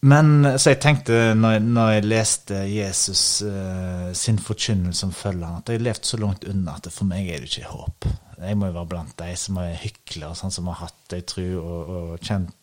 Men 0.00 0.46
så 0.56 0.72
jeg 0.72 0.80
tenkte, 0.80 1.16
når 1.36 1.58
jeg, 1.58 1.64
når 1.76 1.90
jeg 1.92 2.04
leste 2.08 2.60
Jesus 2.72 3.24
uh, 3.44 4.08
sin 4.16 4.38
forkynnelse 4.40 5.04
om 5.06 5.12
følgeren, 5.12 5.58
at 5.60 5.68
jeg 5.68 5.80
har 5.80 5.84
levd 5.90 6.08
så 6.08 6.20
langt 6.22 6.46
unna 6.48 6.78
at 6.78 6.88
for 6.94 7.08
meg 7.08 7.28
er 7.28 7.42
det 7.42 7.50
ikke 7.50 7.68
håp. 7.68 8.08
Jeg 8.40 8.56
må 8.56 8.70
jo 8.70 8.76
være 8.78 8.90
blant 8.94 9.12
de 9.20 9.34
som 9.36 9.58
er 9.60 9.76
hyklere, 9.82 10.32
sånn 10.38 10.54
som 10.54 10.70
har 10.72 10.86
hatt 10.86 11.16
ei 11.16 11.20
tru 11.28 11.44
og, 11.58 11.92
og 11.98 12.24
kjent 12.24 12.56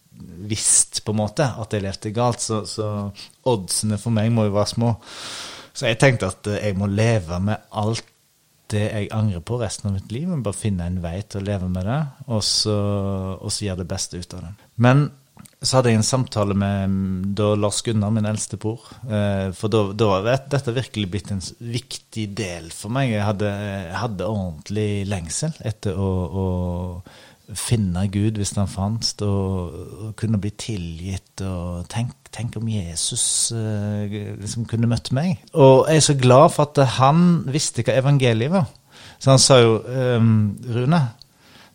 visst 0.50 1.04
på 1.06 1.13
en 1.13 1.19
måte 1.19 1.45
at 1.45 1.76
jeg 1.76 1.86
levde 1.86 2.13
galt. 2.15 2.41
Så, 2.41 2.63
så, 2.65 2.89
oddsene 3.45 4.02
for 4.02 4.17
meg 4.17 4.32
må 4.34 4.47
jo 4.47 4.56
være 4.58 4.73
små. 4.73 4.95
Så 5.78 5.91
jeg 5.91 6.02
tenkte 6.02 6.32
at 6.34 6.50
uh, 6.50 6.58
jeg 6.58 6.80
må 6.80 6.89
leve 6.89 7.38
med 7.43 7.69
alt 7.78 8.13
det 8.67 8.82
jeg 8.84 9.12
angrer 9.15 9.45
på 9.45 9.62
resten 9.62 9.91
av 9.91 10.00
mitt 10.00 10.10
liv. 10.12 10.26
Men 10.26 10.41
bare 10.43 10.58
finne 10.58 10.89
en 10.89 10.97
vei 11.06 11.19
til 11.21 11.43
å 11.43 11.47
leve 11.52 11.69
med 11.69 11.86
det, 11.86 12.02
og 12.34 12.41
så, 12.43 12.76
og 13.38 13.54
så 13.54 13.69
gjøre 13.69 13.84
det 13.84 13.89
beste 13.93 14.17
ut 14.17 14.34
av 14.39 14.43
det. 14.50 14.54
Men 14.82 15.06
så 15.58 15.78
hadde 15.78 15.91
jeg 15.91 16.00
en 16.00 16.06
samtale 16.06 16.56
med 16.58 17.39
Lars 17.58 17.82
Gunnar, 17.86 18.12
min 18.13 18.28
eldste 18.30 18.60
bror. 18.62 18.84
Eh, 19.10 19.50
for 19.58 19.73
da, 19.73 19.84
da 19.97 20.10
var 20.12 20.28
dette 20.52 20.76
virkelig 20.76 21.10
blitt 21.13 21.32
en 21.34 21.41
viktig 21.60 22.28
del 22.38 22.69
for 22.76 22.93
meg. 22.93 23.15
Jeg 23.15 23.26
hadde, 23.26 23.54
jeg 23.88 23.97
hadde 24.04 24.30
ordentlig 24.30 24.89
lengsel 25.10 25.58
etter 25.65 25.97
å, 25.97 26.12
å 26.28 26.45
finne 27.56 28.04
Gud 28.12 28.39
hvis 28.39 28.54
han 28.60 28.69
fantes, 28.69 29.13
og, 29.23 29.76
og, 29.97 30.10
kunne 30.19 30.39
bli 30.41 30.52
tilgitt. 30.60 31.41
og 31.41 31.88
Tenk, 31.91 32.13
tenk 32.36 32.58
om 32.60 32.67
Jesus 32.69 33.54
uh, 33.56 34.04
liksom 34.08 34.67
kunne 34.69 34.89
møtt 34.91 35.13
meg. 35.15 35.39
Og 35.56 35.88
jeg 35.88 36.02
er 36.02 36.10
så 36.10 36.17
glad 36.19 36.52
for 36.56 36.69
at 36.69 36.97
han 37.00 37.47
visste 37.50 37.86
hva 37.88 37.97
evangeliet 38.02 38.54
var. 38.54 38.67
Så 39.17 39.34
han 39.34 39.41
sa 39.41 39.62
jo, 39.62 39.80
um, 39.88 40.58
Rune, 40.76 41.02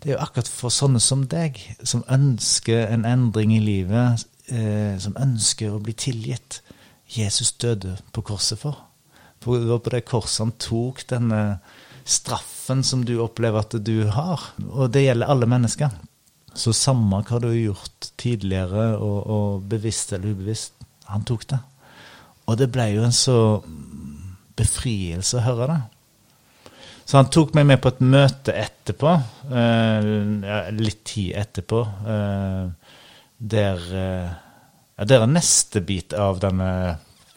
det 0.03 0.11
er 0.11 0.17
jo 0.17 0.23
akkurat 0.25 0.49
for 0.51 0.75
sånne 0.75 1.01
som 1.03 1.23
deg, 1.31 1.61
som 1.87 2.03
ønsker 2.11 2.89
en 2.91 3.07
endring 3.07 3.53
i 3.55 3.61
livet, 3.63 4.25
eh, 4.51 4.99
som 4.99 5.15
ønsker 5.15 5.71
å 5.71 5.83
bli 5.83 5.95
tilgitt. 5.95 6.59
Jesus 7.07 7.53
døde 7.53 7.99
på 8.13 8.25
korset 8.27 8.59
for. 8.59 8.81
For 9.43 9.61
det 9.61 9.71
var 9.71 9.83
på 9.85 9.93
det 9.95 10.05
korset 10.09 10.43
han 10.43 10.55
tok 10.59 11.05
denne 11.13 11.43
straffen 12.03 12.83
som 12.83 13.05
du 13.07 13.19
opplever 13.23 13.63
at 13.63 13.77
du 13.79 14.09
har. 14.11 14.49
Og 14.73 14.91
det 14.91 15.05
gjelder 15.05 15.31
alle 15.31 15.47
mennesker. 15.47 15.95
Så 16.55 16.75
samme 16.77 17.23
hva 17.23 17.39
du 17.41 17.49
har 17.53 17.59
gjort 17.61 18.11
tidligere, 18.21 18.97
og, 18.99 19.19
og 19.27 19.69
bevisst 19.71 20.13
eller 20.13 20.35
ubevisst, 20.35 20.75
han 21.09 21.25
tok 21.29 21.47
det. 21.55 21.63
Og 22.51 22.59
det 22.59 22.73
ble 22.75 22.91
jo 22.97 23.07
en 23.07 23.15
så 23.15 23.39
befrielse 24.59 25.39
å 25.39 25.47
høre 25.47 25.71
det. 25.71 25.81
Så 27.05 27.19
han 27.19 27.31
tok 27.35 27.55
meg 27.59 27.67
med 27.69 27.81
på 27.83 27.93
et 27.93 28.03
møte 28.05 28.55
etterpå, 28.57 29.15
uh, 29.53 30.69
litt 30.79 31.03
tid 31.09 31.35
etterpå, 31.43 31.81
uh, 32.07 32.99
der 33.43 33.81
ja, 33.93 35.05
Det 35.09 35.17
er 35.17 35.27
neste 35.27 35.81
bit 35.83 36.15
av 36.15 36.39
denne 36.39 36.69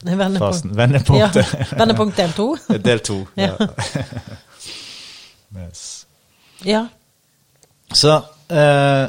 Vendepunkt. 0.06 0.38
fasen. 0.44 0.76
Vendepunktet. 0.78 1.54
Ja. 1.56 1.66
Vendepunkt 1.80 2.18
del 2.20 2.36
to? 2.38 2.48
del 2.90 3.02
to, 3.02 3.18
ja. 3.42 3.56
yes. 5.66 6.06
ja. 6.62 6.86
Så 7.90 8.20
Eh, 8.50 9.06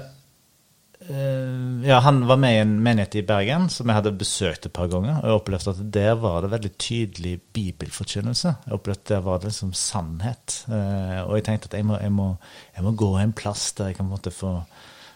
ja, 1.09 1.99
han 2.03 2.25
var 2.27 2.39
med 2.41 2.55
i 2.55 2.61
en 2.65 2.73
menighet 2.83 3.15
i 3.21 3.23
Bergen 3.27 3.69
som 3.71 3.87
jeg 3.87 3.99
hadde 3.99 4.13
besøkt 4.19 4.67
et 4.67 4.75
par 4.75 4.89
ganger. 4.91 5.21
Og 5.21 5.29
jeg 5.29 5.41
opplevde 5.41 5.75
at 5.75 5.93
der 5.95 6.19
var 6.19 6.41
det 6.43 6.51
veldig 6.55 6.73
tydelig 6.83 7.35
bibelforkynnelse. 7.55 8.55
Jeg 8.67 8.75
opplevde 8.75 9.05
at 9.05 9.13
der 9.13 9.23
var 9.27 9.39
det 9.39 9.53
liksom 9.53 9.73
sannhet. 9.77 10.59
Eh, 10.67 11.21
og 11.23 11.37
jeg 11.37 11.47
tenkte 11.47 11.71
at 11.71 11.79
jeg 11.79 11.87
må, 11.87 12.01
jeg 12.03 12.13
må, 12.13 12.29
jeg 12.75 12.87
må 12.87 12.95
gå 12.99 13.13
en 13.21 13.37
plass 13.37 13.71
der 13.79 13.93
jeg 13.93 14.01
kan 14.01 14.11
måtte 14.11 14.35
få, 14.35 14.53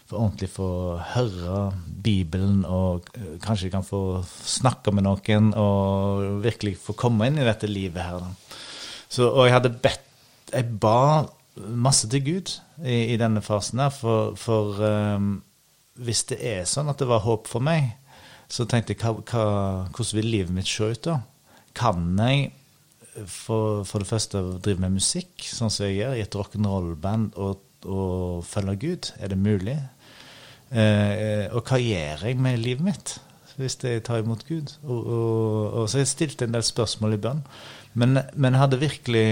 få 0.07 0.21
ordentlig 0.21 0.49
få 0.53 0.69
høre 1.11 1.59
Bibelen, 2.03 2.63
og 2.65 3.11
eh, 3.17 3.35
kanskje 3.43 3.67
jeg 3.67 3.75
kan 3.75 3.87
få 3.87 4.23
snakke 4.29 4.95
med 4.95 5.09
noen 5.09 5.51
og 5.59 6.41
virkelig 6.45 6.77
få 6.87 6.95
komme 6.95 7.27
inn 7.27 7.41
i 7.41 7.47
dette 7.47 7.67
livet 7.67 8.07
her. 8.07 8.31
Så, 9.11 9.27
og 9.27 9.45
jeg 9.47 9.57
hadde 9.59 9.75
bedt 9.83 10.07
Jeg 10.51 10.67
ba 10.83 11.27
masse 11.55 12.09
til 12.11 12.23
Gud 12.25 12.49
i, 12.83 13.13
i 13.13 13.17
denne 13.19 13.39
fasen 13.43 13.79
her, 13.79 13.91
for, 13.95 14.33
for 14.35 14.79
um, 14.83 15.37
hvis 15.99 16.23
det 16.31 16.39
er 16.45 16.63
sånn 16.69 16.89
at 16.91 17.01
det 17.01 17.09
var 17.09 17.25
håp 17.25 17.49
for 17.51 17.63
meg, 17.63 17.91
så 18.51 18.65
tenkte 18.67 18.95
jeg 18.95 19.01
hva, 19.03 19.13
hva, 19.19 19.45
hvordan 19.95 20.17
vil 20.19 20.31
livet 20.31 20.55
mitt 20.55 20.69
se 20.69 20.91
ut 20.91 21.05
da? 21.07 21.19
Kan 21.77 22.19
jeg 22.19 22.51
for, 23.27 23.83
for, 23.83 23.99
det 23.99 24.07
første 24.07 24.41
drive 24.63 24.79
med 24.83 24.95
musikk, 24.95 25.43
sånn 25.43 25.71
som 25.71 25.87
jeg 25.87 25.99
gjør, 25.99 26.15
i 26.15 26.23
et 26.23 26.37
rock'n'roll-band, 26.37 27.35
og, 27.39 27.63
og, 27.83 28.43
følge 28.47 28.77
Gud? 28.85 29.11
Er 29.19 29.33
det 29.33 29.39
mulig? 29.39 29.77
Eh, 30.71 31.47
og 31.51 31.67
hva 31.67 31.79
gjør 31.81 32.23
jeg 32.29 32.39
med 32.39 32.61
livet 32.63 32.85
mitt 32.87 33.17
hvis 33.59 33.75
jeg 33.83 34.01
tar 34.07 34.23
imot 34.23 34.45
Gud? 34.47 34.71
Og, 34.87 34.99
og, 34.99 35.73
og 35.81 35.89
så 35.91 35.99
jeg 35.99 36.09
stilte 36.09 36.47
en 36.47 36.55
del 36.55 36.63
spørsmål 36.65 37.17
i 37.17 37.19
bønn. 37.21 37.41
Men, 37.99 38.21
men 38.33 38.57
hadde 38.57 38.79
virkelig 38.81 39.25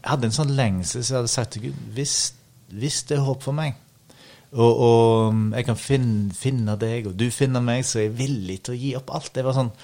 jeg 0.00 0.08
hadde 0.08 0.28
en 0.28 0.34
sånn 0.34 0.52
lengsel 0.56 1.04
så 1.04 1.12
jeg 1.12 1.18
hadde 1.20 1.30
sagt 1.30 1.54
til 1.54 1.68
Gud 1.68 1.80
hvis, 1.94 2.16
hvis 2.72 3.02
det 3.08 3.18
er 3.18 3.26
håp 3.26 3.44
for 3.44 3.56
meg, 3.56 3.78
og, 4.50 4.80
og 4.82 5.40
jeg 5.54 5.66
kan 5.68 5.78
finne, 5.78 6.34
finne, 6.34 6.74
deg, 6.80 7.10
og 7.10 7.16
du 7.18 7.28
finner 7.34 7.62
meg, 7.62 7.84
så 7.86 8.00
er 8.00 8.08
jeg 8.08 8.18
villig 8.18 8.60
til 8.66 8.74
å 8.74 8.80
gi 8.80 8.94
opp 8.98 9.12
alt. 9.14 9.32
Det 9.36 9.46
var 9.46 9.58
sånn 9.58 9.74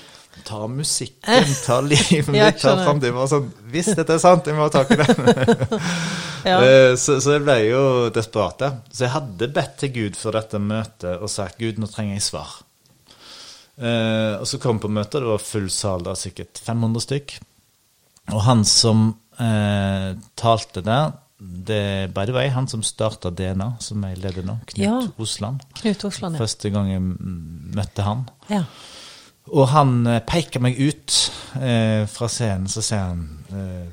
Ta 0.44 0.66
musikken, 0.68 1.46
ta 1.64 1.78
livet 1.90 2.26
mitt, 2.28 2.58
ta 2.60 2.74
framtiden. 2.76 3.06
Det 3.06 3.12
var 3.16 3.30
sånn 3.30 3.46
Hvis 3.72 3.88
dette 3.96 4.18
er 4.18 4.20
sant, 4.20 4.44
jeg 4.44 4.58
må 4.58 4.66
ha 4.66 4.72
tak 4.74 4.90
i 4.92 4.98
det. 5.00 5.06
ja. 6.50 6.58
Eh, 6.60 6.92
så, 7.00 7.16
så, 7.24 7.38
jeg 7.38 7.44
ble 7.46 7.56
jo 7.64 7.82
desperat. 8.12 8.66
Så 8.92 9.06
jeg 9.06 9.14
hadde 9.14 9.48
bedt 9.56 9.78
til 9.80 9.94
Gud 9.94 10.20
for 10.20 10.36
dette 10.36 10.60
møtet 10.60 11.16
og 11.16 11.32
sagt 11.32 11.56
Gud, 11.62 11.80
nå 11.80 11.88
trenger 11.88 12.18
jeg 12.18 12.26
svar. 12.28 12.58
Uh, 13.76 14.40
og 14.40 14.46
så 14.48 14.60
kom 14.60 14.78
jeg 14.78 14.86
på 14.86 14.92
møtet, 14.92 15.20
det 15.20 15.28
var 15.28 15.42
full 15.42 15.66
sal, 15.72 16.04
da 16.04 16.14
sikkert 16.16 16.60
500 16.64 17.04
stykk. 17.04 17.34
Og 18.32 18.40
han 18.46 18.64
som 18.68 19.08
uh, 19.40 20.10
talte 20.38 20.84
der, 20.84 21.16
det 21.38 21.76
er 21.76 22.12
by 22.16 22.24
the 22.24 22.32
way 22.32 22.48
han 22.48 22.68
som 22.68 22.84
starta 22.86 23.30
DNA, 23.30 23.74
som 23.84 24.04
jeg 24.08 24.20
leder 24.22 24.46
nå. 24.46 24.56
Knut 24.72 24.80
ja. 24.80 24.94
Osland. 25.20 25.66
Knut 25.76 26.04
Osland 26.08 26.38
ja. 26.38 26.40
Første 26.40 26.70
gang 26.72 26.88
jeg 26.90 27.02
møtte 27.02 28.06
han. 28.06 28.24
Ja. 28.48 28.62
Og 29.52 29.68
han 29.70 30.00
eh, 30.10 30.22
peker 30.26 30.64
meg 30.64 30.80
ut 30.80 31.18
eh, 31.60 32.06
fra 32.10 32.28
scenen, 32.32 32.70
så 32.72 32.82
sier 32.82 33.04
han 33.12 33.26
eh, 33.52 33.84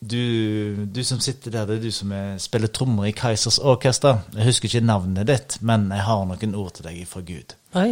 du, 0.00 0.86
du, 0.88 1.02
som 1.04 1.20
sitter 1.20 1.52
der, 1.52 1.68
det 1.68 1.76
er 1.76 1.84
du 1.84 1.92
som 1.92 2.14
er, 2.16 2.38
spiller 2.40 2.72
trommer 2.72 3.10
i 3.10 3.12
Kaisers 3.12 3.60
Orkester. 3.60 4.22
Jeg 4.32 4.48
husker 4.48 4.70
ikke 4.70 4.86
navnet 4.88 5.28
ditt, 5.28 5.58
men 5.60 5.90
jeg 5.92 6.06
har 6.06 6.24
noen 6.24 6.56
ord 6.56 6.72
til 6.78 6.88
deg 6.88 7.04
fra 7.10 7.20
Gud. 7.20 7.52
Oi. 7.76 7.90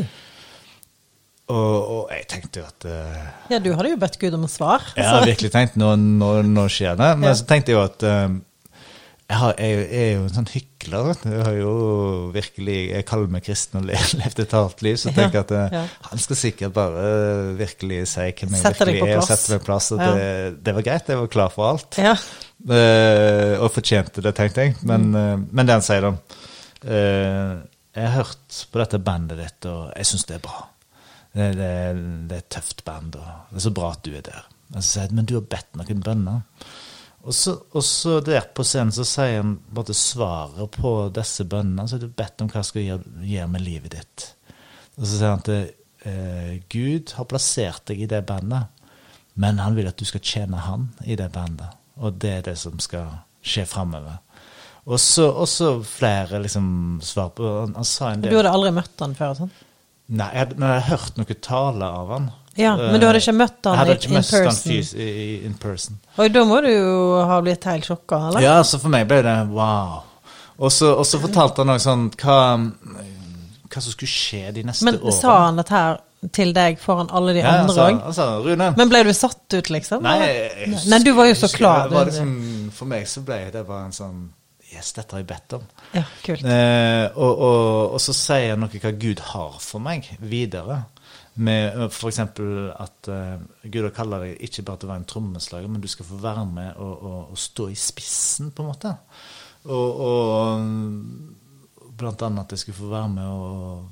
Og, 1.53 1.77
og, 1.77 2.01
jeg 2.13 2.25
tenkte 2.29 2.61
jo 2.61 2.67
at 2.69 2.85
uh, 2.89 3.53
Ja, 3.53 3.61
du 3.61 3.71
hadde 3.73 3.93
jo 3.93 4.01
bedt 4.01 4.19
Gud 4.21 4.35
om 4.37 4.49
svar. 4.53 4.85
Jeg 4.97 5.09
har 5.09 5.25
virkelig 5.25 5.53
tenkt 5.53 5.79
nå, 5.81 5.95
nå, 5.97 6.33
nå 6.49 6.65
skjer 6.73 6.97
det. 6.97 7.13
Men 7.21 7.31
ja. 7.31 7.37
så 7.37 7.47
tenkte 7.49 7.73
jeg 7.73 7.79
jo 7.79 7.85
at 7.87 8.05
uh, 8.09 8.35
jeg, 9.29 9.37
har, 9.37 9.55
jeg, 9.61 9.81
jeg, 9.93 10.05
er 10.07 10.15
jo 10.15 10.21
en 10.25 10.33
sånn 10.33 10.47
hykler. 10.49 11.09
Jeg 11.29 11.43
har 11.45 11.57
jo 11.59 11.73
virkelig, 12.33 12.77
jeg 12.95 13.05
kaller 13.09 13.33
meg 13.35 13.45
kristen 13.45 13.83
og 13.83 13.89
levd 13.91 14.41
et 14.41 14.55
hardt 14.57 14.85
liv, 14.87 14.97
så 14.97 15.13
tenker 15.13 15.43
jeg 15.43 15.45
at 15.45 15.75
ja. 15.77 15.83
han 16.09 16.23
skal 16.23 16.41
sikkert 16.41 16.73
bare 16.79 17.03
virkelig 17.59 17.99
si 18.15 18.25
hvem 18.25 18.57
jeg 18.57 18.63
Sette 18.63 18.89
virkelig 18.89 19.13
er, 19.13 19.21
og 19.21 19.29
sette 19.29 19.53
meg 19.53 19.61
på 19.61 19.69
plass. 19.69 19.91
Ja. 19.93 20.09
Det, 20.17 20.31
det, 20.65 20.75
var 20.79 20.87
greit, 20.89 21.13
jeg 21.13 21.21
var 21.21 21.33
klar 21.37 21.53
for 21.53 21.75
alt. 21.75 22.01
Ja. 22.01 22.15
Uh, 22.59 23.61
og 23.61 23.69
fortjente 23.77 24.25
det, 24.25 24.33
tenkte 24.39 24.65
jeg. 24.65 24.79
Men, 24.89 25.11
mm. 25.13 25.21
uh, 25.21 25.45
men 25.53 25.69
det 25.69 25.77
han 25.77 25.85
sier, 25.87 26.09
da 26.09 26.15
uh, 26.89 27.53
Jeg 27.95 28.09
har 28.09 28.17
hørt 28.17 28.65
på 28.73 28.81
dette 28.81 29.05
bandet 29.13 29.45
ditt, 29.45 29.69
og 29.69 29.93
jeg 29.93 30.09
syns 30.09 30.29
det 30.31 30.39
er 30.39 30.45
bra. 30.49 30.65
Det, 31.37 31.53
det, 31.53 31.73
det, 32.33 32.33
er 32.33 32.47
et 32.47 32.53
tøft 32.57 32.81
band, 32.89 33.21
og 33.21 33.53
det 33.53 33.61
er 33.61 33.69
så 33.69 33.77
bra 33.77 33.93
at 33.93 34.09
du 34.09 34.15
er 34.17 34.25
der. 34.25 34.49
Men 34.73 34.81
så 34.81 34.89
sier 34.89 35.05
jeg, 35.11 35.21
men 35.21 35.29
du 35.29 35.37
har 35.37 35.51
bedt 35.53 35.77
noen 35.77 36.05
bønner. 36.05 36.71
Og 37.29 37.35
så, 37.37 37.53
og 37.77 37.85
så 37.85 38.21
der 38.25 38.47
på 38.57 38.65
scenen 38.65 38.95
så 38.95 39.05
sier 39.05 39.43
han 39.43 39.59
både 39.75 39.93
svaret 39.97 40.79
på 40.79 40.93
disse 41.13 41.45
bønnene. 41.45 41.85
Så 41.89 41.99
er 41.99 42.07
du 42.07 42.15
bedt 42.17 42.41
om 42.41 42.49
hva 42.49 42.63
skal 42.65 42.87
gjøre, 42.87 43.17
gjøre 43.21 43.51
med 43.53 43.65
livet 43.67 43.97
ditt. 43.99 44.29
Og 44.97 45.05
så 45.05 45.11
sier 45.13 45.35
han 45.35 45.43
at 45.43 45.51
eh, 46.09 46.55
Gud 46.73 47.13
har 47.19 47.29
plassert 47.29 47.85
deg 47.91 48.01
i 48.01 48.09
det 48.09 48.23
bandet, 48.29 48.73
men 49.39 49.61
han 49.61 49.77
vil 49.77 49.91
at 49.91 50.01
du 50.01 50.09
skal 50.09 50.25
tjene 50.25 50.63
han 50.65 50.89
i 51.05 51.19
det 51.21 51.29
bandet. 51.35 51.77
Og 52.01 52.17
det 52.23 52.33
er 52.33 52.49
det 52.49 52.57
som 52.63 52.81
skal 52.81 53.21
skje 53.45 53.67
framover. 53.69 54.23
Og 54.89 54.97
så 54.97 55.69
flere 55.85 56.41
liksom 56.41 56.99
svar 57.05 57.35
på 57.37 57.45
han, 57.45 57.77
han, 57.77 58.25
Du 58.25 58.39
hadde 58.39 58.55
aldri 58.57 58.73
møtt 58.73 59.05
han 59.05 59.17
før? 59.19 59.37
sånn? 59.43 59.57
Nei, 60.09 60.31
jeg, 60.33 60.55
men 60.57 60.71
jeg 60.73 60.81
har 60.81 60.95
hørt 60.95 61.19
noen 61.21 61.41
taler 61.45 61.99
av 62.01 62.13
han. 62.15 62.31
Ja, 62.59 62.73
Men 62.77 62.99
du 62.99 63.07
hadde 63.07 63.21
ikke 63.23 63.37
møtt 63.39 63.69
han 63.69 63.79
hadde 63.79 63.95
ikke 63.99 64.09
in 64.11 64.17
møtt 64.19 64.33
han 64.35 64.49
person? 64.49 64.73
fys 64.73 64.93
i, 64.99 65.11
in 65.47 65.55
person. 65.63 65.99
Og 66.19 66.33
da 66.35 66.43
må 66.49 66.59
du 66.65 66.71
jo 66.73 66.97
ha 67.31 67.39
blitt 67.45 67.65
helt 67.71 67.87
sjokka, 67.87 68.19
eller? 68.31 68.43
Ja, 68.43 68.57
så 68.67 68.81
for 68.83 68.91
meg 68.93 69.07
ble 69.11 69.21
det 69.27 69.37
wow. 69.53 70.01
Og 70.59 70.73
så, 70.75 70.91
fortalte 71.23 71.63
han 71.63 71.71
også 71.77 71.87
sånn 71.93 72.09
hva, 72.19 72.39
hva 73.71 73.83
som 73.85 73.95
skulle 73.95 74.11
skje 74.11 74.49
de 74.57 74.65
neste 74.67 74.89
Men 74.89 74.99
årene. 74.99 75.15
sa 75.21 75.37
han 75.45 75.61
dette 75.63 75.75
her 75.77 76.01
til 76.35 76.51
deg 76.51 76.81
foran 76.83 77.13
alle 77.15 77.37
de 77.37 77.45
ja, 77.45 77.53
andre 77.61 77.75
òg? 77.79 77.93
han 77.93 78.01
altså, 78.11 78.25
Rune 78.43 78.73
Men 78.75 78.91
ble 78.91 79.05
du 79.07 79.13
satt 79.15 79.55
ut, 79.55 79.71
liksom? 79.71 80.03
Nei, 80.03 80.17
jeg 80.27 80.73
Nei, 80.91 80.99
du 81.07 81.13
var 81.15 81.31
jo 81.31 81.37
så 81.39 81.51
klar. 81.53 81.87
Det 81.93 82.09
liksom, 82.11 82.35
for 82.75 82.91
meg 82.91 83.07
så 83.07 83.23
ble 83.27 83.39
det 83.55 83.63
bare 83.69 83.87
en 83.87 83.95
sånn 83.95 84.19
Yes, 84.69 84.91
dette 84.93 85.15
har 85.15 85.23
jeg 85.23 85.29
bedt 85.31 85.55
om. 85.57 85.63
Ja, 85.97 86.03
kult. 86.21 86.43
Eh, 86.45 87.05
og, 87.17 87.39
og, 87.41 87.95
og 87.97 88.03
så 88.05 88.13
sier 88.13 88.51
han 88.53 88.61
noe 88.61 88.81
hva 88.83 88.91
Gud 89.01 89.23
har 89.31 89.55
for 89.65 89.81
meg 89.81 90.11
videre. 90.21 90.83
Med 91.39 91.77
f.eks. 91.87 91.99
for 92.01 92.11
eksempel 92.11 92.71
at 92.75 93.11
uh, 93.13 93.37
Gud 93.63 93.85
har 93.87 93.95
kalla 93.95 94.19
deg 94.25 94.41
ikke 94.49 94.65
bare 94.67 94.81
til 94.81 94.89
å 94.89 94.93
være 94.93 95.03
en 95.05 95.11
trommeslager, 95.13 95.71
men 95.71 95.85
du 95.85 95.89
skal 95.91 96.09
få 96.09 96.19
være 96.23 96.47
med 96.51 96.81
og, 96.83 96.95
og, 96.97 97.21
og 97.35 97.39
stå 97.39 97.69
i 97.71 97.79
spissen, 97.79 98.51
på 98.51 98.65
en 98.65 98.73
måte. 98.73 98.95
Og, 99.69 100.03
og 100.09 101.95
blant 101.99 102.25
annet 102.27 102.47
at 102.47 102.55
jeg 102.55 102.65
skulle 102.65 102.81
få 102.81 102.91
være 102.91 103.13
med 103.13 103.29
og 103.29 103.87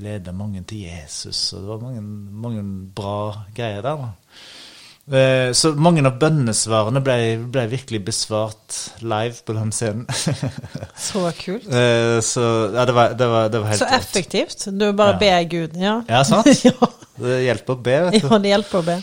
lede 0.00 0.32
mange 0.36 0.62
til 0.68 0.86
Jesus. 0.86 1.52
Og 1.52 1.62
det 1.62 1.68
var 1.68 1.84
mange, 1.84 2.02
mange 2.46 2.64
bra 2.96 3.18
greier 3.56 3.84
der. 3.84 4.04
da. 4.04 4.25
Eh, 5.06 5.52
Så 5.54 5.70
mange 5.78 6.02
av 6.06 6.16
bønnesvarene 6.18 6.98
ble, 7.04 7.16
ble 7.52 7.66
virkelig 7.70 8.00
besvart 8.08 8.78
live 9.06 9.36
på 9.46 9.54
den 9.54 9.70
scenen. 9.74 10.06
Så 11.08 11.22
kult. 11.38 11.68
Eh, 11.70 12.18
Så 12.26 12.42
ja, 12.74 12.84
det 12.88 12.94
var, 12.96 13.14
det 13.14 13.28
var, 13.30 13.48
det 13.52 13.60
var 13.62 13.70
helt 13.70 13.82
Så 13.84 13.90
effektivt. 13.94 14.66
Du 14.74 14.88
bare 14.98 15.14
Ja. 15.14 15.18
ber 15.22 15.46
Gud. 15.52 15.76
Ja, 15.78 16.00
Ja, 16.08 16.24
sant? 16.26 16.50
ja. 16.66 16.74
Det 17.16 17.38
hjelper 17.46 17.76
å 17.76 17.80
be, 17.80 17.94
vet 18.10 18.18
du. 18.20 18.26
ja, 18.28 18.38
det 18.42 18.50
hjelper 18.50 18.82
å 18.82 18.84
be. 18.90 18.96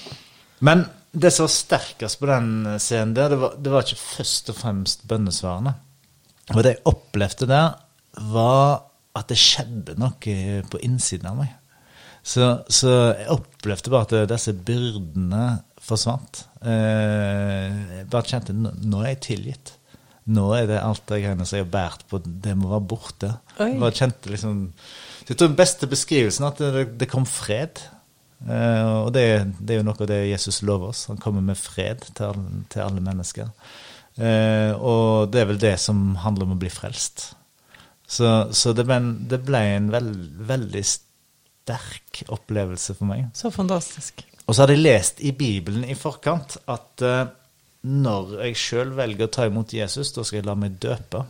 Men 0.64 0.84
det 1.14 1.32
som 1.34 1.48
var 1.48 1.54
sterkest 1.56 2.20
på 2.20 2.28
den 2.30 2.52
scenen 2.82 3.16
der, 3.18 3.30
det 3.34 3.40
var, 3.42 3.56
det 3.58 3.72
var 3.74 3.88
ikke 3.88 4.02
først 4.04 4.52
og 4.54 4.60
fremst 4.60 5.08
bønnesvarene. 5.10 5.74
Og 6.54 6.60
det 6.66 6.76
jeg 6.76 6.84
opplevde 6.92 7.48
der, 7.50 7.74
var 8.34 8.84
at 9.18 9.30
det 9.32 9.38
skjedde 9.40 9.96
noe 10.02 10.36
på 10.70 10.80
innsiden 10.86 11.30
av 11.32 11.38
meg. 11.40 11.52
Så, 12.24 12.52
så 12.72 12.92
jeg 13.18 13.28
opplevde 13.34 13.92
bare 13.94 14.24
at 14.24 14.30
disse 14.32 14.54
byrdene 14.56 15.46
forsvant. 15.84 16.44
Eh, 16.64 17.80
jeg 18.00 18.10
bare 18.12 18.30
kjente 18.30 18.56
nå, 18.56 19.02
er 19.02 19.14
jeg 19.14 19.24
tilgitt. 19.28 19.74
Nå 20.34 20.46
er 20.56 20.70
det 20.70 20.80
alt 20.80 21.04
det 21.12 21.20
greiene 21.26 21.46
som 21.48 21.58
jeg 21.58 21.66
har 21.66 21.74
båret 21.74 22.06
på, 22.08 22.22
det 22.24 22.54
må 22.56 22.72
være 22.72 22.90
borte. 22.94 23.32
Oi. 23.58 23.74
Jeg 23.74 23.82
bare 23.82 23.98
kjente 23.98 24.32
liksom 24.32 24.62
Jeg 25.28 25.36
tror 25.36 25.50
den 25.50 25.60
beste 25.60 25.90
beskrivelsen 25.92 26.46
er 26.46 26.54
at 26.54 26.62
det, 26.78 26.86
det 27.02 27.10
kom 27.12 27.28
fred. 27.28 27.84
Eh, 28.44 28.90
og 29.04 29.14
det, 29.16 29.28
det 29.60 29.76
er 29.76 29.82
jo 29.82 29.88
noe 29.88 30.00
av 30.00 30.10
det 30.10 30.22
Jesus 30.32 30.62
lover 30.68 30.92
oss. 30.92 31.06
Han 31.12 31.22
kommer 31.24 31.44
med 31.44 31.60
fred 31.60 32.04
til, 32.16 32.44
til 32.72 32.84
alle 32.84 33.04
mennesker. 33.04 33.52
Eh, 34.20 34.72
og 34.76 35.32
det 35.34 35.42
er 35.42 35.50
vel 35.52 35.62
det 35.62 35.78
som 35.82 36.12
handler 36.24 36.48
om 36.48 36.58
å 36.58 36.62
bli 36.62 36.72
frelst. 36.72 37.32
Så, 38.04 38.30
så 38.54 38.76
det 38.76 38.86
ble 38.88 39.00
en, 39.00 39.14
det 39.32 39.42
ble 39.48 39.64
en 39.78 39.90
veld, 39.94 40.20
veldig 40.52 40.84
sterk 40.88 42.24
opplevelse 42.34 42.96
for 43.00 43.10
meg. 43.10 43.30
Så 43.38 43.52
fantastisk. 43.54 44.26
Og 44.44 44.56
så 44.56 44.64
hadde 44.64 44.76
jeg 44.76 44.84
lest 44.84 45.22
i 45.24 45.32
Bibelen 45.36 45.86
i 45.88 45.96
forkant 45.98 46.58
at 46.72 47.06
uh, 47.06 47.24
når 47.84 48.38
jeg 48.48 48.60
sjøl 48.60 48.94
velger 48.98 49.28
å 49.28 49.34
ta 49.34 49.48
imot 49.48 49.76
Jesus, 49.76 50.14
da 50.16 50.24
skal 50.24 50.42
jeg 50.42 50.48
la 50.48 50.58
meg 50.60 50.80
døpe. 50.84 51.24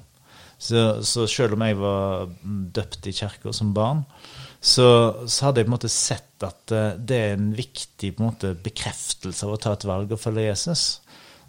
Så, 0.64 1.04
så 1.06 1.26
sjøl 1.28 1.56
om 1.58 1.66
jeg 1.66 1.78
var 1.80 2.28
mm, 2.30 2.60
døpt 2.76 3.10
i 3.10 3.16
kirka 3.16 3.52
som 3.56 3.74
barn, 3.76 4.04
så, 4.64 4.88
så 5.28 5.50
hadde 5.50 5.60
jeg 5.60 5.68
på 5.68 5.72
en 5.72 5.76
måte 5.76 5.92
sett 5.92 6.46
at 6.46 6.74
uh, 6.74 6.94
det 6.98 7.20
er 7.20 7.34
en 7.38 7.50
viktig 7.58 8.14
en 8.16 8.28
måte, 8.30 8.54
bekreftelse 8.66 9.46
av 9.46 9.56
å 9.56 9.62
ta 9.62 9.76
et 9.76 9.88
valg 9.90 10.14
og 10.14 10.22
følge 10.22 10.48
Jesus. 10.48 10.86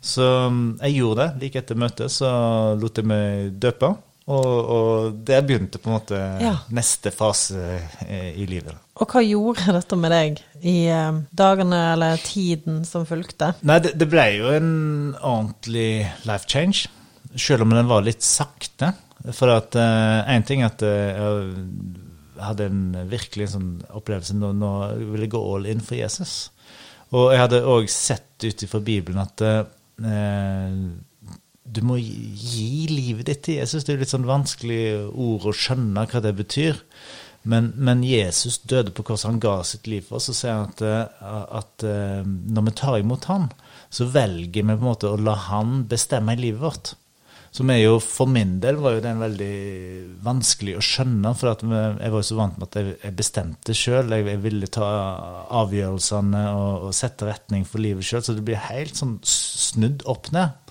Så 0.04 0.24
um, 0.50 0.74
jeg 0.82 0.98
gjorde 0.98 1.22
det. 1.22 1.44
Like 1.44 1.62
etter 1.62 1.78
møtet 1.80 2.12
så 2.12 2.28
lot 2.76 3.00
jeg 3.00 3.08
meg 3.08 3.54
døpe. 3.62 3.94
Og, 4.24 4.46
og 4.74 5.16
der 5.28 5.42
begynte 5.44 5.76
på 5.78 5.90
en 5.90 5.96
måte 5.98 6.18
Ja. 6.40 6.54
neste 6.72 7.10
fase 7.12 7.60
eh, 8.08 8.30
i 8.40 8.46
livet. 8.48 8.72
Og 8.96 9.10
hva 9.12 9.20
gjorde 9.20 9.74
dette 9.76 9.98
med 10.00 10.14
deg 10.14 10.40
i 10.64 10.86
eh, 10.88 11.18
dagene 11.36 11.80
eller 11.92 12.16
tiden 12.24 12.84
som 12.88 13.04
fulgte? 13.04 13.50
Nei, 13.68 13.80
det, 13.84 13.92
det 14.00 14.08
ble 14.08 14.24
jo 14.38 14.48
en 14.56 14.70
ordentlig 15.20 16.06
life 16.24 16.48
change, 16.48 16.86
selv 17.36 17.66
om 17.66 17.74
den 17.76 17.90
var 17.90 18.06
litt 18.06 18.24
sakte. 18.24 18.94
For 19.32 19.48
at 19.52 19.76
én 19.76 20.42
ting 20.48 20.60
er 20.64 20.72
at 20.72 20.82
eh, 20.84 21.20
jeg 22.34 22.42
hadde 22.48 22.66
en 22.70 22.82
virkelig 23.12 23.52
sånn 23.52 23.70
opplevelse 23.94 24.34
nå, 24.36 24.50
nå 24.56 24.72
vil 25.12 25.26
jeg 25.26 25.30
gå 25.36 25.40
all 25.52 25.68
in 25.70 25.80
for 25.84 25.96
Jesus. 26.00 26.48
Og 27.14 27.28
jeg 27.30 27.44
hadde 27.44 27.60
òg 27.70 27.86
sett 27.92 28.42
ut 28.48 28.64
ifra 28.66 28.80
Bibelen 28.84 29.20
at 29.22 29.44
eh, 29.44 30.80
du 31.64 31.80
må 31.86 31.96
gi 31.98 32.86
livet 32.90 33.28
ditt 33.30 33.44
til 33.46 33.60
Jesus. 33.62 33.84
Det 33.84 33.94
er 33.94 34.02
litt 34.02 34.12
sånn 34.12 34.28
vanskelig 34.28 34.82
ord 35.10 35.46
å 35.48 35.54
skjønne 35.56 36.06
hva 36.10 36.20
det 36.24 36.34
betyr. 36.36 36.80
Men, 37.48 37.70
men 37.76 38.02
Jesus 38.04 38.58
døde 38.64 38.92
på 38.96 39.04
korset, 39.04 39.28
han 39.28 39.40
ga 39.40 39.58
sitt 39.68 39.88
liv 39.88 40.04
for 40.06 40.20
oss. 40.20 40.30
Og 40.32 40.36
sier 40.38 40.64
at, 40.64 40.82
eh, 40.84 41.30
at 41.60 41.84
eh, 41.88 42.20
når 42.24 42.68
vi 42.68 42.76
tar 42.80 42.98
imot 43.00 43.28
han, 43.32 43.48
så 43.92 44.08
velger 44.12 44.64
vi 44.64 44.68
på 44.68 44.80
en 44.80 44.90
måte 44.90 45.10
å 45.10 45.20
la 45.20 45.36
han 45.50 45.82
bestemme 45.88 46.36
i 46.36 46.40
livet 46.40 46.62
vårt. 46.64 46.94
Som 47.54 47.70
er 47.70 47.84
jo, 47.84 47.98
for 48.02 48.26
min 48.26 48.56
del 48.60 48.80
var 48.82 48.96
jo 48.96 49.02
den 49.04 49.20
veldig 49.22 49.56
vanskelig 50.24 50.72
å 50.74 50.82
skjønne, 50.82 51.30
for 51.38 51.52
jeg 51.54 52.10
var 52.10 52.16
jo 52.18 52.26
så 52.26 52.38
vant 52.40 52.56
med 52.58 52.66
at 52.66 52.78
jeg, 52.80 52.96
jeg 53.04 53.16
bestemte 53.20 53.76
sjøl. 53.78 54.10
Jeg, 54.10 54.26
jeg 54.32 54.42
ville 54.42 54.70
ta 54.74 54.88
avgjørelsene 55.62 56.42
og, 56.58 56.88
og 56.88 56.96
sette 56.98 57.28
retning 57.28 57.62
for 57.68 57.84
livet 57.84 58.08
sjøl, 58.08 58.24
så 58.26 58.34
det 58.34 58.42
blir 58.48 58.58
helt 58.72 58.98
sånn 58.98 59.20
snudd 59.22 60.02
opp 60.10 60.32
ned. 60.34 60.63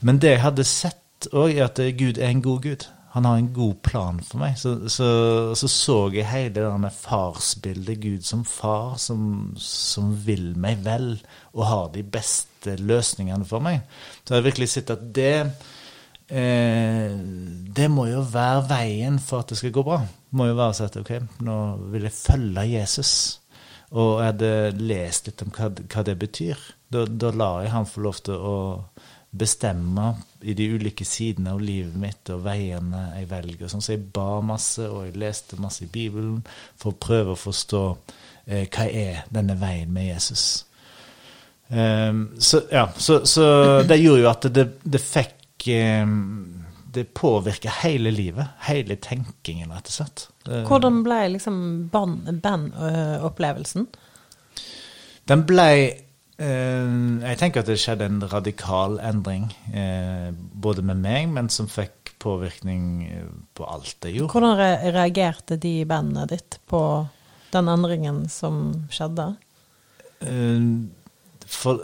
Men 0.00 0.20
det 0.22 0.36
jeg 0.36 0.44
hadde 0.44 0.66
sett 0.68 1.28
òg, 1.32 1.56
er 1.56 1.66
at 1.66 1.80
Gud 1.98 2.18
er 2.18 2.30
en 2.30 2.42
god 2.44 2.62
Gud. 2.62 2.86
Han 3.16 3.24
har 3.24 3.38
en 3.40 3.52
god 3.54 3.80
plan 3.82 4.20
for 4.22 4.38
meg. 4.42 4.58
Så 4.60 4.74
så, 4.92 5.08
så, 5.56 5.68
så 5.68 5.96
jeg 6.14 6.28
hele 6.28 6.52
det 6.54 6.66
der 6.66 6.94
farsbildet, 6.94 8.00
Gud 8.02 8.26
som 8.26 8.44
far, 8.44 8.98
som, 9.00 9.54
som 9.58 10.12
vil 10.26 10.52
meg 10.60 10.84
vel 10.84 11.16
og 11.54 11.64
har 11.66 11.90
de 11.96 12.04
beste 12.04 12.76
løsningene 12.78 13.48
for 13.48 13.64
meg. 13.64 13.80
Så 14.22 14.34
jeg 14.34 14.42
har 14.42 14.46
virkelig 14.46 14.70
sett 14.74 14.92
at 14.94 15.02
det 15.16 15.34
eh, 16.28 17.16
Det 17.80 17.90
må 17.90 18.06
jo 18.10 18.22
være 18.22 18.68
veien 18.68 19.18
for 19.18 19.42
at 19.42 19.50
det 19.50 19.58
skal 19.62 19.74
gå 19.74 19.86
bra. 19.88 20.02
Det 20.04 20.38
må 20.38 20.50
jo 20.50 20.58
være 20.60 20.78
sånn 20.78 20.92
at 20.92 21.02
ok, 21.02 21.12
nå 21.48 21.58
vil 21.94 22.06
jeg 22.10 22.18
følge 22.20 22.66
Jesus. 22.76 23.12
Og 23.96 24.18
jeg 24.20 24.34
hadde 24.34 24.82
lest 24.84 25.30
litt 25.30 25.42
om 25.46 25.54
hva, 25.56 25.72
hva 25.72 26.04
det 26.04 26.18
betyr. 26.20 26.66
Da, 26.92 27.06
da 27.08 27.32
lar 27.32 27.62
jeg 27.64 27.72
han 27.72 27.88
få 27.88 28.04
lov 28.04 28.20
til 28.28 28.36
å 28.36 28.58
bestemme 29.30 30.14
i 30.40 30.54
de 30.56 30.68
ulike 30.72 31.04
sidene 31.04 31.52
av 31.52 31.60
livet 31.60 31.96
mitt 32.00 32.30
og 32.32 32.44
veiene 32.46 33.02
jeg 33.18 33.28
velger. 33.30 33.68
Sånn, 33.68 33.84
så 33.84 33.92
jeg 33.94 34.06
ba 34.14 34.40
masse, 34.44 34.86
og 34.88 35.04
jeg 35.08 35.18
leste 35.20 35.58
masse 35.60 35.84
i 35.84 35.90
Bibelen 35.92 36.40
for 36.78 36.94
å 36.94 37.00
prøve 37.00 37.34
å 37.34 37.40
forstå 37.40 37.82
eh, 38.46 38.64
hva 38.64 38.86
er 38.88 39.26
denne 39.34 39.58
veien 39.60 39.92
med 39.92 40.08
Jesus. 40.12 40.46
Um, 41.68 42.30
så, 42.40 42.62
ja, 42.72 42.86
så, 42.96 43.26
så 43.28 43.44
det 43.84 44.00
gjorde 44.00 44.22
jo 44.22 44.30
at 44.30 44.46
det, 44.56 44.62
det 44.88 45.00
fikk 45.04 45.66
um, 46.00 46.64
Det 46.88 47.04
påvirka 47.12 47.68
hele 47.82 48.08
livet. 48.10 48.56
Hele 48.64 48.96
tenkingen, 48.96 49.68
rett 49.76 49.90
og 49.90 49.96
slett. 49.98 50.28
Eh, 50.48 50.64
Hvordan 50.64 51.02
ble 51.04 51.18
liksom 51.34 51.58
bandopplevelsen? 51.92 53.84
Den 55.28 55.44
ble 55.44 55.68
eh, 55.76 56.07
Jeg 56.38 57.38
tenker 57.40 57.64
at 57.64 57.66
det 57.66 57.80
skjedde 57.82 58.06
en 58.06 58.20
radikal 58.30 59.00
endring, 59.02 59.48
eh, 59.74 60.28
både 60.30 60.84
med 60.86 61.00
meg, 61.02 61.26
men 61.34 61.48
som 61.50 61.66
fikk 61.66 62.12
påvirkning 62.22 62.84
eh, 63.06 63.30
på 63.54 63.66
alt 63.66 64.06
jeg 64.06 64.18
gjorde. 64.18 64.32
Hvordan 64.36 64.92
reagerte 64.94 65.58
de 65.58 65.80
i 65.80 65.88
bandet 65.88 66.30
ditt 66.34 66.60
på 66.70 66.82
den 67.54 67.70
endringen 67.72 68.26
som 68.30 68.86
skjedde? 68.92 69.32
Eh, 70.22 70.62
for, 71.48 71.80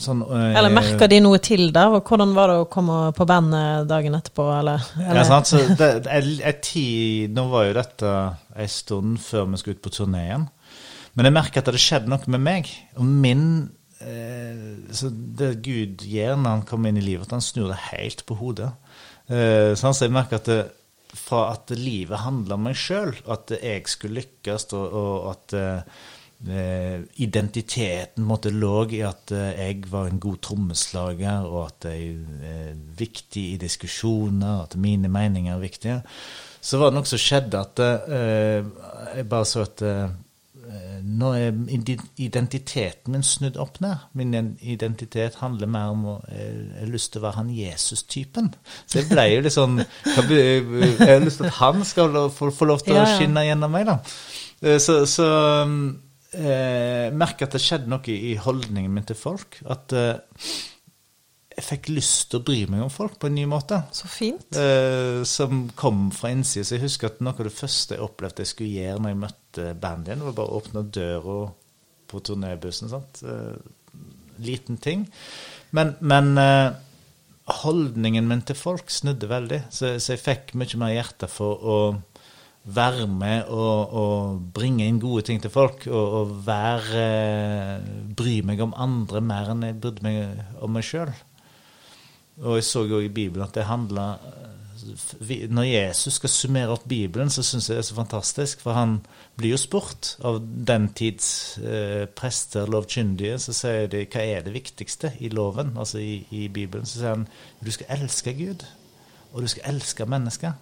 sånn, 0.00 0.22
eh, 0.26 0.50
Eller 0.58 0.74
merka 0.74 1.08
de 1.10 1.20
noe 1.24 1.40
til 1.42 1.70
der? 1.74 1.94
Og 1.96 2.04
hvordan 2.06 2.34
var 2.36 2.52
det 2.52 2.58
å 2.64 2.68
komme 2.70 2.98
på 3.16 3.28
bandet 3.28 3.88
dagen 3.90 4.18
etterpå, 4.18 4.48
eller? 4.58 4.84
eller? 5.00 5.22
Ja, 5.22 5.28
sant? 5.28 5.50
Så 5.50 5.62
det, 5.78 5.90
jeg, 6.04 6.36
jeg, 6.42 7.30
nå 7.32 7.46
var 7.52 7.68
jo 7.68 7.78
dette 7.78 8.12
en 8.56 8.70
stund 8.72 9.22
før 9.24 9.48
vi 9.50 9.62
skulle 9.62 9.78
ut 9.78 9.86
på 9.86 9.94
turné 9.94 10.26
igjen. 10.26 10.46
Men 11.16 11.30
jeg 11.30 11.36
merka 11.38 11.62
at 11.62 11.72
det 11.72 11.80
skjedde 11.80 12.12
noe 12.12 12.32
med 12.34 12.42
meg. 12.44 12.70
Og 13.00 13.06
min 13.08 13.46
eh, 13.62 13.84
så 14.06 15.10
Det 15.10 15.56
Gud 15.64 16.04
gjør 16.06 16.36
når 16.38 16.50
han 16.58 16.66
kommer 16.68 16.92
inn 16.92 17.00
i 17.00 17.04
livet, 17.04 17.26
at 17.26 17.36
han 17.36 17.44
snur 17.44 17.70
det 17.72 17.80
helt 17.90 18.24
på 18.28 18.36
hodet. 18.38 18.72
Eh, 19.26 19.72
sånn, 19.78 19.94
så 19.96 20.06
jeg 20.06 20.14
merker 20.14 20.38
at 20.38 20.50
det, 20.50 20.60
fra 21.16 21.46
at 21.54 21.72
livet 21.74 22.22
handler 22.22 22.58
om 22.58 22.68
meg 22.68 22.76
sjøl, 22.78 23.14
at 23.32 23.50
jeg 23.56 23.86
skulle 23.90 24.20
lykkes, 24.20 24.68
og, 24.76 24.96
og 25.00 25.30
at 25.32 25.56
eh, 25.58 26.02
eh, 26.52 26.98
identiteten 27.24 28.26
måtte 28.26 28.52
lå 28.54 28.74
i 28.98 29.02
at 29.06 29.32
eh, 29.34 29.54
jeg 29.56 29.86
var 29.90 30.10
en 30.10 30.20
god 30.22 30.42
trommeslager, 30.46 31.48
og 31.48 31.62
at 31.64 31.88
jeg 31.90 32.12
er 32.50 32.76
viktig 32.98 33.46
i 33.54 33.62
diskusjoner, 33.62 34.60
og 34.60 34.68
at 34.68 34.78
mine 34.82 35.10
meninger 35.12 35.56
er 35.56 35.64
viktige. 35.64 35.98
Så 36.60 36.80
var 36.80 36.90
det 36.90 36.98
noe 36.98 37.08
som 37.08 37.22
skjedde 37.22 37.62
at 37.62 37.82
eh, 37.82 38.62
jeg 39.16 39.28
bare 39.30 39.48
så 39.48 39.66
at 39.66 39.84
eh, 39.86 40.06
nå 41.06 41.30
er 41.38 41.54
identiteten 42.18 43.12
min 43.14 43.24
snudd 43.26 43.56
opp 43.62 43.78
ned. 43.84 44.06
Min 44.18 44.34
identitet 44.60 45.38
handler 45.40 45.70
mer 45.70 45.92
om 45.94 46.04
å 46.10 46.16
Jeg 46.32 46.54
jeg 46.56 46.80
har 46.80 46.92
lyst 46.92 47.12
til 47.12 47.20
å 47.22 47.26
være 47.26 47.38
han 47.40 47.52
Jesus-typen. 47.54 48.50
Så 48.86 49.00
jeg 49.00 49.08
ble 49.10 49.26
jo 49.30 49.40
litt 49.44 49.54
sånn 49.54 49.80
Jeg 49.80 50.64
har 51.00 51.24
lyst 51.24 51.40
til 51.40 51.48
at 51.48 51.58
han 51.60 51.84
skal 51.88 52.18
få, 52.34 52.50
få 52.50 52.68
lov 52.68 52.84
til 52.84 52.96
Ja, 52.98 53.04
å 53.06 53.16
skinne 53.16 53.46
gjennom 53.46 53.72
meg, 53.72 53.86
da. 53.88 53.98
Eh, 54.62 54.78
Så, 54.82 55.02
så 55.10 55.26
eh, 56.34 57.06
jeg 57.06 57.16
merker 57.16 57.48
at 57.48 57.56
det 57.56 57.62
skjedde 57.64 57.90
noe 57.92 58.16
i 58.16 58.34
holdningen 58.40 58.92
min 58.92 59.06
til 59.08 59.18
folk. 59.18 59.60
At 59.72 59.94
eh, 59.96 60.16
jeg 61.56 61.64
fikk 61.64 61.88
lyst 61.94 62.26
til 62.30 62.42
å 62.42 62.44
bry 62.44 62.58
meg 62.68 62.82
om 62.84 62.90
folk 62.92 63.16
på 63.20 63.30
en 63.30 63.36
ny 63.38 63.46
måte. 63.48 63.78
Så 63.96 64.08
fint. 64.12 64.58
Eh, 64.60 65.22
som 65.28 65.66
kom 65.78 66.10
fra 66.12 66.30
innsida. 66.34 66.66
Så 66.68 66.76
jeg 66.76 66.84
husker 66.84 67.08
at 67.08 67.22
noe 67.24 67.32
av 67.32 67.48
det 67.48 67.54
første 67.56 67.96
jeg 67.96 68.04
opplevde 68.04 68.44
jeg 68.44 68.52
skulle 68.52 68.82
gjøre 68.84 69.00
når 69.00 69.14
jeg 69.14 69.20
møtte 69.22 69.68
bandet 69.80 70.10
igjen, 70.12 70.24
var 70.26 70.36
bare 70.36 70.52
å 70.52 70.60
åpne 70.60 70.82
døra 70.92 71.36
på 72.12 72.20
turnébussen. 72.28 72.92
sant? 72.92 73.22
Eh, 73.24 73.56
liten 74.44 74.76
ting. 74.84 75.06
Men, 75.76 75.94
men 76.04 76.36
eh, 76.42 76.74
holdningen 77.62 78.28
min 78.28 78.44
til 78.44 78.58
folk 78.58 78.92
snudde 78.92 79.30
veldig. 79.30 79.62
Så, 79.72 79.94
så 79.96 80.12
jeg 80.12 80.24
fikk 80.26 80.52
mye 80.60 80.82
mer 80.82 80.92
hjerte 80.92 81.30
for 81.30 81.64
å 81.64 81.78
være 82.66 83.06
med 83.06 83.46
og, 83.54 83.94
og 83.94 84.40
bringe 84.52 84.84
inn 84.84 84.98
gode 85.00 85.24
ting 85.28 85.40
til 85.40 85.54
folk. 85.54 85.86
Og, 85.88 86.18
og 86.20 86.36
være 86.46 87.06
eh, 87.06 87.88
Bry 88.16 88.42
meg 88.44 88.60
om 88.64 88.76
andre 88.76 89.24
mer 89.24 89.54
enn 89.54 89.64
jeg 89.70 89.80
brydde 89.80 90.04
meg 90.04 90.60
om 90.60 90.76
meg 90.76 90.84
sjøl. 90.84 91.14
Og 92.42 92.58
jeg 92.58 92.66
så 92.68 92.84
jo 92.84 93.00
i 93.00 93.12
Bibelen 93.12 93.46
at 93.46 93.54
det 93.56 93.64
handla 93.68 94.16
Når 95.50 95.64
Jesus 95.64 96.18
skal 96.18 96.30
summere 96.30 96.74
opp 96.74 96.84
Bibelen, 96.88 97.30
så 97.32 97.42
syns 97.42 97.70
jeg 97.70 97.78
det 97.78 97.82
er 97.82 97.86
så 97.88 97.96
fantastisk. 97.96 98.60
For 98.62 98.76
han 98.76 98.98
blir 99.36 99.54
jo 99.54 99.58
spurt 99.58 100.12
av 100.24 100.38
den 100.44 100.90
tids 100.94 101.58
eh, 101.58 102.04
prester, 102.06 102.68
lovkyndige, 102.70 103.38
så 103.42 103.54
sier 103.56 103.88
de 103.90 104.04
hva 104.04 104.22
er 104.22 104.44
det 104.46 104.54
viktigste 104.54 105.14
i 105.24 105.32
loven, 105.32 105.72
altså 105.80 105.98
i, 105.98 106.20
i 106.30 106.46
Bibelen. 106.52 106.86
Så 106.86 107.00
sier 107.00 107.16
han 107.16 107.26
du 107.64 107.72
skal 107.74 107.90
elske 107.96 108.36
Gud, 108.36 108.62
og 109.32 109.42
du 109.42 109.50
skal 109.50 109.72
elske 109.72 110.06
mennesker. 110.06 110.54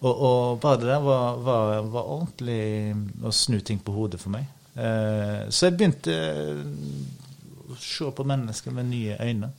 Og, 0.00 0.10
og 0.16 0.60
bare 0.60 0.80
det 0.80 0.90
der 0.90 1.04
var, 1.04 1.38
var, 1.44 1.78
var 1.92 2.10
ordentlig 2.16 2.96
å 3.22 3.34
snu 3.34 3.60
ting 3.60 3.80
på 3.84 3.94
hodet 3.94 4.20
for 4.22 4.34
meg. 4.34 4.48
Eh, 4.78 5.48
så 5.50 5.68
jeg 5.68 5.78
begynte 5.78 6.14
eh, 6.14 6.60
å 7.68 7.78
se 7.82 8.10
på 8.14 8.26
mennesker 8.26 8.74
med 8.74 8.90
nye 8.90 9.18
øyne. 9.22 9.50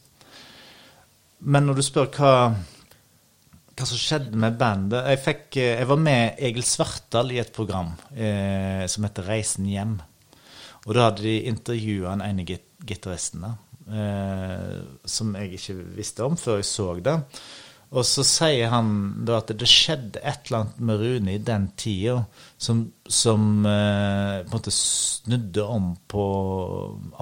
Men 1.39 1.67
når 1.67 1.79
du 1.79 1.83
spør 1.85 2.09
hva, 2.17 2.33
hva 3.71 3.87
som 3.87 3.99
skjedde 3.99 4.35
med 4.39 4.57
bandet 4.59 5.05
Jeg, 5.13 5.21
fikk, 5.23 5.45
eh, 5.61 5.77
jeg 5.79 5.87
var 5.87 6.01
med 6.03 6.41
Egil 6.49 6.65
Svartdal 6.67 7.31
i 7.31 7.39
et 7.39 7.53
program 7.55 7.93
eh, 8.11 8.83
som 8.91 9.07
heter 9.07 9.27
Reisen 9.29 9.69
hjem. 9.69 9.97
Og 10.85 10.93
da 10.95 11.09
hadde 11.09 11.23
de 11.23 11.39
intervjua 11.51 12.15
en 12.15 12.25
ene 12.25 12.47
git 12.47 12.65
gitaristen 12.87 13.43
eh, 13.45 14.77
som 15.05 15.33
jeg 15.35 15.57
ikke 15.57 15.75
visste 15.97 16.23
om 16.25 16.37
før 16.39 16.61
jeg 16.61 16.69
så 16.69 16.93
det. 17.03 17.17
Og 17.89 18.05
så 18.05 18.21
sier 18.27 18.69
han 18.69 18.89
da 19.25 19.39
at 19.39 19.49
det 19.57 19.67
skjedde 19.69 20.21
et 20.21 20.45
eller 20.45 20.59
annet 20.59 20.81
med 20.85 21.01
Rune 21.01 21.33
i 21.33 21.41
den 21.41 21.71
tida 21.79 22.19
som, 22.61 22.83
som 23.09 23.65
eh, 23.65 24.35
på 24.43 24.51
en 24.51 24.53
måte 24.53 24.73
snudde 24.75 25.65
om 25.65 25.87
på 26.11 26.25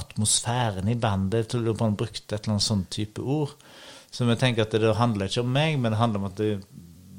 atmosfæren 0.01 0.91
i 0.91 0.97
bandet. 0.99 1.45
Jeg 1.45 1.49
tror 1.53 1.85
han 1.85 1.95
brukte 1.99 2.35
et 2.35 2.41
eller 2.41 2.57
annet 2.57 2.67
sånn 2.67 2.83
type 2.91 3.23
ord. 3.23 3.55
Så 4.11 4.25
jeg 4.25 4.39
tenker 4.41 4.65
at 4.65 4.75
det 4.79 4.95
handler 4.97 5.29
ikke 5.29 5.43
om 5.43 5.53
meg, 5.53 5.77
men 5.79 5.93
det 5.93 6.01
handler 6.01 6.23
om 6.23 6.29
at 6.29 6.41
det, 6.41 6.51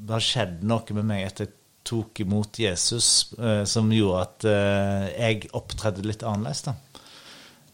har 0.09 0.23
skjedd 0.25 0.63
noe 0.65 0.95
med 0.97 1.05
meg 1.05 1.27
etter 1.27 1.45
jeg 1.45 1.55
tok 1.89 2.19
imot 2.23 2.57
Jesus, 2.59 3.31
eh, 3.37 3.63
som 3.69 3.91
gjorde 3.93 4.21
at 4.25 4.45
eh, 4.49 5.05
jeg 5.15 5.51
opptredde 5.57 6.03
litt 6.05 6.25
annerledes. 6.25 6.63
da. 6.65 6.73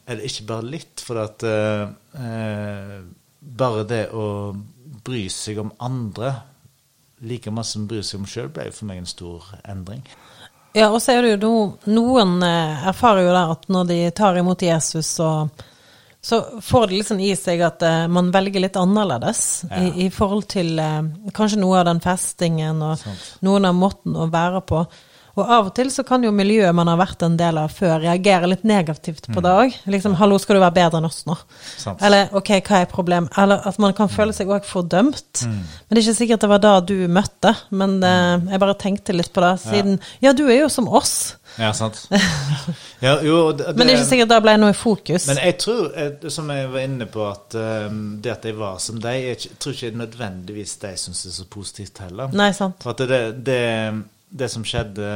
Eller 0.06 0.28
ikke 0.28 0.45
bare 0.51 0.67
litt, 0.69 1.01
for 1.04 1.19
at 1.23 1.43
eh, 1.47 1.88
eh, 2.21 2.99
bare 3.39 3.88
det 3.89 4.04
å 4.13 4.28
bry 5.06 5.25
seg 5.32 5.63
om 5.63 5.71
andre 5.84 6.34
like 7.25 7.51
masse 7.51 7.73
som 7.75 7.88
bry 7.89 8.04
seg 8.04 8.21
om 8.21 8.30
sjøl, 8.30 8.51
ble 8.54 8.69
for 8.75 8.89
meg 8.89 9.01
en 9.01 9.10
stor 9.10 9.47
endring. 9.63 10.04
Ja, 10.75 10.89
og 10.91 10.99
så 11.01 11.15
er 11.15 11.23
det 11.23 11.38
jo 11.39 11.78
noen 11.88 12.41
eh, 12.43 12.88
erfarer 12.89 13.23
jo 13.23 13.32
der 13.32 13.54
at 13.54 13.69
når 13.71 13.88
de 13.91 13.99
tar 14.15 14.38
imot 14.39 14.65
Jesus, 14.65 15.13
så, 15.17 15.47
så 16.25 16.39
får 16.65 16.88
de 16.89 16.97
liksom 16.99 17.19
i 17.21 17.31
seg 17.38 17.61
at 17.61 17.83
uh, 17.85 18.05
man 18.09 18.31
velger 18.33 18.63
litt 18.63 18.77
annerledes 18.81 19.43
Ja. 19.69 19.83
i, 19.83 20.05
i 20.07 20.11
forhold 20.13 20.47
til 20.49 20.79
uh, 20.81 21.03
kanskje 21.38 21.59
noe 21.61 21.83
av 21.83 21.85
den 21.91 22.01
festingen 22.01 22.81
og 22.81 22.97
Sånt. 23.03 23.27
noen 23.45 23.67
av 23.69 23.75
måten 23.77 24.15
å 24.17 24.25
være 24.33 24.63
på. 24.65 24.85
Og 25.35 25.49
av 25.51 25.65
og 25.67 25.73
til 25.75 25.89
så 25.91 26.05
kan 26.07 26.23
jo 26.23 26.29
miljøet 26.31 26.71
man 26.73 26.88
har 26.88 26.95
vært 27.01 27.25
en 27.27 27.33
del 27.35 27.57
av 27.59 27.73
før, 27.75 27.97
reagere 28.05 28.47
litt 28.47 28.63
negativt 28.63 29.25
på 29.35 29.41
det 29.43 29.51
òg. 29.51 29.73
Liksom 29.91 30.13
'hallo, 30.15 30.38
skal 30.39 30.55
du 30.55 30.61
være 30.63 30.77
bedre 30.77 31.01
enn 31.01 31.05
oss 31.09 31.25
nå?' 31.27 31.35
Sånt. 31.77 32.01
Eller 32.01 32.29
'ok, 32.31 32.61
hva 32.63 32.79
er 32.81 32.85
problemet?' 32.85 33.35
Eller 33.38 33.59
at 33.67 33.77
man 33.83 33.91
kan 33.93 34.07
føle 34.07 34.31
seg 34.33 34.47
òg 34.47 34.63
fordømt. 34.63 35.43
Mm. 35.43 35.51
Men 35.51 35.91
det 35.91 35.97
er 35.99 36.05
ikke 36.07 36.21
sikkert 36.21 36.39
det 36.45 36.49
var 36.49 36.59
da 36.63 36.79
du 36.79 36.95
møtte, 37.11 37.51
men 37.69 37.97
uh, 38.01 38.39
jeg 38.49 38.59
bare 38.63 38.77
tenkte 38.79 39.13
litt 39.13 39.33
på 39.33 39.43
det 39.43 39.59
siden 39.59 39.99
Ja, 40.23 40.31
du 40.31 40.47
er 40.47 40.61
jo 40.61 40.69
som 40.69 40.88
oss. 40.88 41.35
Ja, 41.59 41.71
sant. 41.73 42.07
Ja, 42.99 43.19
jo, 43.21 43.51
det, 43.51 43.73
Men 43.75 43.87
det 43.87 43.93
er 43.93 43.99
ikke 43.99 44.09
sikkert 44.09 44.31
det 44.31 44.39
ble 44.43 44.55
noe 44.59 44.71
i 44.73 44.77
fokus. 44.77 45.27
Men 45.29 45.39
jeg 45.43 45.57
tror, 45.61 45.83
eh, 45.99 46.27
som 46.33 46.49
jeg 46.51 46.69
var 46.71 46.85
inne 46.87 47.07
på, 47.11 47.25
at 47.27 47.57
eh, 47.59 47.87
det 48.23 48.31
at 48.33 48.47
jeg 48.49 48.57
var 48.59 48.79
som 48.83 48.99
deg, 49.03 49.27
jeg 49.29 49.59
tror 49.61 49.75
ikke 49.75 49.99
nødvendigvis 49.99 50.75
de 50.81 50.93
syns 50.99 51.23
det 51.25 51.31
er 51.31 51.37
så 51.37 51.47
positivt 51.51 52.01
heller. 52.05 52.33
Nei, 52.35 52.49
sant. 52.55 52.79
For 52.83 52.95
at 52.95 53.05
det, 53.11 53.21
det, 53.45 53.61
det 54.31 54.51
som 54.51 54.65
skjedde, 54.67 55.13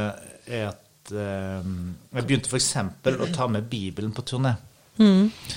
er 0.50 0.70
at 0.70 1.12
eh, 1.12 1.70
Jeg 2.14 2.26
begynte 2.28 2.52
f.eks. 2.52 2.72
å 3.10 3.30
ta 3.34 3.48
med 3.50 3.68
Bibelen 3.72 4.12
på 4.16 4.24
turné. 4.28 4.56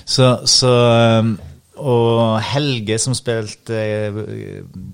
Så, 0.06 0.28
så 0.48 0.72
eh, 0.96 1.34
Og 1.82 2.38
Helge, 2.46 3.00
som 3.02 3.16
spilte 3.18 3.74
eh, 3.74 4.18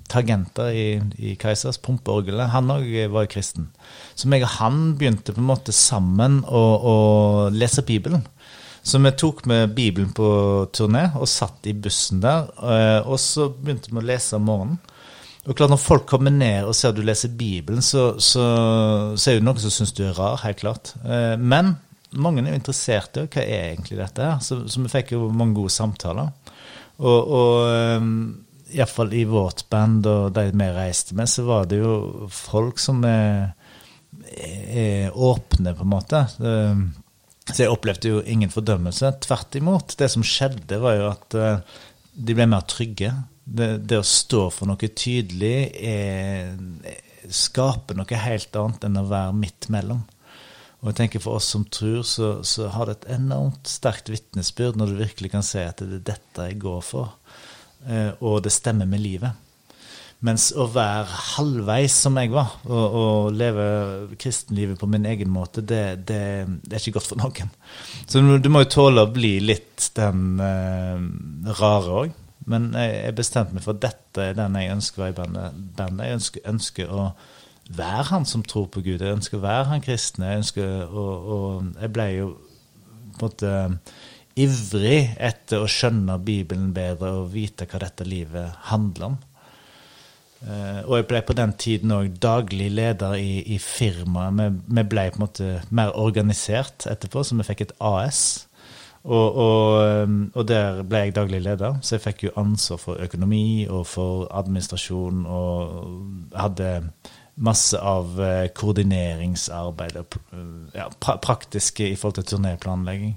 tagenter 0.08 0.70
i, 0.72 0.86
i 1.20 1.34
Kaisers, 1.40 1.80
pumpeorgelet, 1.84 2.54
han 2.54 2.72
òg 2.72 2.88
var 3.12 3.28
kristen. 3.32 3.68
Så 4.16 4.30
meg 4.32 4.46
og 4.48 4.54
han 4.60 4.94
begynte 5.00 5.36
på 5.36 5.42
en 5.44 5.50
måte 5.50 5.76
sammen 5.76 6.40
å, 6.48 6.62
å 6.80 6.96
lese 7.52 7.84
Bibelen. 7.88 8.24
Så 8.80 9.02
vi 9.04 9.12
tok 9.12 9.44
med 9.52 9.74
Bibelen 9.76 10.14
på 10.16 10.30
turné 10.74 11.10
og 11.20 11.28
satt 11.28 11.68
i 11.68 11.76
bussen 11.76 12.22
der. 12.24 12.48
eh, 12.64 13.02
Og 13.04 13.20
så 13.20 13.50
begynte 13.52 13.92
vi 13.92 14.00
å 14.00 14.06
lese 14.08 14.40
om 14.40 14.48
morgenen. 14.48 14.80
Og 15.50 15.56
klart 15.58 15.72
Når 15.72 15.82
folk 15.82 16.08
kommer 16.08 16.32
ned 16.32 16.64
og 16.68 16.76
ser 16.78 16.92
at 16.94 16.98
du 16.98 17.04
leser 17.04 17.32
Bibelen, 17.36 17.82
så, 17.84 18.14
så, 18.22 18.44
så 19.20 19.32
er 19.32 19.40
det 19.40 19.46
noen 19.46 19.60
som 19.60 19.72
syns 19.74 19.94
du 19.98 20.04
er 20.08 20.16
rar, 20.16 20.40
helt 20.46 20.60
klart. 20.64 20.94
Eh, 21.04 21.36
Men 21.36 21.76
mange 22.16 22.42
er 22.42 22.54
jo 22.56 22.60
interessert 22.60 23.18
i 23.20 23.28
hva 23.28 23.44
er 23.44 23.68
egentlig 23.74 24.00
dette 24.00 24.26
her, 24.26 24.40
så, 24.42 24.62
så 24.66 24.82
vi 24.82 24.90
fikk 24.90 25.12
jo 25.14 25.28
mange 25.30 25.60
gode 25.60 25.74
samtaler. 25.76 26.32
Og, 27.00 27.32
og 27.40 28.00
um, 28.00 28.14
iallfall 28.76 29.14
i 29.16 29.24
vårt 29.28 29.64
band 29.72 30.08
og 30.10 30.34
de 30.36 30.50
vi 30.52 30.72
reiste 30.76 31.16
med, 31.18 31.30
så 31.32 31.46
var 31.48 31.70
det 31.70 31.80
jo 31.80 32.28
folk 32.34 32.82
som 32.82 33.02
er, 33.08 33.54
er 34.36 35.16
åpne, 35.16 35.74
på 35.76 35.88
en 35.88 35.94
måte. 35.94 36.26
Um, 36.44 36.90
så 37.50 37.64
jeg 37.64 37.74
opplevde 37.74 38.12
jo 38.12 38.22
ingen 38.22 38.52
fordømmelse. 38.54 39.14
Tvert 39.26 39.58
imot. 39.58 39.96
Det 39.98 40.10
som 40.12 40.26
skjedde, 40.26 40.78
var 40.82 40.98
jo 41.00 41.08
at 41.10 41.38
eh, 41.38 41.80
de 42.14 42.36
ble 42.38 42.46
mer 42.50 42.66
trygge. 42.70 43.12
Det, 43.44 43.72
det 43.90 43.98
å 43.98 44.06
stå 44.06 44.44
for 44.54 44.70
noe 44.70 44.92
tydelig 44.94 45.56
er, 45.82 46.54
skaper 47.26 47.98
noe 47.98 48.22
helt 48.22 48.60
annet 48.62 48.86
enn 48.86 49.02
å 49.02 49.08
være 49.10 49.38
midt 49.40 49.70
mellom. 49.74 50.04
Og 50.80 50.92
jeg 50.92 50.98
tenker 51.02 51.24
For 51.24 51.40
oss 51.40 51.50
som 51.52 51.66
tror, 51.68 52.04
så, 52.08 52.40
så 52.48 52.70
har 52.72 52.88
det 52.88 53.00
et 53.00 53.12
enormt 53.18 53.68
sterkt 53.68 54.12
vitnesbyrd 54.12 54.80
når 54.80 54.94
du 54.94 55.02
virkelig 55.02 55.34
kan 55.34 55.46
se 55.46 55.66
at 55.68 55.84
det 55.84 56.00
er 56.00 56.08
dette 56.14 56.48
jeg 56.52 56.62
går 56.62 56.82
for, 56.86 57.18
eh, 57.88 58.12
og 58.24 58.44
det 58.46 58.56
stemmer 58.56 58.88
med 58.88 59.04
livet. 59.04 59.46
Mens 60.24 60.50
å 60.52 60.66
være 60.68 61.20
halvveis 61.38 61.94
som 62.04 62.18
jeg 62.20 62.32
var, 62.34 62.58
og, 62.68 62.96
og 63.02 63.36
leve 63.40 63.68
kristenlivet 64.20 64.80
på 64.80 64.88
min 64.92 65.08
egen 65.08 65.32
måte, 65.32 65.64
det, 65.64 66.02
det, 66.08 66.24
det 66.64 66.76
er 66.76 66.82
ikke 66.84 66.98
godt 66.98 67.12
for 67.14 67.22
noen. 67.22 67.54
Så 68.04 68.20
du, 68.24 68.34
du 68.44 68.50
må 68.52 68.66
jo 68.66 68.74
tåle 68.74 69.06
å 69.06 69.12
bli 69.16 69.38
litt 69.44 69.92
den 70.00 70.42
eh, 70.44 71.06
rare 71.60 72.02
òg. 72.04 72.18
Men 72.50 72.72
jeg 72.74 72.94
jeg 73.04 73.16
bestemte 73.20 73.56
meg 73.56 73.64
for 73.64 73.78
at 73.78 73.84
dette 73.84 74.30
er 74.32 74.38
den 74.38 74.56
jeg 74.58 74.74
ønsker 74.74 75.02
å 75.02 75.06
være 75.06 75.14
i 75.14 75.20
bandet. 75.20 76.08
Jeg 76.08 76.20
ønsker, 76.20 76.46
ønsker 76.52 76.92
å 76.92 77.10
være 77.70 78.06
han 78.12 78.26
som 78.26 78.44
tror 78.44 78.68
på 78.74 78.82
Gud. 78.86 79.02
Jeg 79.02 79.18
ønsker 79.20 79.40
å 79.40 79.46
være 79.46 79.68
han 79.72 79.84
kristne. 79.86 80.32
Jeg 80.32 80.44
ønsker 80.44 80.86
å, 80.90 81.08
og 81.36 81.82
jeg 81.82 81.94
ble 81.94 82.08
jo 82.16 82.30
på 83.20 83.28
en 83.28 83.30
måte 83.30 83.54
ivrig 84.40 85.00
etter 85.20 85.64
å 85.64 85.70
skjønne 85.70 86.20
Bibelen 86.24 86.72
bedre 86.76 87.12
og 87.20 87.34
vite 87.34 87.68
hva 87.70 87.82
dette 87.84 88.08
livet 88.08 88.70
handler 88.70 89.12
om. 89.12 89.18
Uh, 90.40 90.86
og 90.88 90.94
jeg 90.96 91.08
ble 91.10 91.20
på 91.28 91.36
den 91.36 91.54
tiden 91.60 91.92
òg 91.92 92.14
daglig 92.24 92.70
leder 92.72 93.18
i, 93.20 93.42
i 93.44 93.58
firmaet. 93.60 94.38
Vi, 94.38 94.76
vi 94.78 94.86
ble 94.88 95.10
på 95.12 95.20
en 95.20 95.26
måte 95.26 95.50
mer 95.76 95.92
organisert 96.00 96.88
etterpå, 96.88 97.26
så 97.28 97.36
vi 97.36 97.48
fikk 97.50 97.66
et 97.66 97.74
AS. 97.84 98.22
Og, 99.04 99.36
og, 99.36 100.06
um, 100.08 100.22
og 100.36 100.48
der 100.48 100.82
ble 100.88 101.04
jeg 101.06 101.16
daglig 101.16 101.42
leder, 101.44 101.78
så 101.84 101.98
jeg 101.98 102.06
fikk 102.06 102.24
jo 102.28 102.36
ansvar 102.40 102.80
for 102.80 103.04
økonomi 103.04 103.68
og 103.68 103.84
for 103.88 104.30
administrasjon. 104.40 105.26
Og 105.28 106.40
hadde 106.40 106.72
masse 107.40 107.80
av 107.80 108.20
eh, 108.22 108.50
koordineringsarbeid 108.56 110.00
og 110.02 110.18
ja, 110.76 110.90
praktiske 111.00 111.88
i 111.88 111.96
forhold 112.00 112.20
til 112.20 112.36
turnéplanlegging. 112.36 113.16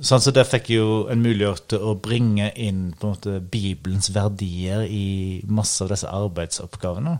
Sånn 0.00 0.22
så 0.24 0.32
Der 0.32 0.48
fikk 0.48 0.70
jeg 0.72 0.80
jo 0.80 1.02
en 1.12 1.20
mulighet 1.20 1.66
til 1.74 1.82
å 1.84 1.96
bringe 2.00 2.48
inn 2.56 2.94
på 2.96 3.10
en 3.10 3.16
måte 3.16 3.40
Bibelens 3.44 4.08
verdier 4.14 4.86
i 4.88 5.42
masse 5.52 5.84
av 5.84 5.92
disse 5.92 6.08
arbeidsoppgavene. 6.08 7.18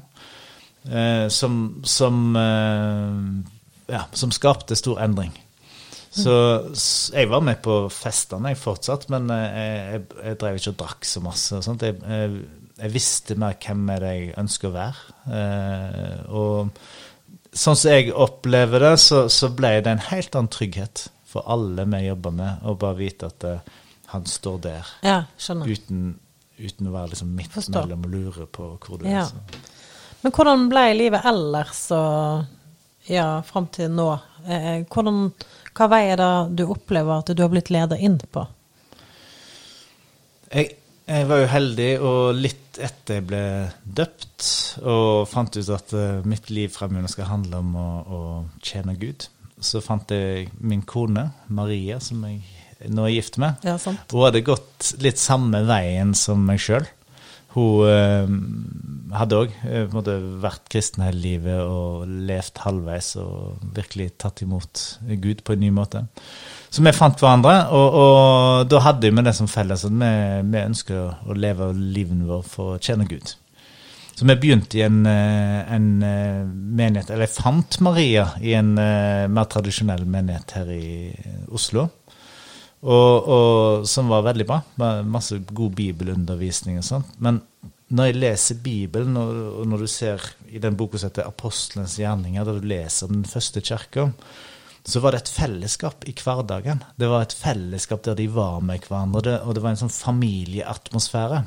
Eh, 0.89 1.29
som, 1.29 1.83
som, 1.85 2.37
eh, 2.37 3.93
ja, 3.93 4.07
som 4.13 4.33
skapte 4.33 4.77
stor 4.79 5.03
endring. 5.05 5.35
Så 6.13 6.33
jeg 7.15 7.29
var 7.31 7.41
med 7.41 7.63
på 7.65 7.87
festene 7.89 8.51
jeg 8.53 8.61
fortsatt, 8.61 9.07
men 9.13 9.31
jeg, 9.33 9.77
jeg, 9.95 10.03
jeg 10.27 10.39
drev 10.41 10.59
ikke 10.59 10.73
og 10.75 10.81
drakk 10.83 11.07
så 11.09 11.23
masse. 11.25 11.61
Jeg, 11.81 12.01
jeg, 12.03 12.43
jeg 12.83 12.91
visste 12.95 13.37
mer 13.39 13.55
hvem 13.63 13.83
er 13.95 14.03
det 14.03 14.13
jeg 14.17 14.31
ønsker 14.43 14.69
å 14.71 14.75
være. 14.75 15.17
Eh, 15.39 16.23
og 16.35 16.73
sånn 17.53 17.79
som 17.79 17.93
jeg 17.93 18.11
opplever 18.11 18.83
det, 18.89 18.97
så, 18.99 19.27
så 19.31 19.53
ble 19.55 19.77
det 19.85 19.93
en 19.93 20.03
helt 20.09 20.35
annen 20.35 20.51
trygghet 20.51 21.05
for 21.33 21.47
alle 21.53 21.85
vi 21.89 22.01
jobber 22.09 22.35
med, 22.37 22.65
å 22.69 22.75
bare 22.81 22.99
vite 22.99 23.29
at 23.31 23.47
uh, 23.49 23.77
han 24.13 24.27
står 24.29 24.59
der 24.67 24.89
Ja, 25.07 25.21
uten, 25.65 26.03
uten 26.59 26.91
å 26.91 26.93
være 26.93 27.15
liksom 27.15 27.31
midt 27.39 27.55
Forstå. 27.55 27.73
mellom 27.79 28.03
og 28.05 28.13
lure 28.13 28.49
på 28.53 28.67
hvor 28.83 29.01
du 29.01 29.07
Ja. 29.09 29.23
er. 29.23 29.31
Så. 29.31 29.63
Men 30.23 30.35
hvordan 30.37 30.67
ble 30.71 30.83
livet 30.99 31.25
ellers 31.27 31.87
og 31.97 32.45
ja, 33.09 33.41
fram 33.47 33.71
til 33.73 33.89
nå? 33.97 34.11
Eh, 34.45 34.85
hvordan, 34.93 35.25
hva 35.73 35.89
vei 35.91 36.03
er 36.13 36.21
det 36.21 36.33
du 36.61 36.67
opplever 36.71 37.23
at 37.23 37.33
du 37.33 37.43
har 37.43 37.51
blitt 37.55 37.73
leder 37.73 37.97
inn 37.99 38.21
på? 38.21 38.45
Jeg, 40.53 40.77
jeg 41.13 41.29
var 41.29 41.43
jo 41.43 41.51
heldig, 41.53 41.91
og 42.01 42.39
litt 42.39 42.81
etter 42.81 43.19
jeg 43.21 43.27
ble 43.29 43.45
døpt, 43.85 44.49
og 44.89 45.29
fant 45.31 45.59
ut 45.59 45.71
at 45.77 45.95
eh, 45.97 46.25
mitt 46.29 46.51
liv 46.53 46.73
fremover 46.73 47.13
skal 47.13 47.31
handle 47.31 47.61
om 47.61 47.77
å, 47.77 47.89
å 48.03 48.21
tjene 48.65 48.97
Gud, 49.01 49.29
så 49.63 49.83
fant 49.85 50.11
jeg 50.15 50.49
min 50.59 50.83
kone, 50.89 51.29
Maria, 51.53 52.01
som 52.03 52.25
jeg 52.27 52.41
nå 52.91 53.05
er 53.07 53.15
gift 53.15 53.39
med. 53.43 53.61
Ja, 53.67 53.77
sant? 53.79 54.03
Hun 54.11 54.25
hadde 54.27 54.43
gått 54.47 54.95
litt 55.05 55.21
samme 55.23 55.63
veien 55.69 56.17
som 56.19 56.43
meg 56.49 56.63
sjøl. 56.63 56.89
Hun 57.53 57.85
eh, 57.89 58.31
hadde 59.19 59.43
òg 59.43 59.55
vært 60.43 60.71
kristen 60.73 61.05
hele 61.05 61.21
livet 61.21 61.61
og 61.61 62.09
levd 62.09 62.63
halvveis 62.65 63.13
og 63.21 63.61
virkelig 63.77 64.15
tatt 64.23 64.41
imot 64.45 64.83
Gud 65.21 65.45
på 65.45 65.57
en 65.57 65.63
ny 65.65 65.69
måte. 65.75 66.07
Så 66.73 66.81
vi 66.81 66.95
fant 66.97 67.21
hverandre, 67.21 67.55
og, 67.77 67.99
og 68.01 68.71
da 68.73 68.81
hadde 68.87 69.13
vi 69.13 69.25
det 69.27 69.37
som 69.37 69.51
felles 69.51 69.85
at 69.85 69.93
vi, 69.93 70.13
vi 70.49 70.65
ønsker 70.65 71.29
å, 71.29 71.37
leve 71.37 71.73
livet 71.77 72.25
vårt 72.25 72.49
for 72.49 72.77
å 72.77 72.81
tjene 72.81 73.09
Gud. 73.11 73.35
Så 74.13 74.29
vi 74.29 74.37
begynte 74.37 74.79
i 74.79 74.85
en, 74.87 75.03
eh, 75.09 75.61
en 75.73 75.89
eh, 76.05 76.41
menighet, 76.49 77.11
eller 77.11 77.27
jeg 77.27 77.37
fant 77.37 77.79
Maria 77.85 78.31
i 78.41 78.55
en 78.57 78.75
eh, 78.81 79.29
mer 79.29 79.49
tradisjonell 79.53 80.05
menighet 80.09 80.57
her 80.57 80.73
i 80.73 81.13
Oslo. 81.53 81.89
Og, 82.83 83.29
og, 83.31 83.85
som 83.87 84.09
var 84.11 84.25
veldig 84.27 84.47
bra. 84.49 84.59
Masse 85.07 85.39
god 85.55 85.75
bibelundervisning 85.79 86.81
og 86.81 86.87
sånt. 86.87 87.13
Men 87.23 87.39
når 87.93 88.09
jeg 88.09 88.19
leser 88.19 88.63
Bibelen, 88.65 89.19
og, 89.21 89.37
og 89.61 89.69
når 89.71 89.85
du 89.85 89.91
ser 89.91 90.25
i 90.51 90.63
den 90.63 90.77
boka 90.79 90.99
som 90.99 91.13
heter 91.13 91.29
'Apostelens 91.29 91.99
gjerninger', 92.01 92.45
der 92.45 92.59
du 92.59 92.67
leser 92.67 93.07
om 93.07 93.21
den 93.21 93.29
første 93.29 93.61
kirka, 93.61 94.09
så 94.85 95.01
var 95.01 95.13
det 95.13 95.23
et 95.23 95.35
fellesskap 95.37 96.09
i 96.11 96.15
hverdagen. 96.19 96.83
Det 96.99 97.09
var 97.09 97.23
et 97.23 97.37
fellesskap 97.39 98.03
der 98.03 98.19
de 98.19 98.27
var 98.35 98.59
med 98.61 98.83
hverandre, 98.89 99.39
og 99.47 99.55
det 99.55 99.63
var 99.63 99.77
en 99.77 99.83
sånn 99.85 99.95
familieatmosfære. 99.95 101.45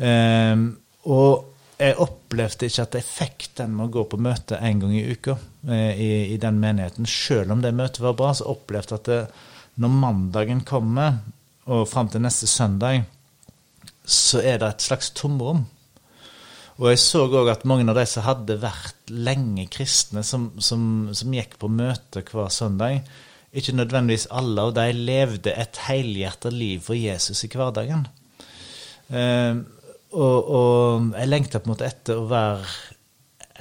Um, 0.00 0.64
og 1.04 1.46
jeg 1.80 1.96
opplevde 2.02 2.66
ikke 2.66 2.84
at 2.84 2.96
jeg 2.98 3.06
fikk 3.06 3.46
den 3.60 3.76
med 3.76 3.86
å 3.86 3.92
gå 3.94 4.04
på 4.10 4.18
møte 4.20 4.58
en 4.60 4.82
gang 4.82 4.92
i 4.96 5.04
uka 5.14 5.36
eh, 5.68 5.92
i, 5.96 6.10
i 6.34 6.36
den 6.40 6.58
menigheten. 6.60 7.08
Selv 7.08 7.54
om 7.54 7.62
det 7.64 7.72
møtet 7.76 8.02
var 8.04 8.18
bra, 8.18 8.34
så 8.36 8.50
opplevde 8.52 8.96
jeg 8.96 9.00
at 9.00 9.08
det, 9.08 9.20
når 9.80 9.96
mandagen 10.02 10.64
kommer, 10.66 11.20
og 11.70 11.88
fram 11.88 12.08
til 12.10 12.22
neste 12.24 12.48
søndag, 12.50 13.04
så 14.04 14.40
er 14.42 14.58
det 14.60 14.68
et 14.68 14.84
slags 14.84 15.12
tomrom. 15.16 15.64
Og 16.80 16.88
jeg 16.88 17.00
så 17.02 17.26
òg 17.28 17.50
at 17.52 17.66
mange 17.68 17.84
av 17.92 17.98
de 17.98 18.06
som 18.08 18.24
hadde 18.24 18.56
vært 18.62 19.12
lenge 19.12 19.66
kristne, 19.72 20.24
som, 20.24 20.48
som, 20.64 21.10
som 21.16 21.34
gikk 21.36 21.58
på 21.60 21.68
møte 21.68 22.24
hver 22.24 22.48
søndag, 22.52 23.02
ikke 23.52 23.74
nødvendigvis 23.76 24.30
alle 24.30 24.64
av 24.64 24.72
de 24.78 24.86
levde 24.94 25.52
et 25.52 25.82
helhjertet 25.88 26.54
liv 26.54 26.80
for 26.86 26.96
Jesus 26.96 27.44
i 27.44 27.50
hverdagen. 27.50 28.06
Eh, 29.10 29.60
og, 30.10 30.50
og 30.50 31.12
jeg 31.18 31.30
lengta 31.30 31.60
på 31.60 31.68
en 31.68 31.74
måte 31.74 31.88
etter 31.90 32.18
å 32.18 32.28
være 32.30 32.70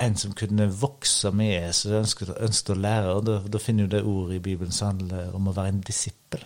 en 0.03 0.15
som 0.19 0.35
kunne 0.37 0.69
vokse 0.81 1.31
med 1.35 1.51
Jesus, 1.51 1.91
ønsket, 1.99 2.31
ønsket 2.37 2.75
å 2.75 2.79
lære. 2.79 3.15
Og 3.17 3.25
da, 3.27 3.39
da 3.45 3.61
finner 3.61 3.87
du 3.87 3.97
det 3.97 4.05
ordet 4.07 4.39
i 4.39 4.45
Bibelen 4.49 4.75
som 4.75 4.93
handler 4.93 5.35
om 5.37 5.49
å 5.49 5.55
være 5.55 5.75
en 5.75 5.83
disippel. 5.85 6.45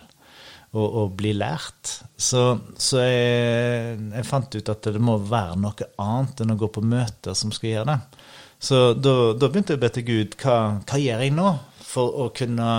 Og, 0.74 0.86
og 0.88 1.12
bli 1.20 1.36
lært. 1.38 2.00
Så, 2.18 2.42
så 2.82 3.04
jeg, 3.04 3.98
jeg 4.16 4.26
fant 4.26 4.56
ut 4.58 4.72
at 4.74 4.88
det 4.96 5.02
må 5.04 5.20
være 5.22 5.60
noe 5.62 5.90
annet 6.02 6.42
enn 6.42 6.56
å 6.56 6.58
gå 6.58 6.72
på 6.74 6.82
møter 6.82 7.38
som 7.38 7.54
skal 7.54 7.70
gjøre 7.76 7.92
det. 7.92 8.24
Så 8.64 8.80
da, 8.96 9.14
da 9.36 9.50
begynte 9.52 9.76
jeg 9.76 9.82
å 9.82 9.84
be 9.84 9.92
til 9.94 10.08
Gud 10.08 10.38
hva, 10.42 10.58
hva 10.88 10.98
gjør 11.02 11.24
jeg 11.26 11.36
nå 11.36 11.52
for 11.84 12.24
å 12.24 12.30
kunne 12.34 12.70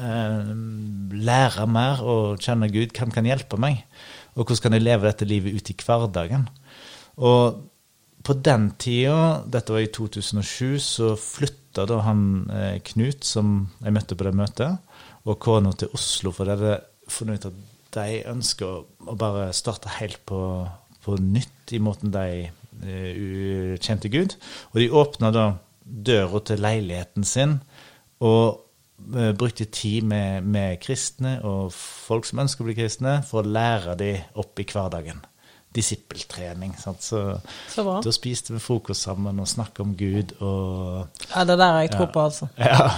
eh, 0.00 0.52
lære 1.28 1.66
mer 1.70 2.02
og 2.02 2.42
kjenne 2.42 2.70
Gud? 2.72 2.94
Hvem 2.96 3.12
kan 3.14 3.28
hjelpe 3.28 3.60
meg? 3.60 3.84
Og 4.34 4.48
hvordan 4.48 4.64
kan 4.64 4.76
jeg 4.78 4.86
leve 4.86 5.06
dette 5.06 5.28
livet 5.28 5.54
ut 5.54 5.70
i 5.70 5.76
hverdagen? 5.78 6.48
Og 7.22 7.60
på 8.24 8.36
den 8.40 8.70
tida, 8.80 9.44
dette 9.46 9.74
var 9.74 9.84
i 9.84 9.90
2007, 9.92 10.78
så 10.80 11.12
flytta 11.20 11.84
da 11.90 12.00
han 12.06 12.24
eh, 12.52 12.78
Knut, 12.88 13.24
som 13.26 13.54
jeg 13.84 13.94
møtte 13.94 14.16
på 14.16 14.26
det 14.26 14.34
møtet, 14.38 14.98
og 15.24 15.38
kona 15.42 15.72
til 15.76 15.92
Oslo, 15.96 16.32
for 16.32 16.48
de 16.48 16.56
hadde 16.56 16.78
funnet 17.12 17.44
ut 17.44 17.50
at 17.50 17.62
de 17.94 18.22
ønsker 18.32 18.66
å, 18.66 18.82
å 19.12 19.16
bare 19.18 19.50
starte 19.56 19.92
helt 19.98 20.22
på, 20.28 20.40
på 21.04 21.18
nytt 21.20 21.74
i 21.76 21.80
måten 21.84 22.12
de 22.14 22.26
eh, 22.48 23.76
kjente 23.80 24.10
Gud. 24.12 24.36
Og 24.72 24.80
de 24.80 24.90
åpna 25.02 25.32
da 25.34 25.46
døra 25.84 26.40
til 26.48 26.64
leiligheten 26.64 27.28
sin 27.28 27.58
og 28.24 28.64
eh, 29.12 29.34
brukte 29.36 29.68
tid 29.68 30.08
med, 30.08 30.48
med 30.48 30.80
kristne 30.82 31.36
og 31.44 31.74
folk 31.76 32.28
som 32.28 32.40
ønsker 32.44 32.64
å 32.64 32.70
bli 32.70 32.78
kristne, 32.80 33.18
for 33.28 33.42
å 33.42 33.54
lære 33.56 33.98
dem 34.00 34.40
opp 34.40 34.60
i 34.60 34.68
hverdagen. 34.72 35.20
Disippeltrening. 35.74 36.76
Sant? 36.78 37.02
Så 37.02 37.40
Så 37.68 37.82
bra. 37.84 37.96
da 38.04 38.12
spiste 38.14 38.52
vi 38.54 38.60
frokost 38.62 39.02
sammen 39.08 39.40
og 39.42 39.48
snakka 39.50 39.82
om 39.82 39.94
Gud 39.98 40.32
og 40.40 41.08
Ja, 41.34 41.42
det 41.44 41.56
er 41.56 41.56
der 41.56 41.78
jeg 41.80 41.90
tror 41.90 42.06
Ja. 42.06 42.12
på, 42.14 42.24
altså. 42.24 42.48
Ja. 42.58 42.90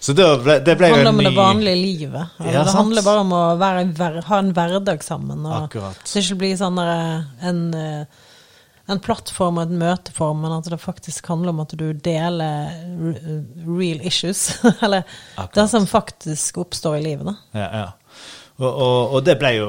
Så 0.00 0.14
da 0.14 0.28
ble, 0.38 0.58
det 0.60 0.64
Det 0.64 0.76
ble 0.78 0.88
jo 0.88 0.94
handler 0.94 1.10
en 1.10 1.14
om 1.18 1.24
det 1.24 1.32
ny 1.32 1.36
vanlige 1.36 1.76
livet. 1.82 2.28
Altså, 2.38 2.52
Ja, 2.54 2.62
det 2.64 2.74
handler 2.78 3.02
bare 3.02 3.20
om 3.26 3.32
å 3.32 3.42
være, 3.58 4.22
ha 4.30 4.38
en 4.38 4.52
hverdag 4.54 5.02
sammen. 5.02 5.44
Og 5.46 5.62
Akkurat. 5.68 5.96
Så 6.04 6.14
det 6.20 6.24
ikke 6.28 6.38
blir 6.44 6.56
sånn 6.56 6.76
der, 6.78 7.24
en, 7.42 7.74
eh, 7.74 8.04
en 8.88 9.00
plattform 9.00 9.58
og 9.58 9.66
en 9.68 9.78
møteform, 9.82 10.40
men 10.40 10.52
at 10.52 10.64
det 10.70 10.78
faktisk 10.80 11.26
handler 11.28 11.50
om 11.50 11.60
at 11.60 11.74
du 11.76 11.92
deler 11.92 12.70
real 13.66 14.00
issues. 14.06 14.46
Eller 14.82 15.02
Akkurat. 15.36 15.54
det 15.54 15.68
som 15.74 15.86
faktisk 15.86 16.56
oppstår 16.62 16.96
i 17.00 17.02
livet. 17.10 17.26
da. 17.26 17.36
Ja, 17.58 17.68
ja. 17.82 17.88
Og, 18.58 18.70
og, 18.72 19.12
og 19.14 19.24
det 19.26 19.36
ble 19.38 19.52
jo 19.58 19.68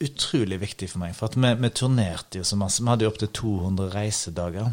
utrolig 0.00 0.60
viktig 0.62 0.88
for 0.90 1.02
meg, 1.02 1.14
for 1.16 1.36
vi, 1.36 1.52
vi 1.60 1.70
turnerte 1.76 2.40
jo 2.40 2.46
så 2.46 2.58
masse. 2.60 2.82
Vi 2.82 2.90
hadde 2.90 3.06
jo 3.06 3.12
opptil 3.12 3.32
200 3.36 3.92
reisedager. 3.94 4.72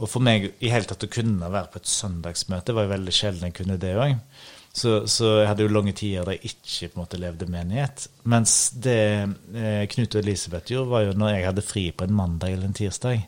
Og 0.00 0.10
for 0.10 0.24
meg 0.24 0.48
i 0.58 0.72
hele 0.72 0.88
tatt 0.90 1.06
å 1.06 1.12
kunne 1.12 1.50
være 1.52 1.70
på 1.70 1.80
et 1.80 1.90
søndagsmøte 1.90 2.74
var 2.74 2.86
jo 2.86 2.94
veldig 2.96 3.14
sjelden 3.14 3.50
jeg 3.50 3.58
kunne 3.60 3.78
det 3.80 3.94
òg. 3.94 4.16
Så, 4.74 5.04
så 5.06 5.36
jeg 5.38 5.46
hadde 5.46 5.62
jo 5.62 5.70
lange 5.70 5.92
tider 5.94 6.26
der 6.26 6.34
jeg 6.34 6.50
ikke 6.50 6.88
på 6.88 6.96
en 6.96 7.02
måte 7.04 7.20
levde 7.22 7.46
menighet. 7.46 8.08
Mens 8.26 8.56
det 8.74 9.02
eh, 9.54 9.84
Knut 9.92 10.16
og 10.16 10.24
Elisabeth 10.24 10.72
gjorde, 10.72 10.90
var 10.90 11.04
jo 11.04 11.12
når 11.14 11.36
jeg 11.36 11.46
hadde 11.46 11.66
fri 11.68 11.84
på 11.94 12.08
en 12.08 12.16
mandag 12.16 12.56
eller 12.56 12.66
en 12.66 12.74
tirsdag. 12.74 13.22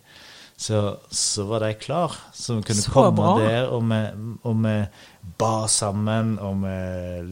Så, 0.56 0.96
så 1.12 1.44
var 1.44 1.60
de 1.60 1.74
klar, 1.76 2.14
som 2.32 2.62
kunne 2.64 2.80
Så 2.80 2.92
komme 2.94 3.20
bra. 3.20 3.34
der, 3.42 3.66
og 3.68 3.82
vi, 3.90 3.98
og 4.48 4.62
vi 4.64 4.76
ba 5.36 5.66
sammen, 5.68 6.38
og 6.40 6.62
vi 6.62 6.76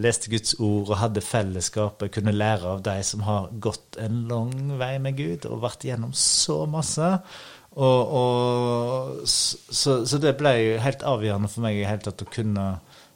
leste 0.04 0.28
Guds 0.28 0.58
ord 0.58 0.90
og 0.92 0.98
hadde 1.00 1.24
fellesskapet, 1.24 2.12
kunne 2.12 2.34
lære 2.36 2.74
av 2.74 2.82
de 2.84 2.98
som 3.06 3.24
har 3.24 3.48
gått 3.64 3.96
en 4.04 4.26
lang 4.28 4.52
vei 4.76 4.98
med 5.00 5.16
Gud 5.16 5.48
og 5.48 5.62
vært 5.64 5.86
gjennom 5.88 6.12
så 6.12 6.64
masse. 6.68 7.14
Og, 7.74 8.12
og, 8.20 9.24
så, 9.26 10.02
så 10.06 10.20
det 10.22 10.36
ble 10.38 10.52
jo 10.60 10.76
helt 10.84 11.08
avgjørende 11.08 11.50
for 11.50 11.64
meg 11.64 11.80
i 11.80 11.88
hele 11.88 12.04
tatt 12.04 12.22
å 12.22 12.30
kunne 12.30 12.68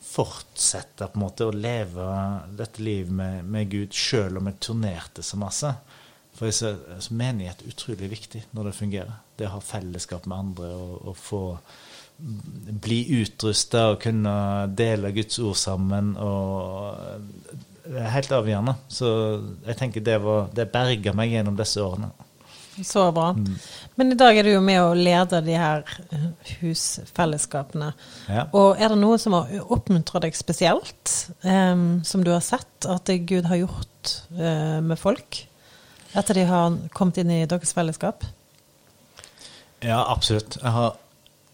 fortsette 0.09 1.05
på 1.13 1.19
en 1.19 1.27
måte 1.27 1.47
å 1.47 1.55
leve 1.55 2.09
dette 2.57 2.83
livet 2.83 3.13
med, 3.13 3.45
med 3.45 3.71
Gud, 3.71 3.93
selv 3.93 4.41
om 4.41 4.49
jeg 4.49 4.61
turnerte 4.65 5.23
så 5.27 5.37
masse. 5.39 5.77
For 6.39 6.47
jeg 6.47 6.55
ser 6.55 6.77
altså, 6.95 7.15
menighet 7.19 7.63
er 7.65 7.73
utrolig 7.73 8.11
viktig 8.13 8.45
når 8.55 8.71
det 8.71 8.79
fungerer. 8.79 9.15
Det 9.39 9.49
å 9.49 9.57
ha 9.57 9.63
fellesskap 9.65 10.29
med 10.31 10.39
andre 10.39 10.71
og, 10.77 10.93
og 11.11 11.17
få 11.19 11.43
bli 12.19 13.01
utrusta 13.21 13.89
og 13.93 14.01
kunne 14.03 14.35
dele 14.79 15.13
Guds 15.15 15.39
ord 15.43 15.59
sammen. 15.59 16.15
og 16.19 16.95
Det 17.85 17.99
er 18.05 18.15
helt 18.15 18.33
avgjørende. 18.39 18.77
Så 18.91 19.11
jeg 19.67 19.79
tenker 19.81 20.07
det, 20.07 20.17
var, 20.23 20.49
det 20.55 20.71
berga 20.71 21.15
meg 21.17 21.35
gjennom 21.35 21.59
disse 21.59 21.83
årene. 21.83 22.11
Så 22.87 23.09
bra. 23.11 23.33
Men 23.99 24.13
i 24.15 24.17
dag 24.19 24.37
er 24.39 24.47
du 24.47 24.53
jo 24.53 24.63
med 24.63 24.79
å 24.79 24.95
lede 24.95 25.41
de 25.43 25.57
her 25.59 25.83
husfellesskapene. 26.61 27.91
Ja. 28.31 28.45
Og 28.55 28.79
er 28.79 28.93
det 28.93 29.01
noe 29.01 29.19
som 29.19 29.35
har 29.35 29.51
oppmuntret 29.67 30.29
deg 30.29 30.39
spesielt, 30.39 31.15
um, 31.43 31.99
som 32.07 32.23
du 32.23 32.31
har 32.31 32.45
sett 32.47 32.87
at 32.87 33.11
det 33.11 33.25
Gud 33.27 33.51
har 33.51 33.65
gjort 33.65 34.15
uh, 34.39 34.79
med 34.79 34.95
folk 35.01 35.43
etter 36.17 36.41
de 36.41 36.47
har 36.49 36.79
kommet 36.95 37.21
inn 37.21 37.35
i 37.35 37.45
deres 37.49 37.75
fellesskap? 37.77 38.25
Ja, 39.85 40.01
absolutt. 40.11 40.57
Jeg 40.59 40.73
har, 40.75 40.97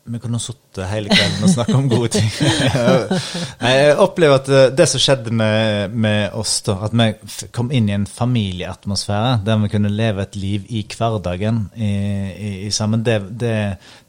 vi 0.05 0.21
kunne 0.23 0.41
sittet 0.41 0.87
hele 0.89 1.13
kvelden 1.13 1.45
og 1.45 1.53
snakket 1.53 1.77
om 1.77 1.89
gode 1.93 2.11
ting. 2.15 2.31
Jeg 3.65 3.97
opplever 4.01 4.41
at 4.41 4.49
eh, 4.49 4.71
det 4.77 4.89
som 4.91 5.03
skjedde 5.03 5.35
med, 5.35 5.93
med 5.93 6.37
oss, 6.39 6.57
da, 6.67 6.79
at 6.87 6.97
vi 6.97 7.11
kom 7.55 7.73
inn 7.75 7.91
i 7.91 7.97
en 7.97 8.09
familieatmosfære 8.09 9.39
der 9.45 9.61
vi 9.65 9.73
kunne 9.75 9.93
leve 9.93 10.25
et 10.25 10.39
liv 10.41 10.69
i 10.73 10.85
hverdagen 10.89 11.67
i, 11.77 11.93
i, 12.33 12.53
i 12.69 12.73
sammen, 12.73 13.05
det, 13.05 13.21
det, 13.41 13.57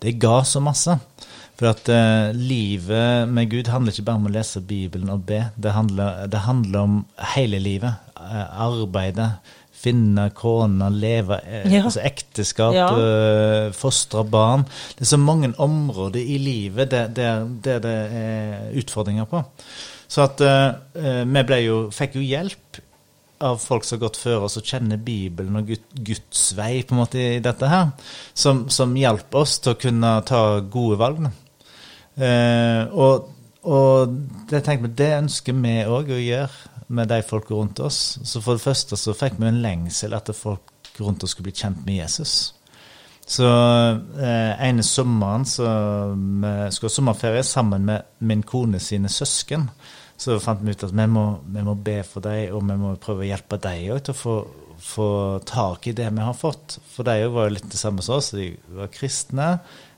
det 0.03 0.17
ga 0.21 0.39
så 0.47 0.63
masse. 0.63 0.99
For 1.55 1.71
at 1.71 1.87
uh, 1.87 2.35
livet 2.35 3.29
med 3.31 3.47
Gud 3.51 3.69
handler 3.71 3.95
ikke 3.95 4.07
bare 4.09 4.19
om 4.19 4.25
å 4.27 4.33
lese 4.33 4.59
Bibelen 4.59 5.11
og 5.13 5.23
be. 5.27 5.45
Det 5.55 5.71
handler, 5.71 6.25
det 6.27 6.41
handler 6.43 6.81
om 6.81 6.97
hele 7.35 7.61
livet. 7.63 8.01
Eh, 8.15 8.61
arbeidet, 8.61 9.31
finne 9.75 10.29
kona, 10.35 10.87
leve 10.89 11.37
eh, 11.43 11.67
Ja. 11.71 11.83
altså 11.83 12.01
ekteskap, 12.05 12.73
Ja. 12.73 12.87
eh, 12.97 13.71
fostre 13.75 14.23
barn. 14.23 14.65
Det 14.95 15.01
er 15.05 15.11
så 15.13 15.17
mange 15.21 15.53
områder 15.57 16.19
i 16.19 16.37
livet 16.37 16.91
der, 16.91 17.07
der, 17.07 17.45
der 17.63 17.79
det 17.79 17.95
er 18.21 18.71
utfordringer 18.79 19.25
på. 19.29 19.43
Så 20.07 20.23
at 20.23 20.41
eh, 20.41 21.23
vi 21.25 21.61
jo, 21.65 21.89
fikk 21.91 22.15
jo 22.15 22.21
hjelp 22.21 22.81
av 23.45 23.57
folk 23.59 23.83
som 23.83 23.97
har 23.99 24.07
gått 24.07 24.17
før 24.17 24.45
oss 24.47 24.57
og 24.57 24.63
kjenner 24.63 24.97
Bibelen 24.97 25.57
og 25.59 25.71
Guds 26.07 26.53
vei 26.55 26.83
på 26.87 26.95
en 26.95 27.01
måte 27.01 27.19
i 27.19 27.39
dette 27.43 27.67
her, 27.67 27.89
som, 28.33 28.69
som 28.69 28.95
hjalp 28.95 29.35
oss 29.35 29.59
til 29.59 29.73
å 29.73 29.79
kunne 29.79 30.13
ta 30.25 30.43
gode 30.61 30.97
valg. 31.01 31.25
Eh, 32.15 32.85
og, 32.95 33.27
og 33.67 34.15
det, 34.49 34.63
tenkte 34.63 34.87
vi, 34.87 34.93
det 35.01 35.11
ønsker 35.17 35.57
vi 35.65 35.75
òg 35.83 36.13
å 36.15 36.21
gjøre 36.21 36.74
med 36.87 37.09
de 37.09 37.21
folka 37.25 37.55
rundt 37.55 37.79
oss. 37.79 38.19
Så 38.23 38.41
for 38.41 38.57
det 38.57 38.65
første 38.65 38.97
så 38.99 39.15
fikk 39.17 39.39
vi 39.39 39.49
en 39.49 39.63
lengsel 39.63 40.13
etter 40.17 40.37
folk 40.37 40.73
rundt 41.01 41.25
oss 41.25 41.35
skulle 41.35 41.49
bli 41.49 41.59
kjent 41.59 41.81
med 41.85 41.99
Jesus. 41.99 42.53
Så 43.25 43.47
eh, 44.21 44.67
ene 44.67 44.83
sommeren 44.85 45.47
så 45.49 45.65
vi 46.13 46.51
skulle 46.71 46.91
ha 46.91 46.93
sommerferie 46.93 47.43
sammen 47.43 47.87
med 47.87 48.19
min 48.19 48.43
kone 48.45 48.79
sine 48.79 49.09
søsken. 49.09 49.65
Så 50.17 50.37
fant 50.39 50.61
vi 50.63 50.75
ut 50.75 50.85
at 50.85 50.93
vi 50.95 51.07
må, 51.11 51.25
vi 51.43 51.63
må 51.65 51.73
be 51.75 51.97
for 52.07 52.23
dem, 52.23 52.53
og 52.55 52.63
vi 52.69 52.77
må 52.79 52.93
prøve 53.01 53.25
å 53.25 53.31
hjelpe 53.31 53.59
dem 53.63 53.97
til 53.99 54.13
å 54.13 54.19
få, 54.19 54.35
få 54.79 55.09
tak 55.47 55.89
i 55.89 55.95
det 55.97 56.07
vi 56.13 56.23
har 56.23 56.37
fått. 56.37 56.77
For 56.93 57.07
de 57.07 57.25
var 57.33 57.49
jo 57.49 57.57
litt 57.57 57.67
det 57.71 57.81
samme 57.81 58.05
som 58.05 58.19
oss, 58.19 58.31
de 58.37 58.53
var 58.77 58.93
kristne, 58.93 59.49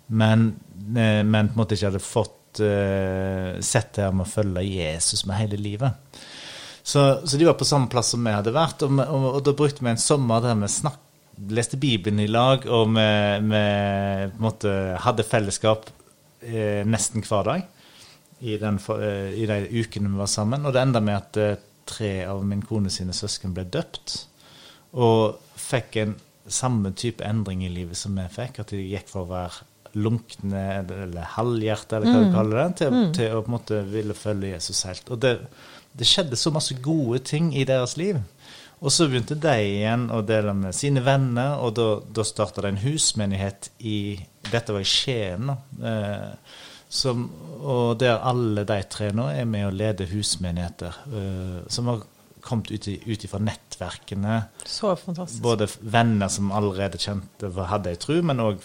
men, 0.08 0.50
eh, 0.96 1.22
men 1.22 1.52
på 1.52 1.58
en 1.58 1.62
måte 1.62 1.78
ikke 1.78 1.92
hadde 1.92 2.04
fått 2.04 2.64
eh, 2.64 3.60
sett 3.62 3.94
det 4.00 4.10
med 4.16 4.26
å 4.26 4.32
følge 4.32 4.66
Jesus 4.66 5.28
med 5.28 5.42
hele 5.44 5.60
livet. 5.62 6.18
Så, 6.88 7.02
så 7.28 7.38
de 7.38 7.48
var 7.48 7.58
på 7.60 7.68
samme 7.68 7.90
plass 7.92 8.14
som 8.14 8.24
vi 8.24 8.32
hadde 8.32 8.54
vært, 8.56 8.86
og, 8.86 8.96
og, 9.04 9.26
og 9.34 9.42
da 9.44 9.54
brukte 9.60 9.84
vi 9.84 9.92
en 9.92 10.00
sommer 10.00 10.44
der 10.46 10.56
vi 10.62 10.70
snakk, 10.72 11.02
leste 11.52 11.78
Bibelen 11.78 12.22
i 12.24 12.30
lag, 12.32 12.64
og 12.72 12.94
vi, 12.96 13.10
vi 13.50 13.64
måtte, 14.42 14.72
hadde 15.04 15.26
fellesskap 15.28 15.92
eh, 16.48 16.88
nesten 16.88 17.26
hver 17.28 17.44
dag 17.50 17.68
i, 18.40 18.56
den, 18.62 18.80
eh, 18.96 19.36
i 19.36 19.46
de 19.50 19.60
ukene 19.82 20.14
vi 20.14 20.22
var 20.22 20.32
sammen. 20.32 20.64
Og 20.66 20.74
det 20.74 20.86
enda 20.86 21.04
med 21.04 21.20
at 21.20 21.42
eh, 21.44 21.60
tre 21.88 22.14
av 22.26 22.42
min 22.48 22.64
kone 22.66 22.92
sine 22.94 23.16
søsken 23.16 23.54
ble 23.56 23.68
døpt, 23.68 24.18
og 24.98 25.38
fikk 25.60 26.02
en 26.02 26.16
samme 26.48 26.94
type 26.96 27.24
endring 27.28 27.66
i 27.68 27.74
livet 27.74 28.00
som 28.00 28.16
vi 28.16 28.30
fikk, 28.32 28.62
at 28.64 28.72
de 28.72 28.86
gikk 28.88 29.12
fra 29.12 29.26
å 29.26 29.32
være 29.36 29.98
lunkne 29.98 30.64
eller 30.86 31.34
halvhjerte, 31.36 31.98
eller 31.98 32.14
hva 32.14 32.24
du 32.24 32.36
kaller 32.36 32.60
det, 32.62 32.70
til, 32.80 33.00
til 33.18 33.34
å 33.36 33.42
på 33.44 33.52
en 33.52 33.56
måte 33.60 33.88
ville 33.92 34.16
følge 34.16 34.56
Jesus 34.56 34.86
helt. 34.88 35.10
Og 35.12 35.20
det, 35.24 35.40
det 35.98 36.06
skjedde 36.08 36.38
så 36.38 36.52
masse 36.54 36.76
gode 36.84 37.20
ting 37.26 37.52
i 37.58 37.64
deres 37.68 37.96
liv. 37.98 38.20
Og 38.80 38.92
så 38.94 39.08
begynte 39.10 39.34
de 39.42 39.54
igjen 39.66 40.04
å 40.14 40.20
dele 40.22 40.54
med 40.54 40.76
sine 40.78 41.02
venner, 41.02 41.56
og 41.66 41.74
da, 41.80 41.88
da 42.14 42.26
starta 42.28 42.62
det 42.62 42.76
en 42.76 42.84
husmenighet 42.84 43.72
i 43.82 44.20
Dette 44.52 44.72
var 44.76 44.84
i 44.86 44.88
Skien. 44.88 45.50
Eh, 45.82 46.28
som, 46.90 47.26
og 47.60 47.98
der 48.00 48.22
alle 48.24 48.64
de 48.70 48.78
tre 48.88 49.10
nå 49.12 49.26
er 49.34 49.50
med 49.50 49.66
å 49.68 49.74
lede 49.76 50.06
husmenigheter, 50.08 50.94
eh, 51.10 51.58
som 51.74 51.90
har 51.92 52.06
kommet 52.48 52.70
ut, 52.72 52.88
i- 52.88 53.02
ut 53.10 53.26
ifra 53.28 53.42
nettverkene. 53.44 54.38
Så 54.64 54.94
fantastisk. 54.96 55.42
Både 55.44 55.68
venner 55.82 56.30
som 56.32 56.52
allerede 56.56 57.02
kjente 57.02 57.50
hadde 57.68 57.90
ei 57.92 58.00
tru, 58.00 58.22
men 58.24 58.40
òg 58.40 58.62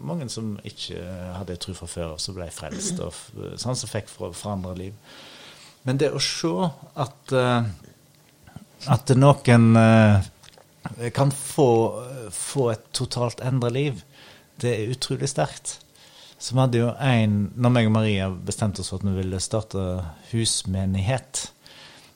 mange 0.00 0.30
som 0.32 0.54
ikke 0.64 1.02
hadde 1.36 1.52
ei 1.52 1.60
tru 1.60 1.74
fra 1.76 1.86
før, 1.90 2.14
og 2.14 2.20
så 2.24 2.32
ble 2.32 2.46
frelst, 2.54 3.00
og 3.04 3.12
sånn 3.60 3.76
som 3.76 3.90
fikk 3.90 4.08
for- 4.08 4.32
forandra 4.32 4.72
liv. 4.78 4.94
Men 5.88 5.98
det 5.98 6.12
å 6.14 6.20
se 6.22 6.52
at, 7.02 7.32
eh, 7.34 7.64
at 8.94 9.12
noen 9.18 9.76
eh, 9.76 11.10
kan 11.14 11.30
få, 11.34 11.68
få 12.34 12.68
et 12.74 12.84
totalt 12.94 13.42
endra 13.42 13.70
liv, 13.72 14.02
det 14.62 14.74
er 14.76 14.92
utrolig 14.94 15.30
sterkt. 15.30 15.78
Så 16.42 16.54
vi 16.56 16.60
hadde 16.60 16.78
jo 16.80 16.88
en 16.98 17.34
Når 17.54 17.70
meg 17.70 17.86
og 17.86 17.92
Maria 17.94 18.24
bestemte 18.30 18.82
oss 18.82 18.88
for 18.90 18.98
at 18.98 19.06
vi 19.06 19.12
ville 19.14 19.38
starte 19.38 19.78
husmenighet 20.32 21.44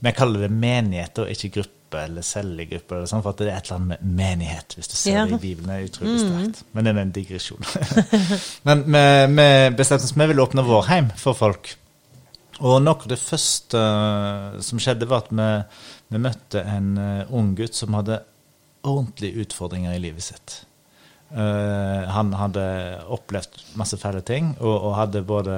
Vi 0.03 0.13
kaller 0.19 0.43
det 0.47 0.49
menighet 0.51 1.21
og 1.23 1.31
ikke 1.31 1.53
gruppe 1.61 2.01
eller 2.03 2.27
cellegruppe, 2.27 2.97
eller 2.97 3.07
sånn, 3.07 3.23
for 3.23 3.31
at 3.31 3.39
det 3.39 3.47
er 3.47 3.61
et 3.61 3.69
eller 3.69 3.77
annet 3.79 4.03
med 4.03 4.17
menighet, 4.19 4.75
hvis 4.75 4.91
du 4.91 4.97
ser 4.99 5.15
Ja. 5.15 5.23
det 5.31 5.37
i 5.39 5.45
Bibelen. 5.45 5.71
Det 5.71 5.77
er 5.77 5.87
utrolig 5.87 6.17
sterkt. 6.19 6.65
Men 6.75 6.85
det 6.85 6.91
er 6.93 6.99
en 7.01 7.13
digresjon. 7.15 7.69
Men 8.67 8.83
vi, 8.91 9.05
vi 9.39 9.47
bestemte 9.79 10.05
oss 10.05 10.11
for 10.11 10.19
at 10.19 10.25
vi 10.25 10.27
ville 10.33 10.43
åpne 10.45 10.65
vår 10.67 10.83
heim 10.91 11.13
for 11.17 11.39
folk. 11.39 11.71
Og 12.65 12.79
noe 12.81 13.11
det 13.11 13.19
første 13.21 13.81
eh, 13.81 14.61
som 14.65 14.81
skjedde, 14.81 15.09
var 15.11 15.27
at 15.27 15.35
vi, 15.35 15.51
vi 16.15 16.23
møtte 16.23 16.63
en 16.65 16.95
eh, 17.01 17.35
ung 17.37 17.53
gutt 17.59 17.77
som 17.77 17.97
hadde 17.99 18.23
ordentlige 18.87 19.45
utfordringer 19.45 19.97
i 19.97 20.01
livet 20.01 20.25
sitt. 20.31 20.63
Uh, 21.27 22.07
han 22.15 22.29
hadde 22.39 22.63
opplevd 23.11 23.57
masse 23.75 23.97
fæle 23.99 24.21
ting, 24.23 24.53
og, 24.61 24.75
og 24.77 24.93
hadde 24.95 25.25
både 25.27 25.57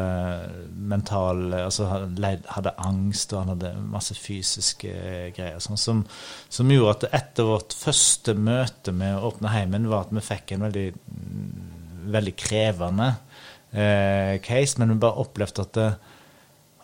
mental 0.73 1.53
Altså 1.59 1.91
hadde 1.93 2.73
angst, 2.81 3.35
og 3.35 3.43
han 3.43 3.53
hadde 3.53 3.75
masse 3.93 4.17
fysiske 4.17 4.95
greier. 5.37 5.61
Sånn, 5.61 5.77
som, 5.77 6.01
som 6.49 6.73
gjorde 6.73 7.11
at 7.11 7.21
etter 7.21 7.51
vårt 7.51 7.77
første 7.77 8.33
møte 8.33 8.97
med 8.97 9.19
å 9.19 9.29
åpne 9.29 9.53
heimen, 9.53 9.91
var 9.93 10.07
at 10.07 10.17
vi 10.17 10.25
fikk 10.25 10.57
en 10.57 10.65
veldig, 10.71 10.87
mm, 10.97 11.69
veldig 12.17 12.37
krevende 12.41 13.11
uh, 13.13 14.41
case, 14.41 14.81
men 14.81 14.97
vi 14.97 15.03
bare 15.05 15.21
opplevde 15.21 15.69
at 15.69 15.77
det, 15.77 15.91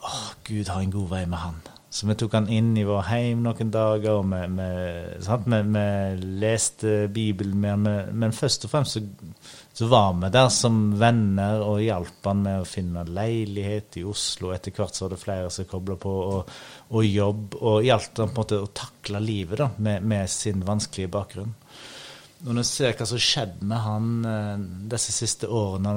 Åh, 0.05 0.27
Gud 0.45 0.69
har 0.69 0.83
en 0.85 0.93
god 0.93 1.09
vei 1.15 1.25
med 1.27 1.39
han. 1.41 1.63
Så 1.95 2.09
vi 2.11 2.15
tok 2.19 2.33
han 2.35 2.49
inn 2.51 2.73
i 2.77 2.83
vår 2.85 3.05
heim 3.07 3.45
noen 3.45 3.69
dager, 3.71 4.17
og 4.19 4.25
vi, 4.27 4.41
vi, 4.59 4.65
vi, 5.47 5.59
vi 5.77 5.83
leste 6.43 6.95
Bibelen 7.15 7.61
med 7.63 7.71
han, 7.71 8.17
men- 8.19 8.35
først 8.35 8.67
og 8.67 8.73
fremst 8.73 8.97
så, 8.99 9.03
så 9.79 9.87
var 9.93 10.11
vi 10.19 10.31
der 10.35 10.51
som 10.51 10.81
venner 10.99 11.63
og 11.63 11.79
hjalp 11.85 12.27
han 12.27 12.43
med 12.43 12.65
å 12.65 12.67
finne 12.67 13.07
leilighet 13.07 14.01
i 14.01 14.05
Oslo. 14.11 14.51
Etter 14.57 14.75
hvert 14.75 14.99
så 14.99 15.07
var 15.07 15.15
det 15.15 15.23
flere 15.23 15.53
som 15.55 15.69
kobla 15.71 15.97
på, 16.03 16.15
og, 16.35 16.51
og 16.91 17.07
jobb, 17.07 17.55
og 17.63 17.87
hjalp 17.87 18.11
han 18.25 18.35
på 18.35 18.35
en 18.35 18.41
måte 18.43 18.63
å 18.65 18.73
takle 18.75 19.23
livet 19.23 19.63
da, 19.63 19.71
med, 19.79 20.03
med 20.03 20.31
sin 20.35 20.67
vanskelige 20.67 21.15
bakgrunn. 21.15 21.55
Når 22.45 22.59
jeg 22.61 22.73
ser 22.73 22.99
hva 22.99 23.07
som 23.09 23.23
skjedde 23.23 23.71
med 23.71 23.81
han 23.87 24.09
eh, 24.29 24.67
disse 24.93 25.15
siste 25.15 25.49
årene, 25.49 25.95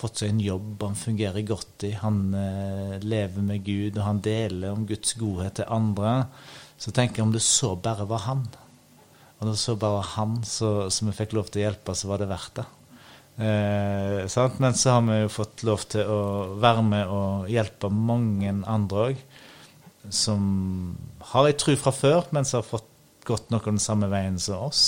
fått 0.00 0.22
seg 0.22 0.32
en 0.32 0.42
jobb 0.42 0.82
han 0.84 0.98
fungerer 0.98 1.46
godt 1.46 1.86
i, 1.88 1.92
han 2.00 2.22
eh, 2.36 2.96
lever 3.04 3.44
med 3.44 3.64
Gud, 3.66 3.98
og 3.98 4.06
han 4.06 4.24
deler 4.24 4.74
om 4.74 4.86
Guds 4.88 5.14
godhet 5.20 5.60
til 5.60 5.70
andre, 5.70 6.16
så 6.80 6.92
tenker 6.96 7.20
jeg 7.20 7.28
om 7.28 7.36
det 7.36 7.44
så 7.44 7.74
bare 7.76 8.08
var 8.08 8.24
han, 8.26 8.44
og 9.38 9.48
det 9.48 9.56
så 9.60 9.76
bare 9.80 10.04
han 10.16 10.40
som 10.44 11.08
vi 11.08 11.16
fikk 11.16 11.36
lov 11.36 11.48
til 11.48 11.62
å 11.62 11.66
hjelpe, 11.68 11.96
så 11.96 12.10
var 12.10 12.20
det 12.20 12.30
verdt 12.30 12.60
det. 12.60 12.66
Eh? 13.40 14.48
Men 14.60 14.76
så 14.76 14.96
har 14.96 15.04
vi 15.06 15.20
jo 15.22 15.32
fått 15.32 15.64
lov 15.64 15.86
til 15.92 16.08
å 16.08 16.20
være 16.60 16.84
med 16.84 17.12
og 17.12 17.48
hjelpe 17.52 17.88
mange 17.92 18.52
andre 18.68 19.06
òg, 19.10 19.22
som 20.12 20.42
har 21.32 21.48
ei 21.48 21.56
tru 21.60 21.74
fra 21.80 21.92
før, 21.92 22.28
men 22.36 22.48
som 22.48 22.60
har 22.60 22.68
fått 22.68 22.88
gått 23.28 23.50
noe 23.52 23.64
den 23.64 23.80
samme 23.80 24.08
veien 24.10 24.38
som 24.40 24.66
oss. 24.70 24.84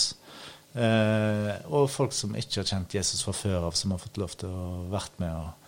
Eh, 0.73 1.51
og 1.69 1.91
folk 1.93 2.15
som 2.17 2.37
ikke 2.39 2.63
har 2.63 2.71
kjent 2.71 2.95
Jesus 2.97 3.25
fra 3.27 3.35
før 3.37 3.69
av, 3.69 3.77
som 3.77 3.93
har 3.93 4.01
fått 4.01 4.21
lov 4.21 4.37
til 4.41 4.53
å 4.53 4.69
vært 4.93 5.19
med 5.21 5.35
og 5.37 5.59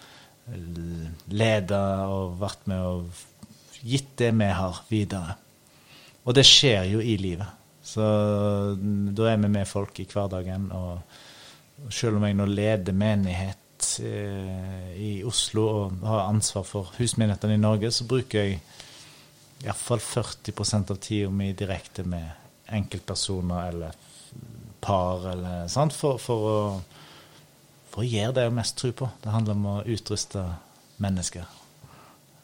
lede 1.33 1.81
og 2.13 2.37
vært 2.41 2.67
med 2.69 2.85
og 2.85 3.23
gitt 3.85 4.15
det 4.21 4.31
vi 4.37 4.49
har, 4.49 4.81
videre. 4.89 5.37
Og 6.25 6.37
det 6.37 6.45
skjer 6.49 6.89
jo 6.95 7.03
i 7.05 7.17
livet. 7.21 7.61
Så 7.85 8.05
da 9.13 9.29
er 9.29 9.43
vi 9.43 9.51
med 9.53 9.69
folk 9.69 10.01
i 10.01 10.07
hverdagen. 10.09 10.71
Og 10.73 11.93
selv 11.93 12.17
om 12.17 12.25
jeg 12.25 12.39
nå 12.39 12.47
leder 12.49 12.97
menighet 12.97 13.91
eh, 14.01 14.95
i 14.97 15.13
Oslo 15.29 15.67
og 15.69 16.07
har 16.09 16.31
ansvar 16.31 16.65
for 16.69 16.95
husmenighetene 16.97 17.59
i 17.59 17.61
Norge, 17.61 17.93
så 17.93 18.09
bruker 18.09 18.41
jeg 18.41 18.63
iallfall 19.65 20.01
40% 20.01 20.93
av 20.93 21.01
tida 21.01 21.29
mi 21.33 21.53
direkte 21.57 22.05
med 22.09 22.73
enkeltpersoner 22.73 23.69
eller 23.69 24.01
par, 24.85 25.25
eller 25.33 25.67
sant, 25.73 25.95
for, 25.97 26.21
for, 26.23 26.45
å, 26.45 27.03
for 27.93 28.05
å 28.05 28.09
gjøre 28.09 28.37
det 28.37 28.47
jeg 28.47 28.57
mest 28.61 28.77
tror 28.81 28.95
på. 29.01 29.11
Det 29.25 29.35
handler 29.35 29.59
om 29.59 29.69
å 29.73 29.77
utruste 29.97 30.45
mennesker. 31.03 31.49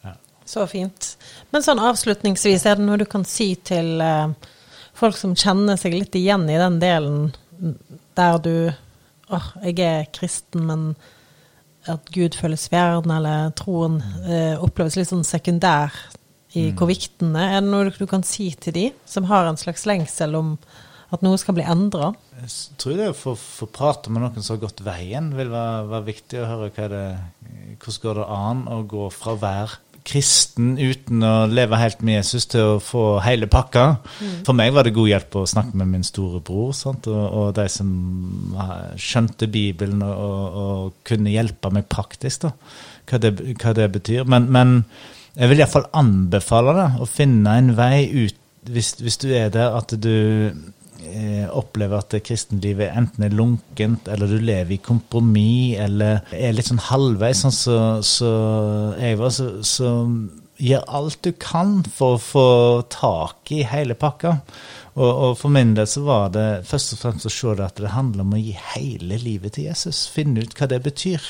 Ja. 0.03 0.15
Så 0.49 0.65
fint. 0.71 1.13
Men 1.53 1.65
sånn 1.65 1.81
avslutningsvis, 1.81 2.65
er 2.65 2.79
det 2.79 2.87
noe 2.87 2.99
du 3.01 3.07
kan 3.09 3.25
si 3.27 3.53
til 3.55 4.01
eh, 4.03 4.33
folk 4.97 5.17
som 5.19 5.37
kjenner 5.37 5.79
seg 5.79 5.95
litt 5.95 6.17
igjen 6.19 6.49
i 6.49 6.59
den 6.59 6.81
delen 6.81 7.31
der 8.17 8.39
du 8.41 8.55
åh, 9.31 9.51
jeg 9.63 9.79
er 9.85 10.09
kristen, 10.13 10.65
men 10.67 10.89
at 11.89 12.09
Gud 12.13 12.35
føles 12.37 12.67
fjern, 12.69 13.09
eller 13.09 13.53
troen 13.57 14.01
eh, 14.25 14.57
oppleves 14.61 14.97
litt 14.99 15.09
sånn 15.09 15.25
sekundær 15.25 15.95
i 16.51 16.67
Mm. 16.67 16.75
er. 16.75 17.35
Er 17.39 17.61
det 17.61 17.69
noe 17.69 17.87
du 17.95 18.05
kan 18.05 18.23
si 18.27 18.51
til 18.59 18.73
de 18.75 18.85
som 19.07 19.29
har 19.29 19.47
en 19.47 19.57
slags 19.57 19.85
lengsel 19.87 20.35
om 20.35 20.57
at 21.11 21.23
noe 21.25 21.39
skal 21.39 21.57
bli 21.57 21.67
endra? 21.67 22.13
Jeg 22.39 22.79
tror 22.81 22.97
det 22.97 23.11
å 23.11 23.17
få, 23.17 23.35
få 23.35 23.67
prate 23.71 24.11
med 24.13 24.23
noen 24.23 24.43
som 24.43 24.55
har 24.55 24.65
gått 24.65 24.83
veien, 24.85 25.31
vil 25.37 25.51
være, 25.51 25.87
være 25.91 26.07
viktig 26.07 26.41
å 26.41 26.49
høre 26.49 26.89
det, 26.91 27.05
hvordan 27.81 28.03
går 28.05 28.19
det 28.21 28.27
an 28.39 28.67
å 28.71 28.81
gå 28.89 29.07
fra 29.15 29.37
være 29.39 29.79
kristen 30.07 30.73
uten 30.79 31.21
å 31.25 31.45
leve 31.51 31.77
helt 31.79 32.01
med 32.05 32.17
Jesus 32.19 32.47
til 32.49 32.75
å 32.75 32.81
få 32.81 33.03
hele 33.25 33.47
pakka. 33.51 33.85
For 34.47 34.57
meg 34.57 34.73
var 34.73 34.87
det 34.87 34.95
god 34.95 35.11
hjelp 35.11 35.37
å 35.37 35.47
snakke 35.49 35.77
med 35.77 35.91
min 35.91 36.05
storebror 36.05 36.73
sant? 36.75 37.09
Og, 37.11 37.21
og 37.21 37.53
de 37.57 37.67
som 37.71 37.91
skjønte 38.97 39.49
Bibelen 39.51 40.01
og, 40.05 40.59
og, 40.63 40.99
kunne 41.07 41.33
hjelpe 41.33 41.71
meg 41.73 41.89
praktisk, 41.91 42.47
da, 42.47 42.53
hva 43.09 43.21
det, 43.21 43.33
hva 43.61 43.75
det 43.77 43.89
betyr. 43.93 44.27
Men, 44.29 44.49
men 44.53 44.77
jeg 45.37 45.51
vil 45.51 45.63
iallfall 45.63 45.89
anbefale 45.97 46.75
det, 46.77 46.89
å 47.01 47.09
finne 47.09 47.57
en 47.61 47.73
vei 47.77 48.05
ut 48.09 48.37
hvis, 48.69 48.93
hvis 49.01 49.17
du 49.17 49.31
er 49.33 49.49
der 49.49 49.73
at 49.73 49.93
du 49.97 50.11
eh, 50.13 50.57
opplever 51.57 52.01
at 52.01 52.15
kristenlivet 52.25 52.93
enten 52.97 53.25
er 53.25 53.33
lunkent, 53.35 54.07
eller 54.11 54.29
du 54.29 54.37
lever 54.39 54.75
i 54.75 54.83
kompromiss, 54.83 55.79
eller 55.81 56.21
er 56.35 56.53
litt 56.55 56.69
sånn 56.69 56.83
halvveis, 56.91 57.43
sånn 57.45 57.55
så, 57.55 57.79
så 58.05 58.31
jeg 58.99 59.19
var, 59.19 59.33
så, 59.35 59.49
så 59.65 59.91
gjør 60.61 60.85
alt 60.99 61.23
du 61.25 61.31
kan 61.41 61.79
for 61.89 62.17
å 62.17 62.21
få 62.21 62.47
tak 62.93 63.51
i 63.53 63.63
hele 63.67 63.97
pakka. 63.97 64.37
Og, 64.93 65.09
og 65.09 65.37
for 65.39 65.53
min 65.53 65.73
del 65.77 65.87
så 65.87 66.03
var 66.05 66.33
det 66.35 66.47
først 66.67 66.95
og 66.95 67.03
fremst 67.05 67.27
å 67.29 67.33
se 67.33 67.55
at 67.63 67.79
det 67.79 67.93
handler 67.95 68.25
om 68.25 68.35
å 68.35 68.41
gi 68.41 68.55
hele 68.73 69.19
livet 69.21 69.55
til 69.55 69.69
Jesus. 69.69 70.03
Finne 70.11 70.43
ut 70.43 70.55
hva 70.57 70.67
det 70.71 70.81
betyr. 70.85 71.23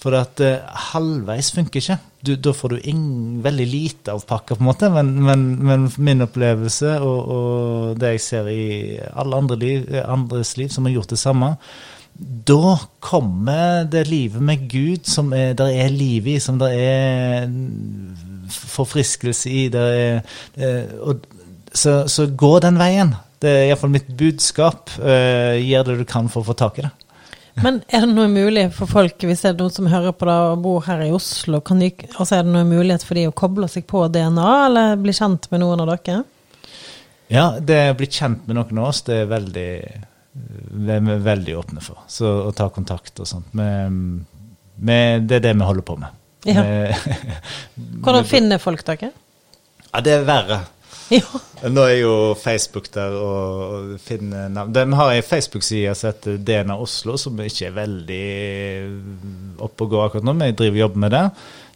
For 0.00 0.16
at 0.16 0.40
eh, 0.44 0.64
halvveis 0.90 1.50
funker 1.52 1.82
ikke. 1.82 1.98
Du, 2.24 2.34
da 2.36 2.52
får 2.56 2.74
du 2.74 2.88
ingen, 2.88 3.40
veldig 3.44 3.66
lite 3.68 4.14
av 4.14 4.24
pakka, 4.28 4.56
på 4.56 4.64
en 4.64 4.70
måte. 4.70 4.90
Men, 4.92 5.12
men, 5.26 5.46
men 5.66 5.86
min 6.00 6.24
opplevelse 6.24 6.96
og, 7.04 7.32
og 7.36 8.00
det 8.00 8.14
jeg 8.16 8.26
ser 8.26 8.50
i 8.52 8.66
alle 9.12 9.40
andre 9.44 9.60
liv, 9.60 9.88
andres 10.04 10.56
liv 10.60 10.72
som 10.72 10.88
har 10.88 10.98
gjort 10.98 11.12
det 11.12 11.20
samme, 11.20 11.54
da 12.20 12.76
kommer 13.00 13.84
det 13.88 14.08
livet 14.10 14.42
med 14.44 14.66
Gud 14.68 15.08
som 15.08 15.32
er, 15.32 15.54
er 15.56 15.92
liv 15.92 16.26
i, 16.28 16.38
som 16.42 16.58
det 16.60 16.68
er 16.76 17.46
forfriskelse 18.50 19.50
i. 19.50 19.66
Er, 19.72 20.20
eh, 20.56 20.96
og, 21.00 21.24
så, 21.72 22.02
så 22.10 22.26
gå 22.28 22.58
den 22.60 22.80
veien. 22.80 23.14
Det 23.40 23.50
er 23.50 23.68
iallfall 23.68 23.92
mitt 23.94 24.10
budskap. 24.18 24.92
Eh, 25.00 25.60
gjør 25.64 25.90
det 25.90 26.00
du 26.02 26.08
kan 26.08 26.28
for 26.28 26.42
å 26.42 26.50
få 26.50 26.58
tak 26.58 26.80
i 26.80 26.84
det. 26.88 26.92
Men 27.58 27.80
er 27.90 28.04
det 28.06 28.14
noe 28.14 28.28
mulig 28.30 28.68
for 28.76 28.90
folk, 28.90 29.24
hvis 29.26 29.42
det 29.42 29.50
er 29.50 29.56
noen 29.58 29.74
som 29.74 29.88
hører 29.90 30.14
på 30.16 30.28
det 30.28 30.36
og 30.50 30.60
bor 30.64 30.84
her 30.86 31.02
i 31.04 31.10
Oslo, 31.14 31.60
kan 31.66 31.82
de, 31.82 31.90
altså 32.14 32.38
er 32.38 32.44
det 32.46 32.54
noen 32.54 32.70
mulighet 32.70 33.04
for 33.06 33.18
de 33.18 33.26
å 33.28 33.34
koble 33.36 33.68
seg 33.70 33.88
på 33.90 34.04
DNA, 34.12 34.50
eller 34.68 35.00
bli 35.00 35.14
kjent 35.16 35.50
med 35.50 35.64
noen 35.64 35.82
av 35.82 35.90
dere? 35.90 36.22
Ja, 37.30 37.48
det 37.58 37.80
å 37.90 37.98
bli 37.98 38.08
kjent 38.10 38.46
med 38.46 38.58
noen 38.58 38.80
av 38.80 38.92
oss, 38.92 39.02
det 39.06 39.22
er 39.24 39.28
veldig 39.30 39.72
vi 40.30 40.92
er 40.94 41.22
veldig 41.24 41.56
åpne 41.58 41.82
for. 41.82 42.04
Så 42.08 42.28
å 42.46 42.52
ta 42.56 42.68
kontakt 42.70 43.18
og 43.20 43.28
sånt. 43.28 43.50
Men, 43.56 44.24
med, 44.76 45.26
det 45.28 45.40
er 45.40 45.46
det 45.48 45.54
vi 45.58 45.66
holder 45.66 45.86
på 45.86 45.96
med. 46.00 46.18
Ja. 46.48 46.62
Hvordan 47.74 48.28
finner 48.34 48.62
folk 48.62 48.84
dere? 48.86 49.10
Ja, 49.90 50.02
det 50.06 50.14
er 50.20 50.28
verre. 50.28 50.60
Ja. 51.10 51.26
Nå 51.66 51.82
er 51.84 51.96
jo 51.98 52.12
Facebook 52.38 52.86
der 52.94 53.16
og, 53.18 53.96
finner 54.04 54.48
navn. 54.52 54.70
De 54.72 54.84
har 54.94 55.10
ei 55.12 55.24
Facebook-side 55.26 55.94
som 55.98 56.12
heter 56.12 56.38
DNA 56.38 56.76
Oslo, 56.78 57.16
som 57.18 57.40
ikke 57.42 57.66
er 57.66 57.74
veldig 57.74 58.28
oppe 59.66 59.86
og 59.86 59.90
går 59.90 60.04
akkurat 60.04 60.28
nå, 60.28 60.36
men 60.38 60.52
jeg 60.52 60.60
driver 60.60 60.78
og 60.78 60.84
jobber 60.84 61.04
med 61.04 61.14
det. 61.16 61.24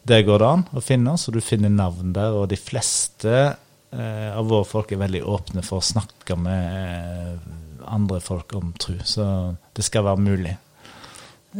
Der 0.04 0.24
går 0.28 0.40
det 0.40 0.50
an 0.52 0.64
å 0.76 0.84
finne 0.84 1.16
så 1.18 1.34
du 1.34 1.40
finner 1.42 1.72
navn 1.72 2.14
der. 2.16 2.36
Og 2.38 2.46
de 2.52 2.60
fleste 2.60 3.34
eh, 3.34 4.30
av 4.30 4.48
våre 4.50 4.68
folk 4.68 4.92
er 4.92 5.02
veldig 5.02 5.24
åpne 5.34 5.64
for 5.66 5.80
å 5.80 5.88
snakke 5.92 6.38
med 6.38 6.78
eh, 6.78 7.54
andre 7.90 8.20
folk 8.24 8.54
om 8.56 8.72
tru, 8.80 8.96
Så 9.04 9.26
det 9.74 9.84
skal 9.84 10.06
være 10.06 10.24
mulig. 10.24 10.54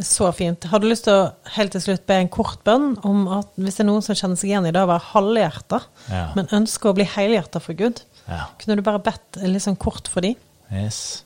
Så 0.03 0.27
fint. 0.35 0.63
Har 0.67 0.79
du 0.83 0.89
lyst 0.89 1.05
til 1.07 1.13
å 1.15 1.29
helt 1.55 1.71
til 1.71 1.81
slutt 1.85 2.05
be 2.09 2.17
en 2.19 2.27
kort 2.27 2.59
bønn 2.67 2.97
om 3.07 3.27
at 3.31 3.53
hvis 3.55 3.77
det 3.77 3.85
er 3.85 3.87
noen 3.87 4.03
som 4.03 4.17
kjenner 4.17 4.35
seg 4.35 4.49
igjen 4.49 4.65
i 4.67 4.73
det 4.75 4.81
å 4.83 4.89
være 4.89 5.05
halvhjerta, 5.13 5.79
Ja. 6.11 6.25
men 6.35 6.49
ønsker 6.51 6.89
å 6.91 6.95
bli 6.97 7.05
helhjerta 7.07 7.61
for 7.63 7.73
Gud, 7.79 8.01
ja. 8.27 8.41
kunne 8.59 8.75
du 8.75 8.81
bare 8.83 8.99
bedt 8.99 9.39
litt 9.43 9.63
sånn 9.63 9.77
kort 9.79 10.09
for 10.11 10.25
dem? 10.25 10.35
Yes. 10.73 11.23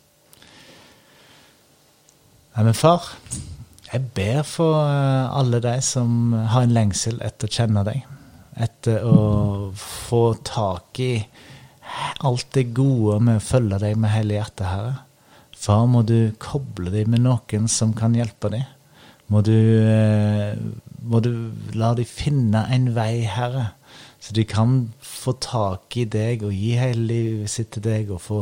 Nei, 2.55 2.63
men 2.67 2.73
far, 2.77 3.07
jeg 3.91 4.05
ber 4.13 4.43
for 4.45 4.83
eh, 4.83 5.37
alle 5.39 5.61
de 5.63 5.75
som 5.81 6.33
har 6.51 6.65
en 6.67 6.73
lengsel 6.75 7.21
etter 7.25 7.49
å 7.49 7.55
kjenne 7.55 7.83
deg. 7.87 8.03
Etter 8.59 9.01
å 9.07 9.71
få 9.79 10.23
tak 10.45 10.99
i 11.01 11.13
alt 12.21 12.49
det 12.53 12.67
gode 12.75 13.17
med 13.23 13.39
å 13.39 13.45
følge 13.45 13.79
deg 13.81 13.95
med 13.97 14.11
hele 14.13 14.35
hjertet, 14.37 14.67
Herre. 14.67 14.97
Far, 15.59 15.87
må 15.91 16.05
du 16.07 16.31
koble 16.39 16.91
deg 16.93 17.09
med 17.11 17.25
noen 17.25 17.67
som 17.71 17.91
kan 17.97 18.15
hjelpe 18.15 18.51
deg. 18.53 18.63
Må 19.29 19.41
du, 19.45 19.51
eh, 19.53 20.55
må 21.03 21.19
du 21.21 21.51
la 21.77 21.91
dem 21.97 22.07
finne 22.07 22.63
en 22.73 22.93
vei, 22.95 23.25
Herre, 23.29 23.73
så 24.19 24.33
de 24.33 24.45
kan 24.47 24.93
få 25.03 25.35
tak 25.43 25.97
i 25.99 26.05
deg 26.05 26.45
og 26.47 26.55
gi 26.55 26.71
hele 26.79 27.05
livet 27.11 27.51
sitt 27.51 27.71
til 27.75 27.83
deg 27.85 28.09
og 28.11 28.21
få, 28.23 28.39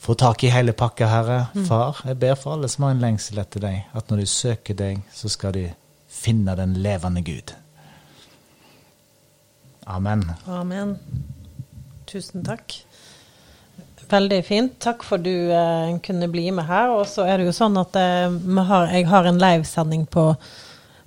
få 0.00 0.16
tak 0.18 0.46
i 0.46 0.52
hele 0.54 0.72
pakka, 0.72 1.10
Herre. 1.10 1.40
Far, 1.68 2.00
jeg 2.06 2.18
ber 2.22 2.38
for 2.38 2.54
alle 2.54 2.70
som 2.70 2.86
har 2.86 2.94
en 2.94 3.04
lengsel 3.04 3.42
etter 3.42 3.66
deg, 3.66 3.82
at 3.92 4.10
når 4.10 4.22
de 4.22 4.30
søker 4.30 4.78
deg, 4.78 5.02
så 5.12 5.30
skal 5.32 5.54
de 5.58 5.66
finne 6.12 6.56
den 6.56 6.78
levende 6.84 7.24
Gud. 7.26 7.54
Amen. 9.86 10.24
Amen. 10.46 10.96
Tusen 12.06 12.44
takk. 12.46 12.78
Veldig 14.12 14.42
fint. 14.44 14.74
Takk 14.82 15.06
for 15.06 15.22
du 15.22 15.32
eh, 15.52 15.94
kunne 16.04 16.28
bli 16.28 16.50
med 16.52 16.68
her. 16.68 16.92
Og 16.92 17.06
så 17.08 17.24
er 17.24 17.40
det 17.40 17.48
jo 17.48 17.56
sånn 17.56 17.78
at 17.80 17.96
eh, 17.96 18.34
har, 18.68 18.90
jeg 18.92 19.08
har 19.08 19.28
en 19.28 19.40
livesending 19.40 20.04
på 20.12 20.32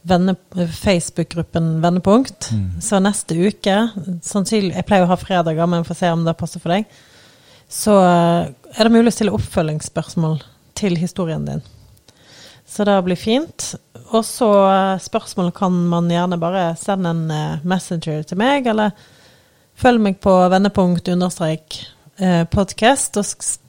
Facebook-gruppen 0.06 1.82
Vendepunkt. 1.82 2.49
Så 2.82 2.99
neste 3.01 3.34
uke 3.36 3.89
sannsynlig, 4.22 4.76
Jeg 4.76 4.86
pleier 4.86 5.06
å 5.06 5.10
ha 5.10 5.18
fredager, 5.18 5.66
men 5.66 5.86
får 5.86 5.97
se 5.97 6.12
om 6.14 6.26
det 6.26 6.38
passer 6.38 6.62
for 6.62 6.76
deg. 6.76 6.86
Så 7.70 7.95
eh, 7.97 8.51
er 8.78 8.84
det 8.84 8.93
mulig 8.93 9.10
å 9.10 9.16
stille 9.16 9.34
oppfølgingsspørsmål 9.34 10.39
til 10.78 10.97
historien 10.97 11.45
din. 11.45 11.64
Så 12.68 12.86
det 12.86 12.97
blir 13.06 13.18
fint. 13.18 13.74
Og 14.12 14.22
så 14.26 14.49
eh, 14.70 15.01
spørsmål 15.01 15.51
kan 15.56 15.74
man 15.89 16.10
gjerne 16.12 16.39
bare 16.41 16.68
sende 16.80 17.14
en 17.14 17.26
eh, 17.34 17.66
messenger 17.66 18.24
til 18.30 18.39
meg, 18.41 18.70
eller 18.70 18.93
følg 19.76 20.01
meg 20.01 20.22
på 20.24 20.34
vendepunkt 20.53 21.10
understrek 21.12 21.82
eh, 22.20 22.43
podcast, 22.51 23.18
og 23.18 23.26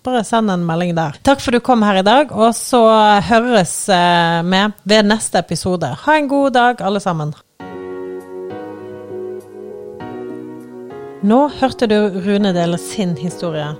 bare 0.07 0.24
send 0.26 0.51
en 0.53 0.66
melding 0.66 0.94
der. 0.97 1.18
Takk 1.26 1.42
for 1.44 1.55
du 1.55 1.61
kom 1.61 1.82
her 1.86 2.01
i 2.01 2.07
dag, 2.07 2.32
og 2.32 2.55
så 2.57 2.82
høres 3.28 3.74
med 4.47 4.76
vi 4.84 4.94
ved 4.94 5.11
neste 5.11 5.38
episode. 5.42 5.90
Ha 6.05 6.18
en 6.18 6.30
god 6.30 6.55
dag, 6.57 6.80
alle 6.80 7.03
sammen. 7.03 7.34
Nå 11.26 11.38
hørte 11.59 11.88
du 11.90 11.97
Rune 12.22 12.53
dele 12.55 12.78
sin 12.78 13.16
historie. 13.18 13.72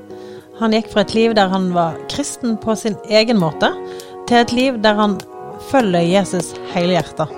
Han 0.59 0.73
gikk 0.73 0.89
fra 0.93 1.05
et 1.05 1.15
liv 1.15 1.35
der 1.37 1.53
han 1.53 1.69
var 1.77 1.99
kristen 2.11 2.57
på 2.59 2.75
sin 2.75 2.97
egen 3.13 3.39
måte, 3.39 3.71
til 4.27 4.41
et 4.41 4.55
liv 4.57 4.79
der 4.83 4.97
han 4.99 5.19
følger 5.71 6.09
Jesus 6.17 6.55
helhjerta. 6.73 7.29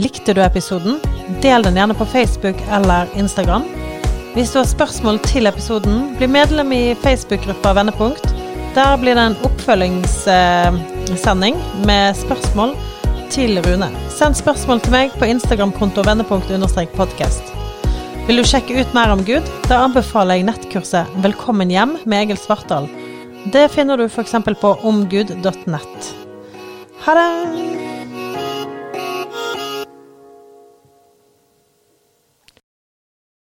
Likte 0.00 0.32
du 0.34 0.40
episoden? 0.40 0.96
Del 1.42 1.62
den 1.62 1.76
gjerne 1.76 1.94
på 1.94 2.04
Facebook 2.08 2.56
eller 2.72 3.06
Instagram. 3.20 3.62
Hvis 4.32 4.52
du 4.52 4.58
har 4.60 4.66
spørsmål 4.68 5.18
til 5.26 5.46
episoden, 5.50 6.16
bli 6.16 6.26
medlem 6.30 6.72
i 6.72 6.94
Facebook-gruppa 7.02 7.72
Vendepunkt. 7.76 8.24
Der 8.76 8.96
blir 9.02 9.14
det 9.18 9.24
en 9.26 9.36
oppfølgingssending 9.44 11.54
med 11.84 12.16
spørsmål 12.16 12.70
til 13.34 13.60
Rune. 13.66 13.88
Send 14.14 14.34
spørsmål 14.38 14.80
til 14.86 14.92
meg 14.94 15.10
på 15.18 15.24
Instagram-konto 15.34 16.00
vendepunkt-podkast. 16.06 17.44
Vil 18.28 18.38
du 18.40 18.44
sjekke 18.46 18.80
ut 18.80 18.90
mer 18.96 19.08
om 19.12 19.24
Gud? 19.26 19.44
Da 19.68 19.74
anbefaler 19.84 20.34
jeg 20.38 20.48
nettkurset 20.48 21.04
Velkommen 21.24 21.70
hjem 21.74 21.92
med 22.06 22.18
Egil 22.24 22.38
Svartdal. 22.40 22.86
Det 23.52 23.64
finner 23.74 23.94
du 24.00 24.04
f.eks. 24.08 24.34
på 24.62 24.70
omgud.nett. 24.86 25.98
Ha 27.04 27.10
det! 27.18 27.89